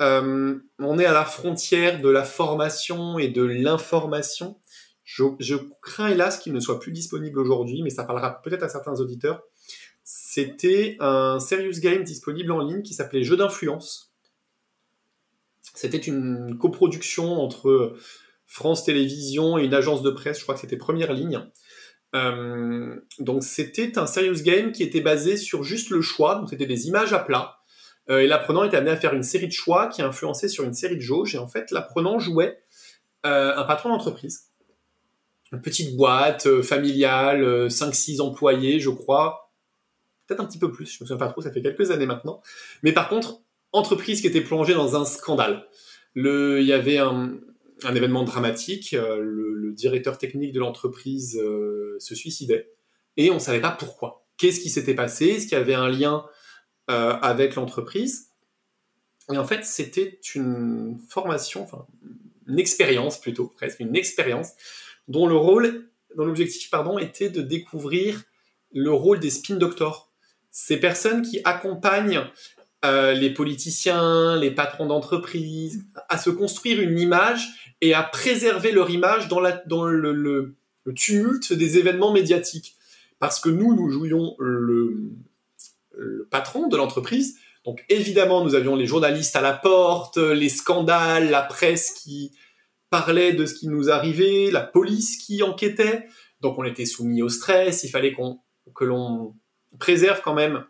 euh, 0.00 0.58
on 0.78 0.98
est 0.98 1.04
à 1.04 1.12
la 1.12 1.24
frontière 1.24 2.00
de 2.00 2.08
la 2.08 2.24
formation 2.24 3.18
et 3.18 3.28
de 3.28 3.42
l'information. 3.42 4.58
Je, 5.04 5.54
crains 5.82 6.08
hélas 6.08 6.38
qu'il 6.38 6.52
ne 6.52 6.60
soit 6.60 6.80
plus 6.80 6.92
disponible 6.92 7.38
aujourd'hui, 7.38 7.82
mais 7.82 7.90
ça 7.90 8.04
parlera 8.04 8.40
peut-être 8.42 8.62
à 8.62 8.68
certains 8.68 8.94
auditeurs. 9.00 9.42
C'était 10.02 10.96
un 11.00 11.38
serious 11.40 11.80
game 11.80 12.02
disponible 12.02 12.52
en 12.52 12.60
ligne 12.60 12.82
qui 12.82 12.94
s'appelait 12.94 13.22
Jeu 13.22 13.36
d'influence. 13.36 14.12
C'était 15.74 15.98
une 15.98 16.56
coproduction 16.58 17.40
entre 17.40 17.96
France 18.46 18.84
Télévisions 18.84 19.58
et 19.58 19.64
une 19.64 19.74
agence 19.74 20.02
de 20.02 20.10
presse, 20.10 20.38
je 20.38 20.42
crois 20.42 20.54
que 20.54 20.60
c'était 20.60 20.76
Première 20.76 21.12
Ligne. 21.12 21.40
Euh, 22.14 22.94
donc 23.18 23.42
c'était 23.42 23.98
un 23.98 24.06
serious 24.06 24.42
game 24.42 24.70
qui 24.70 24.84
était 24.84 25.00
basé 25.00 25.36
sur 25.36 25.64
juste 25.64 25.90
le 25.90 26.00
choix, 26.00 26.36
donc 26.36 26.50
c'était 26.50 26.66
des 26.66 26.86
images 26.86 27.12
à 27.12 27.18
plat. 27.18 27.58
Euh, 28.10 28.20
et 28.20 28.26
l'apprenant 28.26 28.64
était 28.64 28.76
amené 28.76 28.92
à 28.92 28.96
faire 28.96 29.14
une 29.14 29.22
série 29.22 29.48
de 29.48 29.52
choix 29.52 29.88
qui 29.88 30.02
influençait 30.02 30.48
sur 30.48 30.64
une 30.64 30.74
série 30.74 30.96
de 30.96 31.00
jauges. 31.00 31.34
Et 31.34 31.38
en 31.38 31.48
fait, 31.48 31.70
l'apprenant 31.70 32.18
jouait 32.18 32.58
euh, 33.26 33.56
un 33.56 33.64
patron 33.64 33.88
d'entreprise. 33.88 34.50
Petite 35.62 35.96
boîte 35.96 36.46
euh, 36.46 36.62
familiale, 36.62 37.68
5-6 37.68 38.20
employés, 38.20 38.80
je 38.80 38.90
crois. 38.90 39.52
Peut-être 40.26 40.40
un 40.40 40.46
petit 40.46 40.58
peu 40.58 40.70
plus, 40.72 40.86
je 40.86 41.04
me 41.04 41.06
souviens 41.06 41.18
pas 41.18 41.28
trop, 41.30 41.42
ça 41.42 41.52
fait 41.52 41.62
quelques 41.62 41.90
années 41.90 42.06
maintenant. 42.06 42.40
Mais 42.82 42.92
par 42.92 43.08
contre, 43.08 43.40
entreprise 43.72 44.20
qui 44.20 44.26
était 44.26 44.40
plongée 44.40 44.74
dans 44.74 44.96
un 44.96 45.04
scandale. 45.04 45.66
Le, 46.14 46.60
il 46.60 46.66
y 46.66 46.72
avait 46.72 46.98
un, 46.98 47.34
événement 47.84 48.22
dramatique, 48.22 48.94
euh, 48.94 49.18
le, 49.20 49.52
le, 49.52 49.72
directeur 49.72 50.16
technique 50.16 50.52
de 50.52 50.60
l'entreprise 50.60 51.36
euh, 51.36 51.96
se 51.98 52.14
suicidait 52.14 52.70
et 53.16 53.30
on 53.30 53.34
ne 53.34 53.38
savait 53.40 53.60
pas 53.60 53.70
pourquoi. 53.70 54.26
Qu'est-ce 54.36 54.60
qui 54.60 54.70
s'était 54.70 54.94
passé? 54.94 55.26
Est-ce 55.26 55.46
qu'il 55.46 55.58
y 55.58 55.60
avait 55.60 55.74
un 55.74 55.88
lien 55.88 56.24
euh, 56.90 57.12
avec 57.20 57.54
l'entreprise? 57.54 58.30
Et 59.32 59.38
en 59.38 59.44
fait, 59.44 59.64
c'était 59.64 60.20
une 60.34 60.98
formation, 61.08 61.62
enfin 61.62 61.86
une 62.46 62.58
expérience 62.58 63.18
plutôt, 63.18 63.46
presque 63.46 63.80
une 63.80 63.96
expérience 63.96 64.50
dont 65.08 65.26
le 65.26 65.36
rôle, 65.36 65.88
dont 66.16 66.24
l'objectif 66.24 66.70
pardon, 66.70 66.98
était 66.98 67.30
de 67.30 67.42
découvrir 67.42 68.22
le 68.72 68.92
rôle 68.92 69.20
des 69.20 69.30
spin 69.30 69.56
doctors, 69.56 70.10
ces 70.50 70.78
personnes 70.78 71.22
qui 71.22 71.40
accompagnent 71.44 72.22
euh, 72.84 73.12
les 73.12 73.30
politiciens, 73.30 74.36
les 74.36 74.50
patrons 74.50 74.86
d'entreprise, 74.86 75.84
à 76.08 76.18
se 76.18 76.30
construire 76.30 76.80
une 76.80 76.98
image 76.98 77.74
et 77.80 77.94
à 77.94 78.02
préserver 78.02 78.72
leur 78.72 78.90
image 78.90 79.28
dans, 79.28 79.40
le, 79.40 80.54
tumulte 80.94 81.52
des 81.52 81.78
événements 81.78 82.12
médiatiques. 82.12 82.76
Parce 83.18 83.40
que 83.40 83.48
nous, 83.48 83.74
nous 83.74 83.90
jouions 83.90 84.36
le 84.38 85.12
patron 86.30 86.68
de 86.68 86.76
l'entreprise. 86.76 87.38
Donc 87.64 87.84
évidemment, 87.88 88.44
nous 88.44 88.54
avions 88.54 88.76
les 88.76 88.86
journalistes 88.86 89.36
à 89.36 89.40
la 89.40 89.52
porte, 89.52 90.18
les 90.18 90.48
scandales, 90.48 91.30
la 91.30 91.42
presse 91.42 91.92
qui 91.92 92.32
parlait 92.94 93.32
de 93.32 93.44
ce 93.44 93.54
qui 93.54 93.66
nous 93.66 93.90
arrivait, 93.90 94.52
la 94.52 94.60
police 94.60 95.16
qui 95.16 95.42
enquêtait. 95.42 96.06
Donc 96.40 96.60
on 96.60 96.64
était 96.64 96.86
soumis 96.86 97.22
au 97.22 97.28
stress, 97.28 97.82
il 97.82 97.88
fallait 97.88 98.14
que 98.14 98.84
l'on 98.84 99.34
préserve 99.80 100.20
quand 100.22 100.34
même 100.34 100.64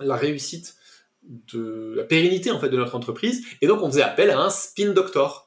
la 0.00 0.16
réussite 0.16 0.74
de 1.22 1.94
la 1.96 2.02
pérennité 2.02 2.50
en 2.50 2.58
fait 2.58 2.70
de 2.70 2.76
notre 2.76 2.96
entreprise. 2.96 3.46
Et 3.62 3.68
donc 3.68 3.82
on 3.82 3.88
faisait 3.88 4.02
appel 4.02 4.30
à 4.30 4.40
un 4.40 4.50
spin 4.50 4.90
doctor. 4.92 5.46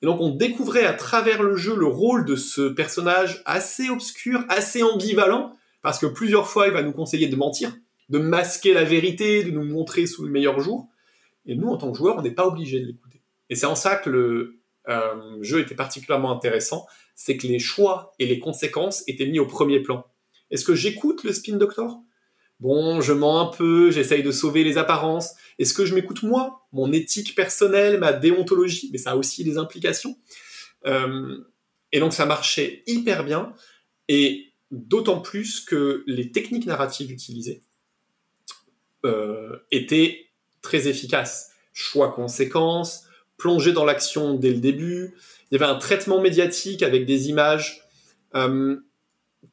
Et 0.00 0.06
donc 0.06 0.22
on 0.22 0.30
découvrait 0.30 0.86
à 0.86 0.94
travers 0.94 1.42
le 1.42 1.54
jeu 1.54 1.76
le 1.76 1.86
rôle 1.86 2.24
de 2.24 2.34
ce 2.34 2.62
personnage 2.62 3.42
assez 3.44 3.90
obscur 3.90 4.46
assez 4.48 4.82
ambivalent 4.82 5.54
parce 5.82 5.98
que 5.98 6.06
plusieurs 6.06 6.48
fois 6.48 6.66
il 6.66 6.72
va 6.72 6.82
nous 6.82 6.92
conseiller 6.92 7.26
de 7.26 7.36
mentir 7.36 7.76
de 8.08 8.18
masquer 8.18 8.72
la 8.72 8.84
vérité 8.84 9.44
de 9.44 9.50
nous 9.50 9.64
montrer 9.64 10.06
sous 10.06 10.24
le 10.24 10.30
meilleur 10.30 10.60
jour. 10.60 10.88
Et 11.44 11.56
nous 11.56 11.68
en 11.68 11.76
tant 11.76 11.92
que 11.92 11.98
joueurs 11.98 12.16
on 12.16 12.22
n'est 12.22 12.30
pas 12.30 12.46
obligé 12.46 12.80
de 12.80 12.86
l'écouter. 12.86 13.20
Et 13.50 13.54
c'est 13.54 13.66
en 13.66 13.74
ça 13.74 13.96
que 13.96 14.08
le 14.08 14.61
euh, 14.88 15.42
jeu 15.42 15.60
était 15.60 15.74
particulièrement 15.74 16.32
intéressant 16.32 16.86
c'est 17.14 17.36
que 17.36 17.46
les 17.46 17.58
choix 17.58 18.14
et 18.18 18.26
les 18.26 18.38
conséquences 18.38 19.04
étaient 19.06 19.26
mis 19.26 19.38
au 19.38 19.46
premier 19.46 19.80
plan 19.80 20.06
est-ce 20.52 20.66
que 20.66 20.74
j'écoute 20.74 21.24
le 21.24 21.32
spin 21.32 21.56
doctor? 21.56 21.98
Bon, 22.60 23.00
je 23.00 23.12
mens 23.12 23.40
un 23.40 23.46
peu, 23.46 23.90
j'essaye 23.90 24.22
de 24.22 24.30
sauver 24.30 24.62
les 24.62 24.78
apparences. 24.78 25.32
Est-ce 25.58 25.74
que 25.74 25.86
je 25.86 25.94
m'écoute 25.94 26.22
moi? 26.22 26.66
Mon 26.72 26.92
éthique 26.92 27.34
personnelle, 27.34 27.98
ma 27.98 28.12
déontologie? 28.12 28.90
Mais 28.92 28.98
ça 28.98 29.12
a 29.12 29.16
aussi 29.16 29.42
des 29.42 29.56
implications. 29.56 30.16
Euh, 30.86 31.38
et 31.90 32.00
donc 32.00 32.12
ça 32.12 32.26
marchait 32.26 32.84
hyper 32.86 33.24
bien. 33.24 33.54
Et 34.08 34.52
d'autant 34.70 35.20
plus 35.20 35.60
que 35.60 36.04
les 36.06 36.30
techniques 36.30 36.66
narratives 36.66 37.10
utilisées 37.10 37.62
euh, 39.04 39.56
étaient 39.70 40.26
très 40.60 40.86
efficaces. 40.86 41.50
choix-conséquences, 41.72 43.04
plonger 43.42 43.72
dans 43.72 43.84
l'action 43.84 44.34
dès 44.34 44.50
le 44.50 44.60
début. 44.60 45.14
Il 45.50 45.58
y 45.58 45.62
avait 45.62 45.70
un 45.70 45.78
traitement 45.78 46.20
médiatique 46.20 46.84
avec 46.84 47.06
des 47.06 47.28
images 47.28 47.82
euh, 48.36 48.76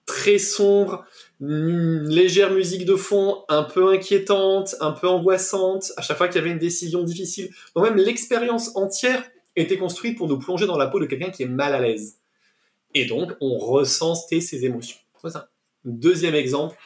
très 0.06 0.38
sombres, 0.38 1.06
une 1.42 2.08
légère 2.08 2.52
musique 2.52 2.86
de 2.86 2.96
fond 2.96 3.44
un 3.50 3.64
peu 3.64 3.92
inquiétante, 3.92 4.76
un 4.80 4.92
peu 4.92 5.08
angoissante, 5.08 5.92
à 5.98 6.04
chaque 6.04 6.18
fois 6.18 6.28
qu'il 6.28 6.36
y 6.36 6.40
avait 6.40 6.52
une 6.52 6.60
décision 6.60 7.02
difficile. 7.02 7.50
Donc 7.76 7.84
même 7.86 7.96
l'expérience 7.96 8.76
entière 8.76 9.24
était 9.56 9.80
construite 9.80 10.20
pour 10.20 10.28
nous 10.28 10.38
plonger 10.38 10.68
dans 10.68 10.78
la 10.78 10.86
peau 10.86 11.00
de 11.00 11.08
quelqu'un 11.08 11.32
qui 11.32 11.42
est 11.42 11.48
mal 11.48 11.74
à 11.74 11.80
l'aise. 11.80 12.20
Et 12.94 13.06
donc, 13.06 13.32
on 13.42 13.58
ressentait 13.58 14.42
ses 14.42 14.66
émotions. 14.66 14.98
C'est 15.22 15.32
ça. 15.32 15.50
Deuxième 15.84 16.36
exemple 16.36 16.78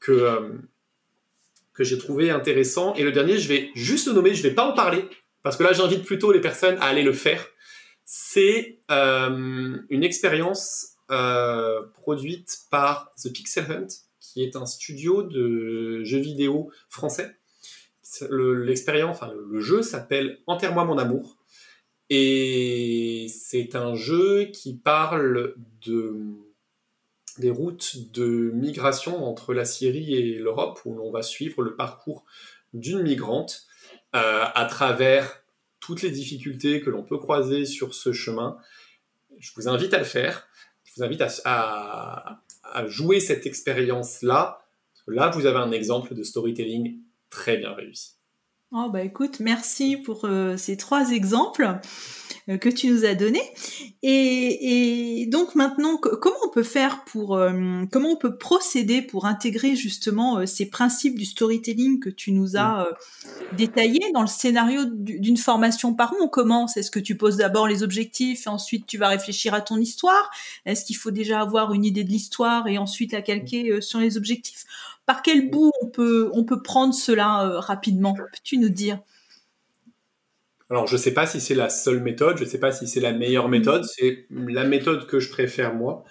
que, 0.00 0.12
euh, 0.12 0.52
que 1.74 1.84
j'ai 1.84 1.98
trouvé 1.98 2.30
intéressant. 2.30 2.94
Et 2.94 3.02
le 3.02 3.12
dernier, 3.12 3.38
je 3.38 3.48
vais 3.48 3.70
juste 3.74 4.06
le 4.06 4.14
nommer, 4.14 4.34
je 4.34 4.42
ne 4.42 4.48
vais 4.48 4.54
pas 4.54 4.64
en 4.64 4.72
parler, 4.72 5.04
parce 5.46 5.56
que 5.56 5.62
là, 5.62 5.72
j'invite 5.72 6.04
plutôt 6.04 6.32
les 6.32 6.40
personnes 6.40 6.76
à 6.78 6.86
aller 6.86 7.04
le 7.04 7.12
faire. 7.12 7.46
C'est 8.04 8.80
euh, 8.90 9.78
une 9.90 10.02
expérience 10.02 10.96
euh, 11.12 11.82
produite 11.94 12.62
par 12.68 13.12
The 13.22 13.32
Pixel 13.32 13.70
Hunt, 13.70 13.86
qui 14.18 14.42
est 14.42 14.56
un 14.56 14.66
studio 14.66 15.22
de 15.22 16.02
jeux 16.02 16.18
vidéo 16.18 16.72
français. 16.88 17.36
L'expérience, 18.28 19.20
le, 19.22 19.60
jeu 19.60 19.82
s'appelle 19.82 20.40
Enterre-moi 20.48 20.84
mon 20.84 20.98
amour. 20.98 21.38
Et 22.10 23.28
c'est 23.28 23.76
un 23.76 23.94
jeu 23.94 24.46
qui 24.46 24.74
parle 24.76 25.54
de, 25.86 26.12
des 27.38 27.50
routes 27.50 28.10
de 28.10 28.50
migration 28.52 29.24
entre 29.24 29.54
la 29.54 29.64
Syrie 29.64 30.16
et 30.16 30.38
l'Europe, 30.38 30.80
où 30.84 30.96
l'on 30.96 31.12
va 31.12 31.22
suivre 31.22 31.62
le 31.62 31.76
parcours 31.76 32.24
d'une 32.74 33.02
migrante 33.02 33.68
à 34.16 34.66
travers 34.68 35.42
toutes 35.80 36.02
les 36.02 36.10
difficultés 36.10 36.80
que 36.80 36.90
l'on 36.90 37.02
peut 37.02 37.18
croiser 37.18 37.66
sur 37.66 37.94
ce 37.94 38.12
chemin. 38.12 38.56
Je 39.38 39.50
vous 39.54 39.68
invite 39.68 39.92
à 39.94 39.98
le 39.98 40.04
faire 40.04 40.48
vous 40.96 41.04
invite 41.04 41.22
à, 41.44 42.42
jouer 42.86 43.20
cette 43.20 43.46
expérience-là. 43.46 44.60
Là, 45.06 45.30
vous 45.30 45.46
avez 45.46 45.58
un 45.58 45.72
exemple 45.72 46.14
de 46.14 46.22
storytelling 46.22 47.00
très 47.30 47.56
bien 47.56 47.72
réussi. 47.72 48.15
Oh 48.72 48.90
bah 48.92 49.04
écoute, 49.04 49.38
merci 49.38 49.96
pour 49.96 50.24
euh, 50.24 50.56
ces 50.56 50.76
trois 50.76 51.12
exemples. 51.12 51.78
Euh, 52.48 52.58
que 52.58 52.68
tu 52.68 52.88
nous 52.88 53.04
as 53.04 53.14
donné. 53.16 53.40
Et, 54.04 55.26
donc 55.32 55.56
maintenant, 55.56 55.96
comment 55.96 56.36
on 56.44 56.48
peut 56.48 56.62
faire 56.62 57.02
pour, 57.04 57.34
euh, 57.34 57.84
comment 57.90 58.10
on 58.10 58.16
peut 58.16 58.38
procéder 58.38 59.02
pour 59.02 59.26
intégrer 59.26 59.74
justement 59.74 60.46
ces 60.46 60.66
principes 60.70 61.18
du 61.18 61.24
storytelling 61.24 61.98
que 61.98 62.08
tu 62.08 62.30
nous 62.30 62.56
as 62.56 62.86
détaillés 63.56 64.12
dans 64.14 64.20
le 64.20 64.28
scénario 64.28 64.82
d'une 64.86 65.36
formation 65.36 65.92
par 65.92 66.12
où 66.12 66.22
on 66.22 66.28
commence 66.28 66.76
Est-ce 66.76 66.92
que 66.92 67.00
tu 67.00 67.16
poses 67.16 67.38
d'abord 67.38 67.66
les 67.66 67.82
objectifs 67.82 68.46
et 68.46 68.50
ensuite 68.50 68.86
tu 68.86 68.96
vas 68.96 69.08
réfléchir 69.08 69.52
à 69.52 69.60
ton 69.60 69.78
histoire? 69.78 70.30
Est-ce 70.66 70.84
qu'il 70.84 70.96
faut 70.96 71.10
déjà 71.10 71.40
avoir 71.40 71.72
une 71.72 71.84
idée 71.84 72.04
de 72.04 72.10
l'histoire 72.10 72.68
et 72.68 72.78
ensuite 72.78 73.10
la 73.10 73.22
calquer 73.22 73.80
sur 73.80 73.98
les 73.98 74.16
objectifs? 74.16 74.66
Par 75.06 75.22
quel 75.22 75.50
bout 75.50 75.70
on 75.80 75.86
peut, 75.86 76.30
on 76.32 76.44
peut 76.44 76.62
prendre 76.62 76.92
cela 76.92 77.60
rapidement 77.60 78.14
Peux-tu 78.14 78.58
nous 78.58 78.68
dire? 78.68 78.98
Alors, 80.68 80.86
je 80.86 80.96
ne 80.96 81.00
sais 81.00 81.14
pas 81.14 81.26
si 81.26 81.40
c'est 81.40 81.54
la 81.54 81.68
seule 81.68 82.00
méthode, 82.00 82.38
je 82.38 82.44
ne 82.44 82.48
sais 82.48 82.58
pas 82.58 82.72
si 82.72 82.88
c'est 82.88 83.00
la 83.00 83.12
meilleure 83.12 83.48
méthode, 83.48 83.82
mm. 83.82 83.88
c'est 83.96 84.26
la 84.30 84.64
méthode 84.64 85.06
que 85.06 85.20
je 85.20 85.30
préfère 85.30 85.74
moi. 85.74 86.04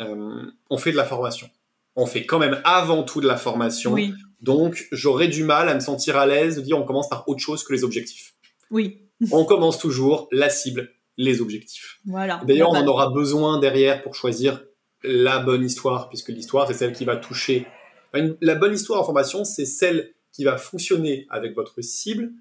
Euh, 0.00 0.42
on 0.70 0.78
fait 0.78 0.92
de 0.92 0.96
la 0.96 1.04
formation. 1.04 1.50
On 1.94 2.06
fait 2.06 2.24
quand 2.24 2.38
même 2.38 2.60
avant 2.64 3.02
tout 3.02 3.20
de 3.20 3.26
la 3.26 3.36
formation. 3.36 3.94
Donc, 4.40 4.88
j'aurais 4.92 5.28
du 5.28 5.44
mal 5.44 5.68
à 5.68 5.74
me 5.74 5.80
sentir 5.80 6.16
à 6.16 6.26
l'aise 6.26 6.56
de 6.56 6.62
dire 6.62 6.78
on 6.78 6.84
commence 6.84 7.08
par 7.08 7.28
autre 7.28 7.40
chose 7.40 7.64
que 7.64 7.72
les 7.72 7.84
objectifs. 7.84 8.34
Oui. 8.70 9.02
on 9.30 9.44
commence 9.44 9.78
toujours 9.78 10.26
la 10.32 10.48
cible, 10.48 10.90
les 11.18 11.40
objectifs. 11.40 12.00
Voilà. 12.06 12.40
D'ailleurs, 12.46 12.70
on 12.70 12.76
en 12.76 12.86
aura 12.86 13.10
besoin 13.10 13.60
derrière 13.60 14.02
pour 14.02 14.14
choisir 14.14 14.62
la 15.04 15.38
bonne 15.40 15.64
histoire, 15.64 16.08
puisque 16.08 16.28
l'histoire, 16.28 16.66
c'est 16.66 16.74
celle 16.74 16.92
qui 16.92 17.04
va 17.04 17.16
toucher. 17.16 17.66
La 18.12 18.54
bonne 18.54 18.74
histoire 18.74 19.00
en 19.00 19.04
formation, 19.04 19.44
c'est 19.44 19.66
celle 19.66 20.14
qui 20.32 20.44
va 20.44 20.56
fonctionner 20.56 21.26
avec 21.30 21.54
votre 21.54 21.80
cible, 21.82 22.32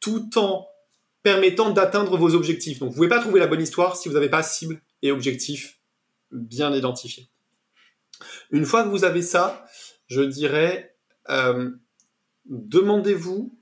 tout 0.00 0.38
en 0.38 0.66
permettant 1.22 1.70
d'atteindre 1.70 2.16
vos 2.16 2.34
objectifs. 2.34 2.78
Donc, 2.78 2.90
vous 2.90 2.94
ne 2.94 2.96
pouvez 2.96 3.08
pas 3.08 3.20
trouver 3.20 3.40
la 3.40 3.46
bonne 3.46 3.62
histoire 3.62 3.96
si 3.96 4.08
vous 4.08 4.14
n'avez 4.14 4.28
pas 4.28 4.42
cible 4.42 4.80
et 5.02 5.10
objectif 5.10 5.78
bien 6.30 6.74
identifiés. 6.74 7.28
Une 8.50 8.64
fois 8.64 8.84
que 8.84 8.88
vous 8.88 9.04
avez 9.04 9.22
ça, 9.22 9.66
je 10.06 10.22
dirais, 10.22 10.96
euh, 11.28 11.70
demandez-vous 12.46 13.58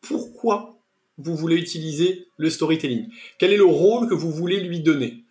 pourquoi 0.00 0.78
vous 1.18 1.36
voulez 1.36 1.56
utiliser 1.56 2.28
le 2.36 2.50
storytelling. 2.50 3.12
Quel 3.38 3.52
est 3.52 3.58
le 3.58 3.64
rôle 3.64 4.08
que 4.08 4.14
vous 4.14 4.32
voulez 4.32 4.60
lui 4.60 4.80
donner? 4.80 5.24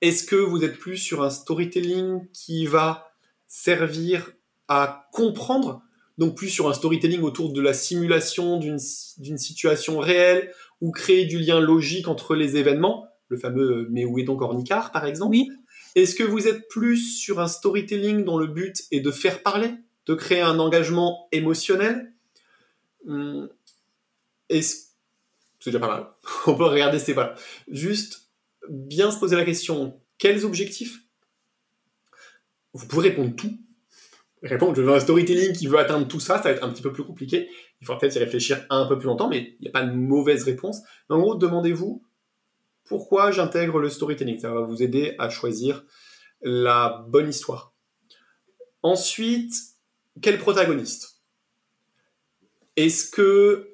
Est-ce 0.00 0.24
que 0.24 0.36
vous 0.36 0.64
êtes 0.64 0.78
plus 0.78 0.96
sur 0.96 1.22
un 1.22 1.30
storytelling 1.30 2.28
qui 2.32 2.66
va 2.66 3.12
servir 3.46 4.33
à 4.68 5.08
comprendre, 5.12 5.82
donc 6.18 6.36
plus 6.36 6.48
sur 6.48 6.68
un 6.68 6.74
storytelling 6.74 7.20
autour 7.22 7.52
de 7.52 7.60
la 7.60 7.74
simulation 7.74 8.58
d'une 8.58 8.78
situation 8.78 9.98
réelle 9.98 10.52
ou 10.80 10.90
créer 10.90 11.24
du 11.24 11.38
lien 11.38 11.60
logique 11.60 12.08
entre 12.08 12.34
les 12.34 12.56
événements, 12.56 13.06
le 13.28 13.36
fameux 13.36 13.88
Mais 13.90 14.04
où 14.04 14.18
est 14.18 14.24
donc 14.24 14.42
Ornicard, 14.42 14.92
par 14.92 15.06
exemple? 15.06 15.30
Oui. 15.30 15.50
Est-ce 15.94 16.14
que 16.14 16.24
vous 16.24 16.48
êtes 16.48 16.68
plus 16.68 16.96
sur 16.96 17.40
un 17.40 17.46
storytelling 17.46 18.24
dont 18.24 18.38
le 18.38 18.48
but 18.48 18.82
est 18.90 19.00
de 19.00 19.10
faire 19.10 19.42
parler, 19.42 19.70
de 20.06 20.14
créer 20.14 20.40
un 20.40 20.58
engagement 20.58 21.28
émotionnel? 21.32 22.12
Est-ce 24.48 24.84
c'est 25.60 25.70
déjà 25.70 25.80
pas 25.80 25.88
mal. 25.88 26.06
On 26.46 26.54
peut 26.54 26.64
regarder 26.64 26.98
ces 26.98 27.14
voilà. 27.14 27.34
Juste 27.68 28.28
bien 28.68 29.10
se 29.10 29.18
poser 29.18 29.34
la 29.34 29.46
question 29.46 29.98
quels 30.18 30.44
objectifs? 30.44 31.02
Vous 32.72 32.86
pouvez 32.86 33.10
répondre 33.10 33.34
tout. 33.34 33.58
Répondre 34.44 34.74
je 34.76 34.82
veux 34.82 34.92
un 34.92 35.00
storytelling 35.00 35.54
qui 35.54 35.66
veut 35.66 35.78
atteindre 35.78 36.06
tout 36.06 36.20
ça, 36.20 36.36
ça 36.36 36.44
va 36.44 36.50
être 36.50 36.62
un 36.62 36.68
petit 36.68 36.82
peu 36.82 36.92
plus 36.92 37.02
compliqué. 37.02 37.48
Il 37.80 37.86
faudra 37.86 37.98
peut-être 37.98 38.16
y 38.16 38.18
réfléchir 38.18 38.64
un 38.68 38.86
peu 38.86 38.98
plus 38.98 39.06
longtemps, 39.06 39.28
mais 39.28 39.56
il 39.58 39.62
n'y 39.62 39.68
a 39.68 39.70
pas 39.70 39.82
de 39.82 39.94
mauvaise 39.94 40.44
réponse. 40.44 40.82
en 41.08 41.18
gros, 41.18 41.34
demandez-vous 41.34 42.04
pourquoi 42.84 43.30
j'intègre 43.30 43.78
le 43.78 43.88
storytelling. 43.88 44.38
Ça 44.38 44.52
va 44.52 44.60
vous 44.60 44.82
aider 44.82 45.14
à 45.18 45.30
choisir 45.30 45.82
la 46.42 47.06
bonne 47.08 47.30
histoire. 47.30 47.72
Ensuite, 48.82 49.54
quel 50.20 50.38
protagoniste? 50.38 51.22
Est-ce 52.76 53.10
que 53.10 53.70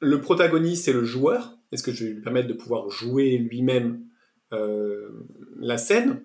le 0.00 0.20
protagoniste 0.22 0.88
est 0.88 0.94
le 0.94 1.04
joueur? 1.04 1.58
Est-ce 1.70 1.82
que 1.82 1.92
je 1.92 2.04
vais 2.04 2.10
lui 2.12 2.22
permettre 2.22 2.48
de 2.48 2.54
pouvoir 2.54 2.88
jouer 2.88 3.36
lui-même 3.36 4.06
euh, 4.52 5.10
la 5.58 5.76
scène? 5.76 6.22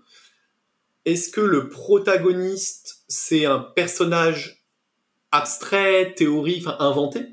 Est-ce 1.05 1.29
que 1.29 1.41
le 1.41 1.69
protagoniste, 1.69 3.03
c'est 3.07 3.45
un 3.45 3.59
personnage 3.59 4.65
abstrait, 5.31 6.13
théorie, 6.15 6.63
enfin 6.63 6.77
inventé? 6.79 7.25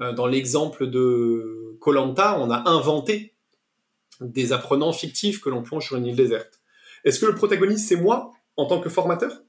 Euh, 0.00 0.12
dans 0.12 0.26
l'exemple 0.26 0.88
de 0.88 1.76
Colanta, 1.80 2.38
on 2.40 2.50
a 2.50 2.68
inventé 2.68 3.34
des 4.20 4.52
apprenants 4.52 4.92
fictifs 4.92 5.40
que 5.40 5.50
l'on 5.50 5.62
plonge 5.62 5.86
sur 5.86 5.96
une 5.96 6.06
île 6.06 6.16
déserte. 6.16 6.60
Est-ce 7.04 7.20
que 7.20 7.26
le 7.26 7.34
protagoniste 7.34 7.88
c'est 7.88 7.96
moi 7.96 8.32
en 8.56 8.66
tant 8.66 8.80
que 8.80 8.88
formateur? 8.88 9.42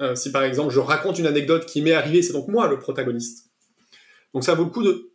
Euh, 0.00 0.14
Si 0.14 0.30
par 0.30 0.44
exemple 0.44 0.72
je 0.72 0.80
raconte 0.80 1.18
une 1.18 1.26
anecdote 1.26 1.66
qui 1.66 1.82
m'est 1.82 1.92
arrivée, 1.92 2.22
c'est 2.22 2.32
donc 2.32 2.48
moi 2.48 2.68
le 2.68 2.78
protagoniste. 2.78 3.50
Donc 4.34 4.44
ça 4.44 4.54
vaut 4.54 4.64
le 4.64 4.70
coup 4.70 4.82
de 4.82 5.12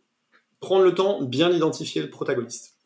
prendre 0.60 0.84
le 0.84 0.94
temps 0.94 1.22
bien 1.22 1.50
identifier 1.50 2.02
le 2.02 2.10
protagoniste. 2.10 2.76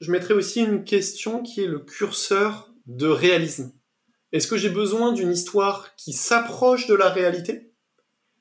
Je 0.00 0.10
mettrai 0.10 0.34
aussi 0.34 0.60
une 0.60 0.84
question 0.84 1.42
qui 1.42 1.62
est 1.62 1.66
le 1.66 1.78
curseur 1.78 2.73
de 2.86 3.06
réalisme. 3.06 3.72
Est-ce 4.32 4.48
que 4.48 4.56
j'ai 4.56 4.70
besoin 4.70 5.12
d'une 5.12 5.30
histoire 5.30 5.94
qui 5.96 6.12
s'approche 6.12 6.86
de 6.86 6.94
la 6.94 7.08
réalité? 7.08 7.72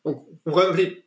Donc, 0.06 0.26
on 0.46 0.52
va 0.52 0.68
appeler 0.68 1.06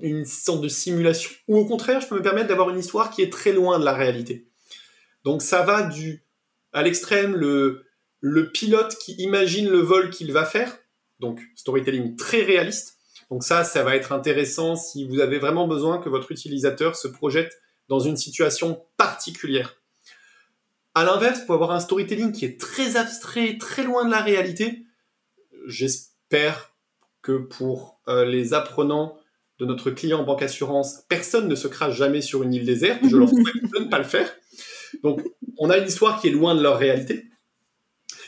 une 0.00 0.24
sorte 0.24 0.62
de 0.62 0.68
simulation. 0.68 1.30
Ou 1.48 1.58
au 1.58 1.66
contraire, 1.66 2.00
je 2.00 2.08
peux 2.08 2.16
me 2.16 2.22
permettre 2.22 2.48
d'avoir 2.48 2.70
une 2.70 2.78
histoire 2.78 3.10
qui 3.10 3.22
est 3.22 3.32
très 3.32 3.52
loin 3.52 3.78
de 3.78 3.84
la 3.84 3.92
réalité. 3.92 4.48
Donc, 5.24 5.42
ça 5.42 5.62
va 5.62 5.82
du 5.82 6.24
à 6.72 6.82
l'extrême 6.82 7.34
le, 7.34 7.84
le 8.20 8.50
pilote 8.50 8.96
qui 8.96 9.12
imagine 9.14 9.68
le 9.68 9.78
vol 9.78 10.10
qu'il 10.10 10.32
va 10.32 10.44
faire. 10.44 10.78
Donc, 11.20 11.40
storytelling 11.54 12.16
très 12.16 12.42
réaliste. 12.42 12.96
Donc 13.30 13.42
ça, 13.42 13.64
ça 13.64 13.82
va 13.82 13.96
être 13.96 14.12
intéressant 14.12 14.76
si 14.76 15.06
vous 15.06 15.20
avez 15.20 15.38
vraiment 15.38 15.66
besoin 15.66 15.98
que 15.98 16.08
votre 16.08 16.30
utilisateur 16.30 16.96
se 16.96 17.08
projette 17.08 17.60
dans 17.88 17.98
une 17.98 18.16
situation 18.16 18.84
particulière. 18.96 19.76
À 20.96 21.04
l'inverse, 21.04 21.40
pour 21.40 21.54
avoir 21.54 21.72
un 21.72 21.80
storytelling 21.80 22.32
qui 22.32 22.46
est 22.46 22.58
très 22.58 22.96
abstrait, 22.96 23.58
très 23.58 23.82
loin 23.82 24.06
de 24.06 24.10
la 24.10 24.22
réalité, 24.22 24.86
j'espère 25.66 26.74
que 27.20 27.36
pour 27.36 28.00
euh, 28.08 28.24
les 28.24 28.54
apprenants 28.54 29.18
de 29.58 29.66
notre 29.66 29.90
client 29.90 30.24
banque 30.24 30.40
assurance, 30.40 31.02
personne 31.06 31.48
ne 31.48 31.54
se 31.54 31.68
crache 31.68 31.94
jamais 31.94 32.22
sur 32.22 32.42
une 32.42 32.54
île 32.54 32.64
déserte. 32.64 33.00
Je 33.06 33.14
leur 33.14 33.28
souhaite 33.28 33.62
de 33.74 33.78
ne 33.78 33.90
pas 33.90 33.98
le 33.98 34.04
faire. 34.04 34.34
Donc, 35.02 35.20
on 35.58 35.68
a 35.68 35.76
une 35.76 35.86
histoire 35.86 36.18
qui 36.18 36.28
est 36.28 36.30
loin 36.30 36.54
de 36.54 36.62
leur 36.62 36.78
réalité. 36.78 37.26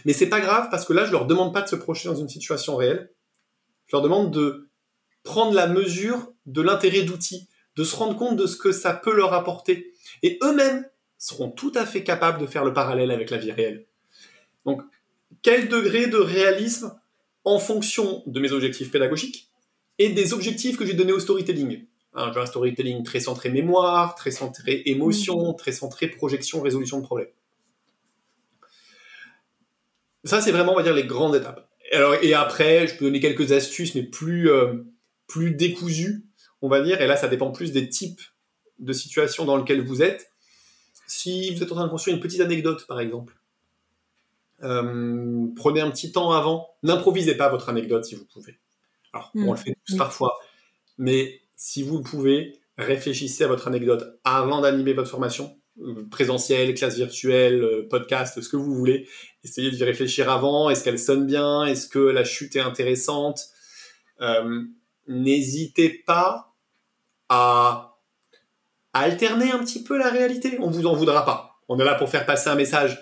Mais 0.04 0.12
c'est 0.12 0.28
pas 0.28 0.40
grave 0.40 0.68
parce 0.70 0.84
que 0.84 0.92
là, 0.92 1.06
je 1.06 1.12
leur 1.12 1.24
demande 1.24 1.54
pas 1.54 1.62
de 1.62 1.68
se 1.68 1.76
projeter 1.76 2.10
dans 2.10 2.16
une 2.16 2.28
situation 2.28 2.76
réelle. 2.76 3.10
Je 3.86 3.96
leur 3.96 4.02
demande 4.02 4.30
de 4.30 4.68
prendre 5.22 5.54
la 5.54 5.68
mesure 5.68 6.34
de 6.44 6.60
l'intérêt 6.60 7.00
d'outils, 7.00 7.48
de 7.76 7.84
se 7.84 7.96
rendre 7.96 8.18
compte 8.18 8.36
de 8.36 8.46
ce 8.46 8.58
que 8.58 8.72
ça 8.72 8.92
peut 8.92 9.16
leur 9.16 9.32
apporter. 9.32 9.94
Et 10.22 10.38
eux-mêmes 10.42 10.84
seront 11.18 11.50
tout 11.50 11.72
à 11.74 11.84
fait 11.84 12.04
capables 12.04 12.40
de 12.40 12.46
faire 12.46 12.64
le 12.64 12.72
parallèle 12.72 13.10
avec 13.10 13.30
la 13.30 13.38
vie 13.38 13.52
réelle. 13.52 13.86
Donc, 14.64 14.82
quel 15.42 15.68
degré 15.68 16.06
de 16.06 16.16
réalisme 16.16 16.98
en 17.44 17.58
fonction 17.58 18.22
de 18.26 18.40
mes 18.40 18.52
objectifs 18.52 18.90
pédagogiques 18.90 19.50
et 19.98 20.10
des 20.10 20.32
objectifs 20.32 20.76
que 20.76 20.86
j'ai 20.86 20.94
donnés 20.94 21.12
au 21.12 21.20
storytelling? 21.20 21.86
Hein, 22.14 22.30
j'ai 22.32 22.40
un 22.40 22.46
storytelling 22.46 23.02
très 23.02 23.20
centré 23.20 23.50
mémoire, 23.50 24.14
très 24.14 24.30
centré 24.30 24.82
émotion, 24.86 25.52
très 25.54 25.72
centré 25.72 26.08
projection, 26.08 26.60
résolution 26.60 26.98
de 26.98 27.04
problèmes. 27.04 27.28
Ça, 30.24 30.40
c'est 30.40 30.52
vraiment, 30.52 30.72
on 30.72 30.76
va 30.76 30.82
dire, 30.82 30.94
les 30.94 31.04
grandes 31.04 31.36
étapes. 31.36 31.68
Alors, 31.92 32.14
et 32.22 32.34
après, 32.34 32.86
je 32.86 32.96
peux 32.96 33.06
donner 33.06 33.20
quelques 33.20 33.52
astuces, 33.52 33.94
mais 33.94 34.02
plus, 34.02 34.50
euh, 34.50 34.84
plus 35.26 35.52
décousues, 35.52 36.24
on 36.60 36.68
va 36.68 36.80
dire. 36.82 37.00
Et 37.00 37.06
là, 37.06 37.16
ça 37.16 37.28
dépend 37.28 37.50
plus 37.50 37.72
des 37.72 37.88
types 37.88 38.20
de 38.78 38.92
situations 38.92 39.44
dans 39.44 39.56
lesquelles 39.56 39.82
vous 39.82 40.02
êtes. 40.02 40.32
Si 41.08 41.54
vous 41.54 41.62
êtes 41.62 41.72
en 41.72 41.74
train 41.74 41.86
de 41.86 41.90
construire 41.90 42.16
une 42.16 42.22
petite 42.22 42.40
anecdote, 42.40 42.86
par 42.86 43.00
exemple, 43.00 43.34
euh, 44.62 45.46
prenez 45.56 45.80
un 45.80 45.90
petit 45.90 46.12
temps 46.12 46.32
avant. 46.32 46.68
N'improvisez 46.82 47.36
pas 47.36 47.48
votre 47.48 47.68
anecdote 47.68 48.04
si 48.04 48.14
vous 48.14 48.26
pouvez. 48.26 48.58
Alors, 49.12 49.30
on 49.34 49.40
mm. 49.40 49.50
le 49.50 49.56
fait 49.56 49.76
tous 49.86 49.96
parfois, 49.96 50.38
mais 50.98 51.40
si 51.56 51.82
vous 51.82 51.98
le 51.98 52.02
pouvez, 52.02 52.60
réfléchissez 52.76 53.44
à 53.44 53.48
votre 53.48 53.68
anecdote 53.68 54.20
avant 54.24 54.60
d'animer 54.60 54.92
votre 54.92 55.10
formation, 55.10 55.56
euh, 55.80 56.06
présentielle, 56.10 56.74
classe 56.74 56.96
virtuelle, 56.96 57.62
euh, 57.62 57.88
podcast, 57.88 58.40
ce 58.40 58.48
que 58.48 58.56
vous 58.56 58.74
voulez. 58.74 59.08
Essayez 59.44 59.70
d'y 59.70 59.84
réfléchir 59.84 60.30
avant. 60.30 60.68
Est-ce 60.68 60.84
qu'elle 60.84 60.98
sonne 60.98 61.26
bien? 61.26 61.64
Est-ce 61.64 61.88
que 61.88 61.98
la 61.98 62.24
chute 62.24 62.54
est 62.56 62.60
intéressante? 62.60 63.48
N'hésitez 65.06 65.88
pas 66.04 66.54
à 67.28 67.87
alterner 68.92 69.50
un 69.50 69.58
petit 69.58 69.82
peu 69.82 69.98
la 69.98 70.10
réalité. 70.10 70.58
On 70.60 70.70
vous 70.70 70.86
en 70.86 70.94
voudra 70.94 71.24
pas. 71.24 71.60
On 71.68 71.78
est 71.78 71.84
là 71.84 71.94
pour 71.94 72.08
faire 72.08 72.26
passer 72.26 72.48
un 72.48 72.54
message. 72.54 73.00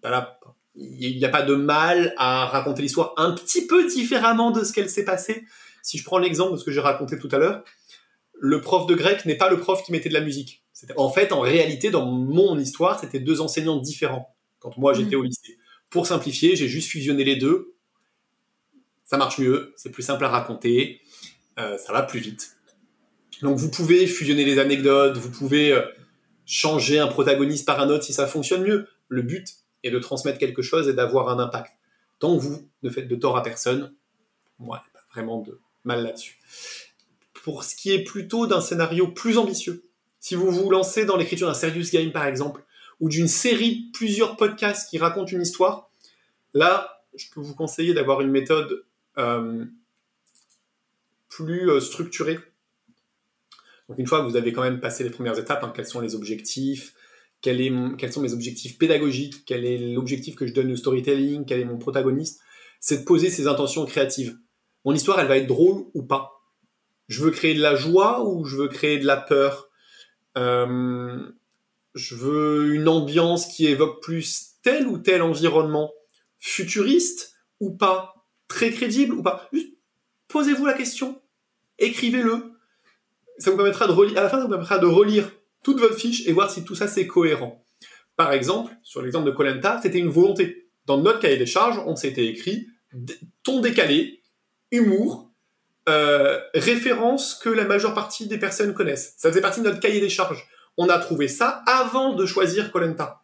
Pas 0.00 0.10
là 0.10 0.38
il 0.74 1.18
n'y 1.18 1.24
a 1.24 1.28
pas 1.28 1.42
de 1.42 1.54
mal 1.54 2.14
à 2.16 2.46
raconter 2.46 2.82
l'histoire 2.82 3.12
un 3.16 3.32
petit 3.32 3.66
peu 3.66 3.86
différemment 3.86 4.50
de 4.50 4.64
ce 4.64 4.72
qu'elle 4.72 4.88
s'est 4.88 5.04
passée. 5.04 5.44
Si 5.82 5.98
je 5.98 6.04
prends 6.04 6.18
l'exemple 6.18 6.52
de 6.52 6.56
ce 6.56 6.64
que 6.64 6.70
j'ai 6.70 6.80
raconté 6.80 7.18
tout 7.18 7.28
à 7.32 7.38
l'heure, 7.38 7.64
le 8.34 8.60
prof 8.60 8.86
de 8.86 8.94
grec 8.94 9.24
n'est 9.24 9.36
pas 9.36 9.50
le 9.50 9.58
prof 9.58 9.82
qui 9.84 9.92
mettait 9.92 10.08
de 10.08 10.14
la 10.14 10.20
musique. 10.20 10.64
En 10.96 11.10
fait, 11.10 11.32
en 11.32 11.40
réalité, 11.40 11.90
dans 11.90 12.06
mon 12.06 12.58
histoire, 12.58 12.98
c'était 12.98 13.20
deux 13.20 13.40
enseignants 13.40 13.78
différents 13.78 14.34
quand 14.58 14.76
moi 14.78 14.94
j'étais 14.94 15.16
au 15.16 15.22
lycée. 15.22 15.58
Pour 15.90 16.06
simplifier, 16.06 16.56
j'ai 16.56 16.68
juste 16.68 16.88
fusionné 16.88 17.24
les 17.24 17.36
deux. 17.36 17.74
Ça 19.04 19.16
marche 19.18 19.38
mieux, 19.38 19.74
c'est 19.76 19.90
plus 19.90 20.02
simple 20.02 20.24
à 20.24 20.28
raconter, 20.28 21.02
euh, 21.58 21.76
ça 21.76 21.92
va 21.92 22.02
plus 22.02 22.20
vite. 22.20 22.56
Donc 23.42 23.58
vous 23.58 23.70
pouvez 23.70 24.06
fusionner 24.06 24.44
les 24.44 24.58
anecdotes, 24.58 25.16
vous 25.18 25.30
pouvez 25.30 25.72
euh, 25.72 25.82
changer 26.46 26.98
un 26.98 27.08
protagoniste 27.08 27.66
par 27.66 27.80
un 27.80 27.90
autre 27.90 28.04
si 28.04 28.12
ça 28.12 28.26
fonctionne 28.26 28.62
mieux. 28.62 28.86
Le 29.08 29.22
but, 29.22 29.46
et 29.82 29.90
de 29.90 29.98
transmettre 29.98 30.38
quelque 30.38 30.62
chose 30.62 30.88
et 30.88 30.94
d'avoir 30.94 31.28
un 31.28 31.38
impact. 31.38 31.72
Tant 32.18 32.36
que 32.36 32.42
vous 32.42 32.68
ne 32.82 32.90
faites 32.90 33.08
de 33.08 33.16
tort 33.16 33.36
à 33.36 33.42
personne, 33.42 33.92
moi, 34.58 34.82
pas 34.92 35.00
vraiment 35.12 35.40
de 35.40 35.58
mal 35.84 36.04
là-dessus. 36.04 36.38
Pour 37.42 37.64
ce 37.64 37.74
qui 37.74 37.90
est 37.90 38.04
plutôt 38.04 38.46
d'un 38.46 38.60
scénario 38.60 39.08
plus 39.08 39.38
ambitieux, 39.38 39.84
si 40.20 40.36
vous 40.36 40.50
vous 40.50 40.70
lancez 40.70 41.04
dans 41.04 41.16
l'écriture 41.16 41.48
d'un 41.48 41.54
serious 41.54 41.90
game 41.92 42.12
par 42.12 42.26
exemple, 42.26 42.62
ou 43.00 43.08
d'une 43.08 43.26
série 43.26 43.90
plusieurs 43.92 44.36
podcasts 44.36 44.88
qui 44.88 44.98
racontent 44.98 45.32
une 45.32 45.42
histoire, 45.42 45.90
là, 46.54 47.02
je 47.16 47.26
peux 47.34 47.40
vous 47.40 47.54
conseiller 47.54 47.94
d'avoir 47.94 48.20
une 48.20 48.30
méthode 48.30 48.84
euh, 49.18 49.64
plus 51.28 51.68
euh, 51.68 51.80
structurée. 51.80 52.38
Donc 53.92 53.98
une 53.98 54.06
fois 54.06 54.22
que 54.22 54.26
vous 54.26 54.36
avez 54.36 54.54
quand 54.54 54.62
même 54.62 54.80
passé 54.80 55.04
les 55.04 55.10
premières 55.10 55.38
étapes, 55.38 55.62
hein, 55.62 55.70
quels 55.76 55.86
sont 55.86 56.00
les 56.00 56.14
objectifs, 56.14 56.94
quels 57.42 58.10
sont 58.10 58.22
mes 58.22 58.32
objectifs 58.32 58.78
pédagogiques, 58.78 59.44
quel 59.44 59.66
est 59.66 59.76
l'objectif 59.76 60.34
que 60.34 60.46
je 60.46 60.54
donne 60.54 60.72
au 60.72 60.76
storytelling, 60.76 61.44
quel 61.44 61.60
est 61.60 61.66
mon 61.66 61.76
protagoniste, 61.76 62.40
c'est 62.80 63.00
de 63.00 63.04
poser 63.04 63.28
ses 63.28 63.48
intentions 63.48 63.84
créatives. 63.84 64.38
Mon 64.86 64.94
histoire, 64.94 65.20
elle 65.20 65.26
va 65.26 65.36
être 65.36 65.46
drôle 65.46 65.84
ou 65.92 66.02
pas? 66.02 66.40
Je 67.08 67.22
veux 67.22 67.32
créer 67.32 67.52
de 67.52 67.60
la 67.60 67.74
joie 67.74 68.24
ou 68.24 68.46
je 68.46 68.56
veux 68.56 68.68
créer 68.68 68.98
de 68.98 69.04
la 69.04 69.18
peur? 69.18 69.68
Euh, 70.38 71.28
je 71.94 72.14
veux 72.14 72.74
une 72.74 72.88
ambiance 72.88 73.44
qui 73.44 73.66
évoque 73.66 74.02
plus 74.02 74.54
tel 74.62 74.86
ou 74.86 74.96
tel 74.96 75.20
environnement, 75.20 75.92
futuriste 76.38 77.34
ou 77.60 77.76
pas, 77.76 78.24
très 78.48 78.70
crédible 78.70 79.12
ou 79.12 79.22
pas? 79.22 79.50
Posez-vous 80.28 80.64
la 80.64 80.72
question, 80.72 81.20
écrivez-le. 81.78 82.51
Ça 83.42 83.50
vous 83.50 83.56
permettra 83.56 83.88
de 83.88 83.92
relire, 83.92 84.18
à 84.18 84.22
la 84.22 84.28
fin, 84.28 84.36
ça 84.36 84.44
vous 84.44 84.50
permettra 84.50 84.78
de 84.78 84.86
relire 84.86 85.28
toute 85.64 85.80
votre 85.80 85.96
fiche 85.96 86.28
et 86.28 86.32
voir 86.32 86.48
si 86.48 86.62
tout 86.62 86.76
ça 86.76 86.86
c'est 86.86 87.08
cohérent. 87.08 87.64
Par 88.14 88.32
exemple, 88.32 88.72
sur 88.84 89.02
l'exemple 89.02 89.26
de 89.26 89.32
Colenta, 89.32 89.80
c'était 89.82 89.98
une 89.98 90.10
volonté. 90.10 90.68
Dans 90.86 90.98
notre 90.98 91.18
cahier 91.18 91.38
des 91.38 91.46
charges, 91.46 91.82
on 91.86 91.96
s'était 91.96 92.26
écrit 92.26 92.68
ton 93.42 93.60
décalé, 93.60 94.22
humour, 94.70 95.32
euh, 95.88 96.40
référence 96.54 97.34
que 97.34 97.48
la 97.48 97.64
majeure 97.64 97.94
partie 97.94 98.28
des 98.28 98.38
personnes 98.38 98.74
connaissent. 98.74 99.14
Ça 99.16 99.28
faisait 99.28 99.40
partie 99.40 99.60
de 99.60 99.66
notre 99.66 99.80
cahier 99.80 100.00
des 100.00 100.08
charges. 100.08 100.46
On 100.76 100.88
a 100.88 100.98
trouvé 101.00 101.26
ça 101.26 101.64
avant 101.66 102.14
de 102.14 102.24
choisir 102.26 102.70
Colenta. 102.70 103.22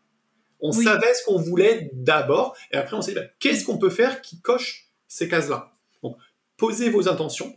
On 0.59 0.73
savait 0.73 1.15
ce 1.15 1.25
qu'on 1.27 1.41
voulait 1.41 1.91
d'abord, 1.93 2.57
et 2.73 2.77
après 2.77 2.97
on 2.97 3.03
s'est 3.03 3.13
dit, 3.13 3.21
bah, 3.21 3.27
qu'est-ce 3.39 3.65
qu'on 3.65 3.79
peut 3.79 3.91
faire 3.91 4.21
qui 4.21 4.41
coche 4.41 4.89
ces 5.07 5.29
cases-là? 5.29 5.77
Donc, 6.03 6.17
posez 6.57 6.91
vos 6.91 7.09
intentions, 7.09 7.57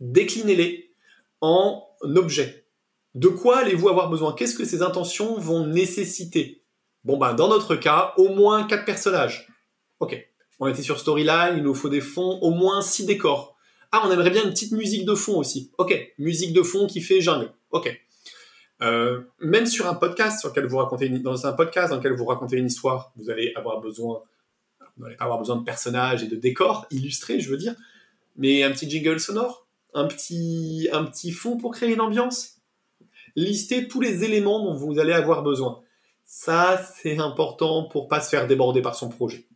déclinez-les 0.00 0.93
en 1.44 1.86
objets. 2.00 2.64
De 3.14 3.28
quoi 3.28 3.58
allez-vous 3.58 3.88
avoir 3.88 4.08
besoin? 4.08 4.32
Qu'est-ce 4.32 4.56
que 4.56 4.64
ces 4.64 4.82
intentions 4.82 5.38
vont 5.38 5.66
nécessiter? 5.66 6.64
Bon, 7.04 7.18
ben, 7.18 7.34
dans 7.34 7.48
notre 7.48 7.76
cas, 7.76 8.14
au 8.16 8.30
moins 8.30 8.64
quatre 8.64 8.84
personnages. 8.84 9.48
Ok. 10.00 10.16
On 10.58 10.66
était 10.68 10.82
sur 10.82 10.98
Storyline, 10.98 11.54
il 11.56 11.62
nous 11.62 11.74
faut 11.74 11.88
des 11.90 12.00
fonds, 12.00 12.38
au 12.40 12.50
moins 12.50 12.80
six 12.80 13.04
décors. 13.04 13.56
Ah, 13.92 14.02
on 14.06 14.10
aimerait 14.10 14.30
bien 14.30 14.44
une 14.44 14.50
petite 14.50 14.72
musique 14.72 15.04
de 15.04 15.14
fond 15.14 15.36
aussi. 15.36 15.70
Ok. 15.78 15.94
Musique 16.18 16.54
de 16.54 16.62
fond 16.62 16.86
qui 16.86 17.00
fait 17.00 17.20
jungle. 17.20 17.52
Ok. 17.70 17.94
Euh, 18.82 19.20
même 19.38 19.66
sur 19.66 19.86
un 19.86 19.94
podcast 19.94 20.40
sur 20.40 20.48
lequel 20.48 20.66
vous 20.66 20.78
racontez 20.78 21.08
dans 21.08 21.46
un 21.46 21.52
podcast 21.52 21.90
dans 21.90 21.98
lequel 21.98 22.14
vous 22.14 22.24
racontez 22.24 22.56
une 22.56 22.66
histoire, 22.66 23.12
vous 23.16 23.30
allez 23.30 23.52
avoir 23.54 23.80
besoin, 23.80 24.22
avoir 25.18 25.38
besoin 25.38 25.56
de 25.56 25.64
personnages 25.64 26.22
et 26.22 26.26
de 26.26 26.36
décors 26.36 26.86
illustrés, 26.90 27.38
je 27.38 27.50
veux 27.50 27.56
dire, 27.56 27.74
mais 28.36 28.64
un 28.64 28.72
petit 28.72 28.90
jingle 28.90 29.20
sonore, 29.20 29.63
un 29.94 30.06
petit, 30.06 30.88
un 30.92 31.04
petit 31.04 31.30
fond 31.30 31.56
pour 31.56 31.72
créer 31.72 31.92
une 31.92 32.00
ambiance 32.00 32.54
listez 33.36 33.88
tous 33.88 34.00
les 34.00 34.24
éléments 34.24 34.64
dont 34.64 34.74
vous 34.74 34.98
allez 34.98 35.12
avoir 35.12 35.42
besoin. 35.42 35.82
Ça, 36.24 36.82
c'est 36.96 37.18
important 37.18 37.84
pour 37.84 38.08
pas 38.08 38.20
se 38.20 38.28
faire 38.28 38.46
déborder 38.46 38.82
par 38.82 38.94
son 38.94 39.08
projet. 39.08 39.46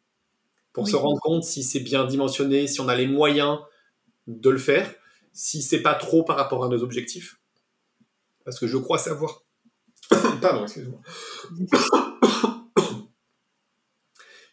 Pour 0.72 0.88
se 0.88 0.96
rendre 0.96 1.20
compte 1.20 1.44
si 1.44 1.64
c'est 1.64 1.80
bien 1.80 2.04
dimensionné, 2.04 2.66
si 2.68 2.80
on 2.80 2.88
a 2.88 2.94
les 2.94 3.06
moyens 3.06 3.58
de 4.26 4.50
le 4.50 4.58
faire, 4.58 4.94
si 5.32 5.62
c'est 5.62 5.82
pas 5.82 5.94
trop 5.94 6.22
par 6.22 6.36
rapport 6.36 6.64
à 6.64 6.68
nos 6.68 6.82
objectifs. 6.82 7.40
Parce 8.44 8.60
que 8.60 8.66
je 8.66 8.76
crois 8.76 8.98
savoir. 8.98 9.42
Pardon, 10.40 10.62
excuse-moi. 10.62 11.00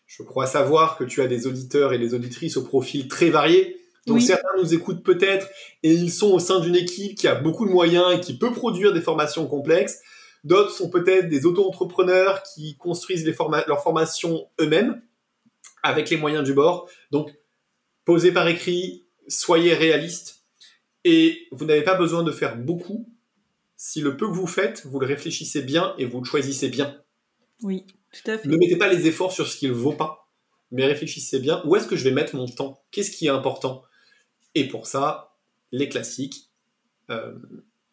je 0.07 0.23
crois 0.23 0.47
savoir 0.47 0.97
que 0.97 1.03
tu 1.03 1.21
as 1.21 1.27
des 1.27 1.45
auditeurs 1.45 1.93
et 1.93 1.99
des 1.99 2.15
auditrices 2.15 2.57
au 2.57 2.63
profil 2.63 3.07
très 3.07 3.29
variés 3.29 3.77
donc 4.05 4.21
certains 4.21 4.49
nous 4.57 4.73
écoutent 4.73 5.03
peut-être 5.03 5.49
et 5.81 5.91
ils 5.91 6.11
sont 6.11 6.31
au 6.31 6.39
sein 6.39 6.59
d'une 6.59 6.75
équipe 6.75 7.17
qui 7.17 7.27
a 7.27 7.35
beaucoup 7.35 7.65
de 7.65 7.71
moyens 7.71 8.15
et 8.15 8.19
qui 8.19 8.37
peut 8.37 8.51
produire 8.51 8.93
des 8.93 9.01
formations 9.01 9.47
complexes. 9.47 9.99
D'autres 10.43 10.71
sont 10.71 10.89
peut-être 10.91 11.27
des 11.27 11.47
auto-entrepreneurs 11.47 12.43
qui 12.43 12.77
construisent 12.77 13.25
les 13.25 13.35
leurs 13.67 13.81
formations 13.81 14.47
eux-mêmes 14.61 15.01
avec 15.81 16.09
les 16.11 16.17
moyens 16.17 16.43
du 16.43 16.53
bord. 16.53 16.87
Donc 17.09 17.33
posez 18.05 18.31
par 18.31 18.47
écrit, 18.47 19.05
soyez 19.27 19.73
réaliste 19.73 20.43
et 21.03 21.47
vous 21.51 21.65
n'avez 21.65 21.83
pas 21.83 21.95
besoin 21.95 22.21
de 22.21 22.31
faire 22.31 22.57
beaucoup. 22.57 23.09
Si 23.75 24.01
le 24.01 24.15
peu 24.17 24.27
que 24.27 24.33
vous 24.33 24.47
faites, 24.47 24.85
vous 24.85 24.99
le 24.99 25.07
réfléchissez 25.07 25.63
bien 25.63 25.95
et 25.97 26.05
vous 26.05 26.19
le 26.19 26.25
choisissez 26.25 26.69
bien. 26.69 26.95
Oui, 27.63 27.85
tout 28.13 28.29
à 28.29 28.37
fait. 28.37 28.47
Ne 28.47 28.55
mettez 28.57 28.77
pas 28.77 28.87
les 28.87 29.07
efforts 29.07 29.31
sur 29.31 29.47
ce 29.47 29.57
qu'il 29.57 29.69
ne 29.69 29.75
vaut 29.75 29.93
pas, 29.93 30.29
mais 30.71 30.85
réfléchissez 30.85 31.39
bien 31.39 31.63
où 31.65 31.75
est-ce 31.75 31.87
que 31.87 31.95
je 31.95 32.03
vais 32.03 32.11
mettre 32.11 32.35
mon 32.35 32.47
temps? 32.47 32.83
Qu'est-ce 32.91 33.11
qui 33.11 33.25
est 33.25 33.29
important? 33.29 33.83
Et 34.55 34.67
pour 34.67 34.87
ça, 34.87 35.35
les 35.71 35.89
classiques, 35.89 36.49
euh, 37.09 37.33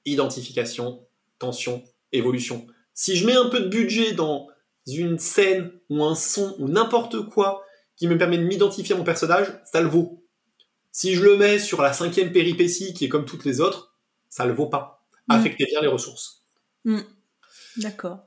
identification, 0.05 1.07
tension, 1.39 1.83
évolution. 2.13 2.67
Si 2.95 3.17
je 3.17 3.27
mets 3.27 3.35
un 3.35 3.49
peu 3.49 3.61
de 3.61 3.69
budget 3.69 4.13
dans 4.13 4.49
une 4.87 5.19
scène 5.19 5.73
ou 5.91 6.05
un 6.05 6.15
son 6.15 6.55
ou 6.59 6.69
n'importe 6.69 7.29
quoi 7.29 7.65
qui 7.97 8.07
me 8.07 8.17
permet 8.17 8.39
de 8.39 8.45
m'identifier 8.45 8.95
à 8.95 8.99
mon 8.99 9.05
personnage, 9.05 9.49
ça 9.65 9.81
le 9.81 9.89
vaut. 9.89 10.25
Si 10.93 11.15
je 11.15 11.23
le 11.23 11.37
mets 11.37 11.59
sur 11.59 11.83
la 11.83 11.93
cinquième 11.93 12.33
péripétie 12.33 12.95
qui 12.95 13.07
est 13.07 13.09
comme 13.09 13.25
toutes 13.25 13.45
les 13.45 13.61
autres, 13.61 13.95
ça 14.29 14.47
le 14.47 14.53
vaut 14.53 14.67
pas. 14.67 15.05
Mm. 15.29 15.33
Affectez 15.33 15.67
bien 15.67 15.81
les 15.81 15.89
ressources. 15.89 16.45
Mm. 16.85 17.01
D'accord. 17.79 18.21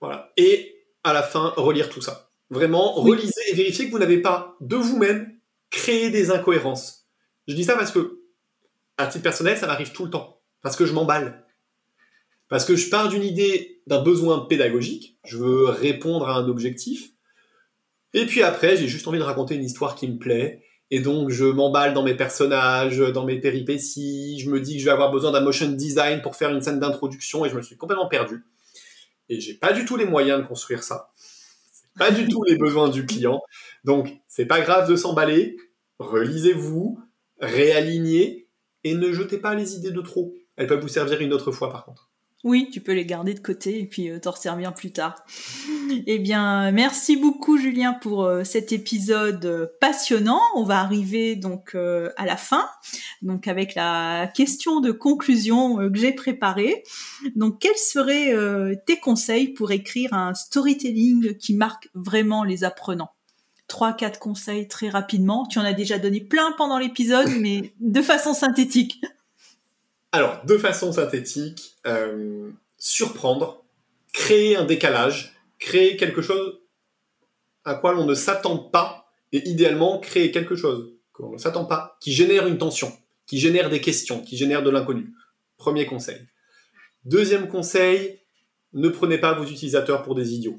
Voilà. 0.00 0.32
Et 0.36 0.84
à 1.04 1.12
la 1.12 1.22
fin, 1.22 1.52
relire 1.56 1.88
tout 1.88 2.00
ça. 2.00 2.30
Vraiment, 2.50 2.92
relisez 2.94 3.40
et 3.50 3.54
vérifiez 3.54 3.86
que 3.86 3.92
vous 3.92 3.98
n'avez 3.98 4.20
pas 4.20 4.56
de 4.60 4.76
vous-même 4.76 5.38
créé 5.70 6.10
des 6.10 6.30
incohérences. 6.30 6.99
Je 7.50 7.56
dis 7.56 7.64
ça 7.64 7.74
parce 7.74 7.90
que, 7.90 8.20
à 8.96 9.08
titre 9.08 9.24
personnel, 9.24 9.56
ça 9.56 9.66
m'arrive 9.66 9.90
tout 9.90 10.04
le 10.04 10.10
temps. 10.10 10.40
Parce 10.62 10.76
que 10.76 10.86
je 10.86 10.92
m'emballe. 10.92 11.44
Parce 12.48 12.64
que 12.64 12.76
je 12.76 12.88
pars 12.88 13.08
d'une 13.08 13.24
idée, 13.24 13.82
d'un 13.88 14.00
besoin 14.00 14.46
pédagogique, 14.46 15.18
je 15.24 15.36
veux 15.36 15.64
répondre 15.64 16.28
à 16.28 16.36
un 16.36 16.48
objectif, 16.48 17.10
et 18.14 18.24
puis 18.26 18.42
après, 18.42 18.76
j'ai 18.76 18.86
juste 18.86 19.08
envie 19.08 19.18
de 19.18 19.24
raconter 19.24 19.56
une 19.56 19.64
histoire 19.64 19.96
qui 19.96 20.08
me 20.08 20.16
plaît, 20.18 20.62
et 20.92 21.00
donc 21.00 21.30
je 21.30 21.44
m'emballe 21.44 21.92
dans 21.92 22.04
mes 22.04 22.14
personnages, 22.14 22.98
dans 22.98 23.24
mes 23.24 23.40
péripéties, 23.40 24.38
je 24.38 24.48
me 24.48 24.60
dis 24.60 24.74
que 24.74 24.80
je 24.80 24.84
vais 24.84 24.92
avoir 24.92 25.10
besoin 25.10 25.32
d'un 25.32 25.40
motion 25.40 25.68
design 25.70 26.22
pour 26.22 26.36
faire 26.36 26.50
une 26.50 26.60
scène 26.60 26.78
d'introduction, 26.78 27.44
et 27.44 27.48
je 27.48 27.56
me 27.56 27.62
suis 27.62 27.76
complètement 27.76 28.08
perdu. 28.08 28.44
Et 29.28 29.40
j'ai 29.40 29.54
pas 29.54 29.72
du 29.72 29.84
tout 29.84 29.96
les 29.96 30.06
moyens 30.06 30.40
de 30.40 30.46
construire 30.46 30.84
ça. 30.84 31.10
Pas 31.98 32.12
du 32.12 32.28
tout 32.28 32.44
les 32.44 32.56
besoins 32.56 32.88
du 32.88 33.06
client. 33.06 33.40
Donc, 33.82 34.12
c'est 34.28 34.46
pas 34.46 34.60
grave 34.60 34.88
de 34.88 34.94
s'emballer. 34.94 35.56
Relisez-vous, 35.98 37.00
réalignez, 37.40 38.48
et 38.84 38.94
ne 38.94 39.12
jetez 39.12 39.38
pas 39.38 39.54
les 39.54 39.74
idées 39.74 39.90
de 39.90 40.00
trop. 40.00 40.34
Elles 40.56 40.66
peuvent 40.66 40.80
vous 40.80 40.88
servir 40.88 41.20
une 41.20 41.32
autre 41.32 41.52
fois, 41.52 41.70
par 41.70 41.84
contre. 41.84 42.10
Oui, 42.42 42.70
tu 42.72 42.80
peux 42.80 42.92
les 42.92 43.04
garder 43.04 43.34
de 43.34 43.40
côté 43.40 43.80
et 43.80 43.84
puis 43.84 44.08
euh, 44.08 44.18
t'en 44.18 44.34
servir 44.34 44.72
plus 44.72 44.92
tard. 44.92 45.22
eh 46.06 46.18
bien, 46.18 46.72
merci 46.72 47.18
beaucoup 47.18 47.58
Julien 47.58 47.92
pour 47.92 48.24
euh, 48.24 48.44
cet 48.44 48.72
épisode 48.72 49.44
euh, 49.44 49.66
passionnant. 49.78 50.40
On 50.54 50.64
va 50.64 50.80
arriver 50.80 51.36
donc 51.36 51.74
à 51.74 52.24
la 52.24 52.36
fin, 52.38 52.66
donc 53.20 53.46
avec 53.46 53.74
la 53.74 54.26
question 54.34 54.80
de 54.80 54.90
conclusion 54.90 55.76
que 55.76 55.98
j'ai 55.98 56.12
préparée. 56.12 56.82
Donc, 57.36 57.60
quels 57.60 57.76
seraient 57.76 58.34
tes 58.86 58.98
conseils 58.98 59.48
pour 59.48 59.70
écrire 59.72 60.14
un 60.14 60.34
storytelling 60.34 61.36
qui 61.36 61.54
marque 61.54 61.88
vraiment 61.94 62.44
les 62.44 62.64
apprenants? 62.64 63.10
Trois, 63.70 63.92
quatre 63.92 64.18
conseils 64.18 64.66
très 64.66 64.88
rapidement. 64.88 65.46
Tu 65.46 65.60
en 65.60 65.64
as 65.64 65.72
déjà 65.72 66.00
donné 66.00 66.20
plein 66.20 66.50
pendant 66.58 66.76
l'épisode, 66.76 67.28
mais 67.38 67.72
de 67.80 68.02
façon 68.02 68.34
synthétique. 68.34 69.00
Alors, 70.10 70.44
de 70.44 70.58
façon 70.58 70.90
synthétique, 70.90 71.76
euh, 71.86 72.50
surprendre, 72.78 73.62
créer 74.12 74.56
un 74.56 74.64
décalage, 74.64 75.36
créer 75.60 75.96
quelque 75.96 76.20
chose 76.20 76.58
à 77.64 77.76
quoi 77.76 77.92
l'on 77.92 78.06
ne 78.06 78.14
s'attend 78.14 78.58
pas, 78.58 79.12
et 79.30 79.48
idéalement 79.48 80.00
créer 80.00 80.32
quelque 80.32 80.56
chose 80.56 80.92
qu'on 81.12 81.34
ne 81.34 81.38
s'attend 81.38 81.64
pas, 81.64 81.96
qui 82.00 82.12
génère 82.12 82.48
une 82.48 82.58
tension, 82.58 82.92
qui 83.24 83.38
génère 83.38 83.70
des 83.70 83.80
questions, 83.80 84.20
qui 84.20 84.36
génère 84.36 84.64
de 84.64 84.70
l'inconnu. 84.70 85.14
Premier 85.58 85.86
conseil. 85.86 86.18
Deuxième 87.04 87.46
conseil, 87.46 88.18
ne 88.72 88.88
prenez 88.88 89.18
pas 89.18 89.32
vos 89.34 89.44
utilisateurs 89.44 90.02
pour 90.02 90.16
des 90.16 90.34
idiots. 90.34 90.58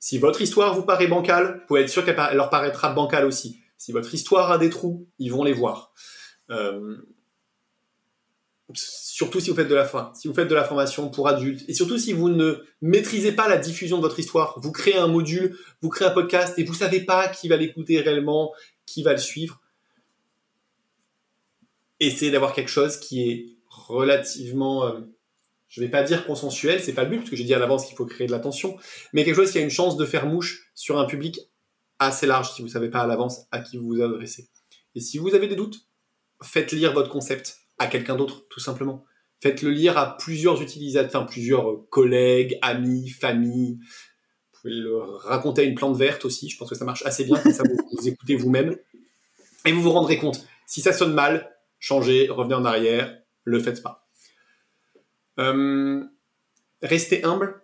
Si 0.00 0.18
votre 0.18 0.40
histoire 0.40 0.74
vous 0.74 0.82
paraît 0.82 1.06
bancale, 1.06 1.58
vous 1.60 1.66
pouvez 1.68 1.82
être 1.82 1.90
sûr 1.90 2.04
qu'elle 2.04 2.16
leur 2.16 2.48
paraîtra 2.48 2.92
bancale 2.92 3.26
aussi. 3.26 3.60
Si 3.76 3.92
votre 3.92 4.12
histoire 4.14 4.50
a 4.50 4.56
des 4.56 4.70
trous, 4.70 5.06
ils 5.18 5.30
vont 5.30 5.44
les 5.44 5.52
voir. 5.52 5.92
Euh, 6.50 6.96
surtout 8.74 9.40
si 9.40 9.50
vous 9.50 9.56
faites 9.56 9.68
de 9.68 9.74
la 9.74 10.12
si 10.14 10.26
vous 10.26 10.34
faites 10.34 10.48
de 10.48 10.54
la 10.54 10.64
formation 10.64 11.10
pour 11.10 11.28
adultes 11.28 11.68
et 11.68 11.74
surtout 11.74 11.98
si 11.98 12.12
vous 12.12 12.30
ne 12.30 12.64
maîtrisez 12.80 13.32
pas 13.32 13.48
la 13.48 13.58
diffusion 13.58 13.98
de 13.98 14.02
votre 14.02 14.18
histoire, 14.18 14.58
vous 14.60 14.72
créez 14.72 14.96
un 14.96 15.06
module, 15.06 15.58
vous 15.82 15.90
créez 15.90 16.08
un 16.08 16.12
podcast 16.12 16.58
et 16.58 16.64
vous 16.64 16.74
savez 16.74 17.00
pas 17.04 17.28
qui 17.28 17.48
va 17.48 17.56
l'écouter 17.56 18.00
réellement, 18.00 18.52
qui 18.86 19.02
va 19.02 19.12
le 19.12 19.18
suivre. 19.18 19.60
Essayez 22.00 22.30
d'avoir 22.30 22.54
quelque 22.54 22.70
chose 22.70 22.96
qui 22.96 23.30
est 23.30 23.46
relativement 23.68 24.86
euh, 24.86 25.00
je 25.70 25.80
vais 25.80 25.88
pas 25.88 26.02
dire 26.02 26.26
consensuel, 26.26 26.82
c'est 26.82 26.92
pas 26.92 27.04
le 27.04 27.10
but 27.10 27.18
parce 27.18 27.30
que 27.30 27.36
j'ai 27.36 27.44
dit 27.44 27.54
à 27.54 27.58
l'avance 27.58 27.86
qu'il 27.86 27.96
faut 27.96 28.04
créer 28.04 28.26
de 28.26 28.32
l'attention, 28.32 28.76
mais 29.12 29.24
quelque 29.24 29.36
chose 29.36 29.52
qui 29.52 29.58
a 29.58 29.62
une 29.62 29.70
chance 29.70 29.96
de 29.96 30.04
faire 30.04 30.26
mouche 30.26 30.70
sur 30.74 30.98
un 30.98 31.06
public 31.06 31.40
assez 31.98 32.26
large 32.26 32.52
si 32.52 32.60
vous 32.60 32.68
savez 32.68 32.90
pas 32.90 33.00
à 33.00 33.06
l'avance 33.06 33.46
à 33.52 33.60
qui 33.60 33.78
vous 33.78 33.86
vous 33.86 34.02
adressez. 34.02 34.48
Et 34.94 35.00
si 35.00 35.18
vous 35.18 35.34
avez 35.34 35.46
des 35.46 35.54
doutes, 35.54 35.86
faites 36.42 36.72
lire 36.72 36.92
votre 36.92 37.08
concept 37.08 37.58
à 37.78 37.86
quelqu'un 37.86 38.16
d'autre, 38.16 38.46
tout 38.50 38.60
simplement. 38.60 39.04
Faites-le 39.40 39.70
lire 39.70 39.96
à 39.96 40.16
plusieurs 40.18 40.60
utilisateurs, 40.60 41.22
enfin, 41.22 41.30
plusieurs 41.30 41.70
euh, 41.70 41.86
collègues, 41.88 42.58
amis, 42.60 43.08
familles. 43.08 43.78
Vous 43.78 44.60
pouvez 44.60 44.74
le 44.74 44.98
raconter 44.98 45.62
à 45.62 45.64
une 45.64 45.74
plante 45.74 45.96
verte 45.96 46.24
aussi. 46.26 46.50
Je 46.50 46.58
pense 46.58 46.68
que 46.68 46.74
ça 46.74 46.84
marche 46.84 47.02
assez 47.06 47.24
bien, 47.24 47.38
comme 47.38 47.52
ça 47.52 47.62
vous, 47.62 48.08
écoutez 48.08 48.34
vous-même. 48.34 48.76
Et 49.64 49.72
vous 49.72 49.80
vous 49.80 49.92
rendrez 49.92 50.18
compte. 50.18 50.46
Si 50.66 50.82
ça 50.82 50.92
sonne 50.92 51.14
mal, 51.14 51.56
changez, 51.78 52.28
revenez 52.28 52.54
en 52.54 52.64
arrière, 52.66 53.16
le 53.44 53.60
faites 53.60 53.82
pas. 53.82 53.99
Euh, 55.38 56.02
restez 56.82 57.24
humble. 57.24 57.60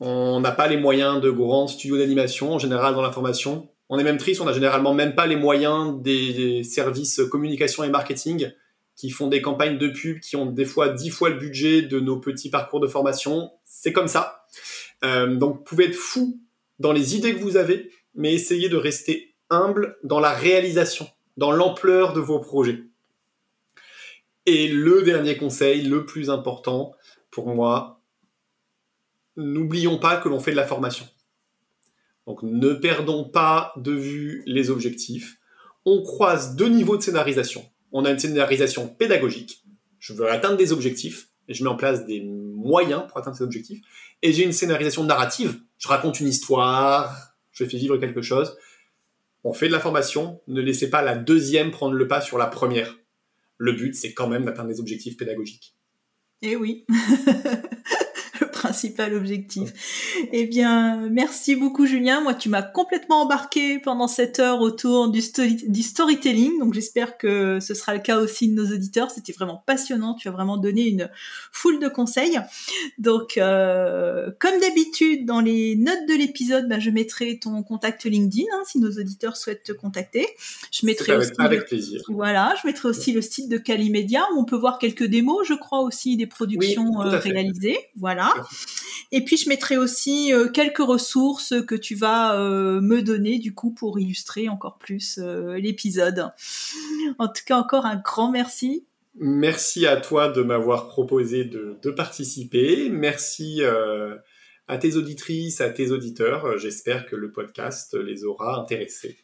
On 0.00 0.40
n'a 0.40 0.52
pas 0.52 0.68
les 0.68 0.76
moyens 0.76 1.20
de 1.20 1.30
grands 1.30 1.66
studios 1.66 1.96
d'animation 1.96 2.52
en 2.52 2.58
général 2.58 2.94
dans 2.94 3.02
l'information. 3.02 3.68
On 3.88 3.98
est 3.98 4.04
même 4.04 4.18
triste, 4.18 4.40
on 4.40 4.44
n'a 4.44 4.52
généralement 4.52 4.94
même 4.94 5.14
pas 5.14 5.26
les 5.26 5.36
moyens 5.36 6.00
des 6.02 6.62
services 6.64 7.20
communication 7.30 7.84
et 7.84 7.88
marketing 7.88 8.50
qui 8.96 9.10
font 9.10 9.28
des 9.28 9.42
campagnes 9.42 9.78
de 9.78 9.88
pub 9.88 10.20
qui 10.20 10.36
ont 10.36 10.46
des 10.46 10.64
fois 10.64 10.88
dix 10.88 11.10
fois 11.10 11.28
le 11.28 11.36
budget 11.36 11.82
de 11.82 12.00
nos 12.00 12.18
petits 12.18 12.50
parcours 12.50 12.80
de 12.80 12.86
formation. 12.86 13.50
C'est 13.64 13.92
comme 13.92 14.08
ça. 14.08 14.46
Euh, 15.04 15.36
donc 15.36 15.58
vous 15.58 15.62
pouvez 15.62 15.84
être 15.86 15.94
fou 15.94 16.40
dans 16.78 16.92
les 16.92 17.14
idées 17.16 17.34
que 17.34 17.40
vous 17.40 17.56
avez, 17.56 17.90
mais 18.14 18.34
essayez 18.34 18.68
de 18.68 18.76
rester 18.76 19.34
humble 19.50 19.96
dans 20.02 20.20
la 20.20 20.32
réalisation, 20.32 21.08
dans 21.36 21.52
l'ampleur 21.52 22.12
de 22.12 22.20
vos 22.20 22.40
projets. 22.40 22.82
Et 24.46 24.68
le 24.68 25.02
dernier 25.02 25.36
conseil, 25.36 25.82
le 25.82 26.06
plus 26.06 26.30
important 26.30 26.94
pour 27.30 27.54
moi, 27.54 28.00
n'oublions 29.36 29.98
pas 29.98 30.16
que 30.16 30.28
l'on 30.28 30.40
fait 30.40 30.52
de 30.52 30.56
la 30.56 30.66
formation. 30.66 31.06
Donc 32.26 32.42
ne 32.42 32.72
perdons 32.72 33.24
pas 33.24 33.72
de 33.76 33.92
vue 33.92 34.42
les 34.46 34.70
objectifs. 34.70 35.38
On 35.84 36.02
croise 36.02 36.56
deux 36.56 36.68
niveaux 36.68 36.96
de 36.96 37.02
scénarisation 37.02 37.68
on 37.92 38.04
a 38.04 38.10
une 38.10 38.18
scénarisation 38.18 38.88
pédagogique. 38.88 39.64
Je 39.98 40.12
veux 40.12 40.30
atteindre 40.30 40.56
des 40.56 40.72
objectifs 40.72 41.28
et 41.48 41.54
je 41.54 41.64
mets 41.64 41.70
en 41.70 41.76
place 41.76 42.04
des 42.04 42.20
moyens 42.20 43.04
pour 43.08 43.16
atteindre 43.16 43.36
ces 43.36 43.44
objectifs. 43.44 43.80
Et 44.22 44.32
j'ai 44.32 44.44
une 44.44 44.52
scénarisation 44.52 45.04
narrative. 45.04 45.58
Je 45.78 45.88
raconte 45.88 46.20
une 46.20 46.28
histoire, 46.28 47.34
je 47.52 47.64
fais 47.64 47.78
vivre 47.78 47.96
quelque 47.96 48.22
chose. 48.22 48.58
On 49.44 49.52
fait 49.52 49.68
de 49.68 49.72
la 49.72 49.80
formation, 49.80 50.42
ne 50.48 50.60
laissez 50.60 50.90
pas 50.90 51.02
la 51.02 51.14
deuxième 51.14 51.70
prendre 51.70 51.94
le 51.94 52.06
pas 52.06 52.20
sur 52.20 52.36
la 52.36 52.46
première. 52.46 52.96
Le 53.58 53.72
but, 53.72 53.94
c'est 53.94 54.12
quand 54.12 54.28
même 54.28 54.44
d'atteindre 54.44 54.68
des 54.68 54.80
objectifs 54.80 55.16
pédagogiques. 55.16 55.76
Eh 56.42 56.56
oui. 56.56 56.84
principal 58.56 59.14
objectif. 59.14 59.72
Eh 60.32 60.46
bien, 60.46 61.08
merci 61.10 61.56
beaucoup 61.56 61.86
Julien. 61.86 62.22
Moi, 62.22 62.32
tu 62.32 62.48
m'as 62.48 62.62
complètement 62.62 63.22
embarqué 63.22 63.78
pendant 63.78 64.08
cette 64.08 64.40
heure 64.40 64.62
autour 64.62 65.08
du, 65.08 65.20
du 65.68 65.82
storytelling. 65.82 66.58
Donc, 66.58 66.72
j'espère 66.72 67.18
que 67.18 67.60
ce 67.60 67.74
sera 67.74 67.94
le 67.94 68.00
cas 68.00 68.18
aussi 68.18 68.48
de 68.48 68.54
nos 68.54 68.72
auditeurs. 68.72 69.10
C'était 69.10 69.32
vraiment 69.32 69.62
passionnant. 69.66 70.14
Tu 70.14 70.28
as 70.28 70.30
vraiment 70.30 70.56
donné 70.56 70.88
une 70.88 71.10
foule 71.52 71.78
de 71.80 71.88
conseils. 71.88 72.40
Donc, 72.98 73.36
euh, 73.36 74.30
comme 74.38 74.58
d'habitude, 74.60 75.26
dans 75.26 75.40
les 75.40 75.76
notes 75.76 76.08
de 76.08 76.14
l'épisode, 76.14 76.66
bah, 76.68 76.78
je 76.78 76.90
mettrai 76.90 77.38
ton 77.38 77.62
contact 77.62 78.04
LinkedIn 78.04 78.46
hein, 78.54 78.62
si 78.66 78.78
nos 78.78 78.90
auditeurs 78.90 79.36
souhaitent 79.36 79.64
te 79.64 79.72
contacter. 79.72 80.26
Je 80.72 80.86
mettrai 80.86 81.16
aussi 81.16 81.32
avec 81.38 81.66
plaisir. 81.66 82.00
Voilà, 82.08 82.54
je 82.62 82.66
mettrai 82.66 82.88
aussi 82.88 83.12
le 83.12 83.20
site 83.20 83.50
de 83.50 83.58
Calimedia 83.58 84.22
où 84.34 84.40
on 84.40 84.44
peut 84.44 84.56
voir 84.56 84.78
quelques 84.78 85.04
démos, 85.04 85.46
je 85.46 85.54
crois 85.54 85.80
aussi 85.80 86.16
des 86.16 86.26
productions 86.26 87.02
euh, 87.02 87.18
réalisées. 87.18 87.78
Voilà. 87.96 88.32
Et 89.12 89.24
puis 89.24 89.36
je 89.36 89.48
mettrai 89.48 89.76
aussi 89.76 90.32
euh, 90.32 90.48
quelques 90.48 90.78
ressources 90.78 91.54
que 91.66 91.74
tu 91.74 91.94
vas 91.94 92.40
euh, 92.40 92.80
me 92.80 93.02
donner 93.02 93.38
du 93.38 93.54
coup 93.54 93.70
pour 93.70 93.98
illustrer 93.98 94.48
encore 94.48 94.78
plus 94.78 95.18
euh, 95.18 95.56
l'épisode. 95.58 96.30
En 97.18 97.28
tout 97.28 97.42
cas, 97.46 97.56
encore 97.56 97.86
un 97.86 97.96
grand 97.96 98.30
merci. 98.30 98.84
Merci 99.18 99.86
à 99.86 99.96
toi 99.96 100.28
de 100.28 100.42
m'avoir 100.42 100.88
proposé 100.88 101.44
de, 101.44 101.90
participer. 101.90 102.90
Merci 102.90 103.62
à 104.68 104.78
tes 104.78 104.96
auditrices, 104.96 105.62
à 105.62 105.70
tes 105.70 105.90
auditeurs. 105.90 106.58
J'espère 106.58 107.06
que 107.06 107.16
le 107.16 107.32
podcast 107.32 107.94
les 107.94 108.24
aura 108.24 108.60
intéressés. 108.60 109.16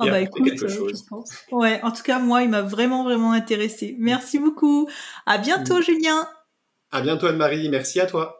Oh 0.00 0.06
bah 0.06 0.20
écoute, 0.20 0.44
quelque 0.44 0.66
chose. 0.66 1.04
Ouais, 1.52 1.80
en 1.82 1.92
tout 1.92 2.02
cas, 2.02 2.18
moi, 2.18 2.42
il 2.42 2.48
m'a 2.48 2.62
vraiment, 2.62 3.04
vraiment 3.04 3.32
intéressé. 3.32 3.94
Merci 3.98 4.38
beaucoup. 4.38 4.88
À 5.26 5.38
bientôt, 5.38 5.78
mm. 5.78 5.82
Julien. 5.82 6.28
À 6.90 7.02
bientôt, 7.02 7.26
Anne-Marie. 7.26 7.68
Merci 7.68 8.00
à 8.00 8.06
toi. 8.06 8.39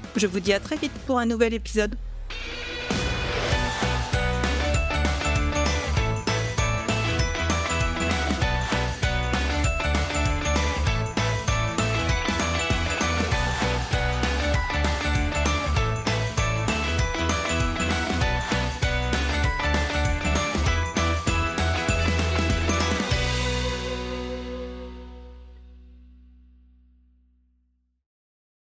Je 0.15 0.27
vous 0.27 0.39
dis 0.39 0.53
à 0.53 0.59
très 0.59 0.75
vite 0.75 0.91
pour 1.05 1.19
un 1.19 1.25
nouvel 1.25 1.53
épisode. 1.53 1.95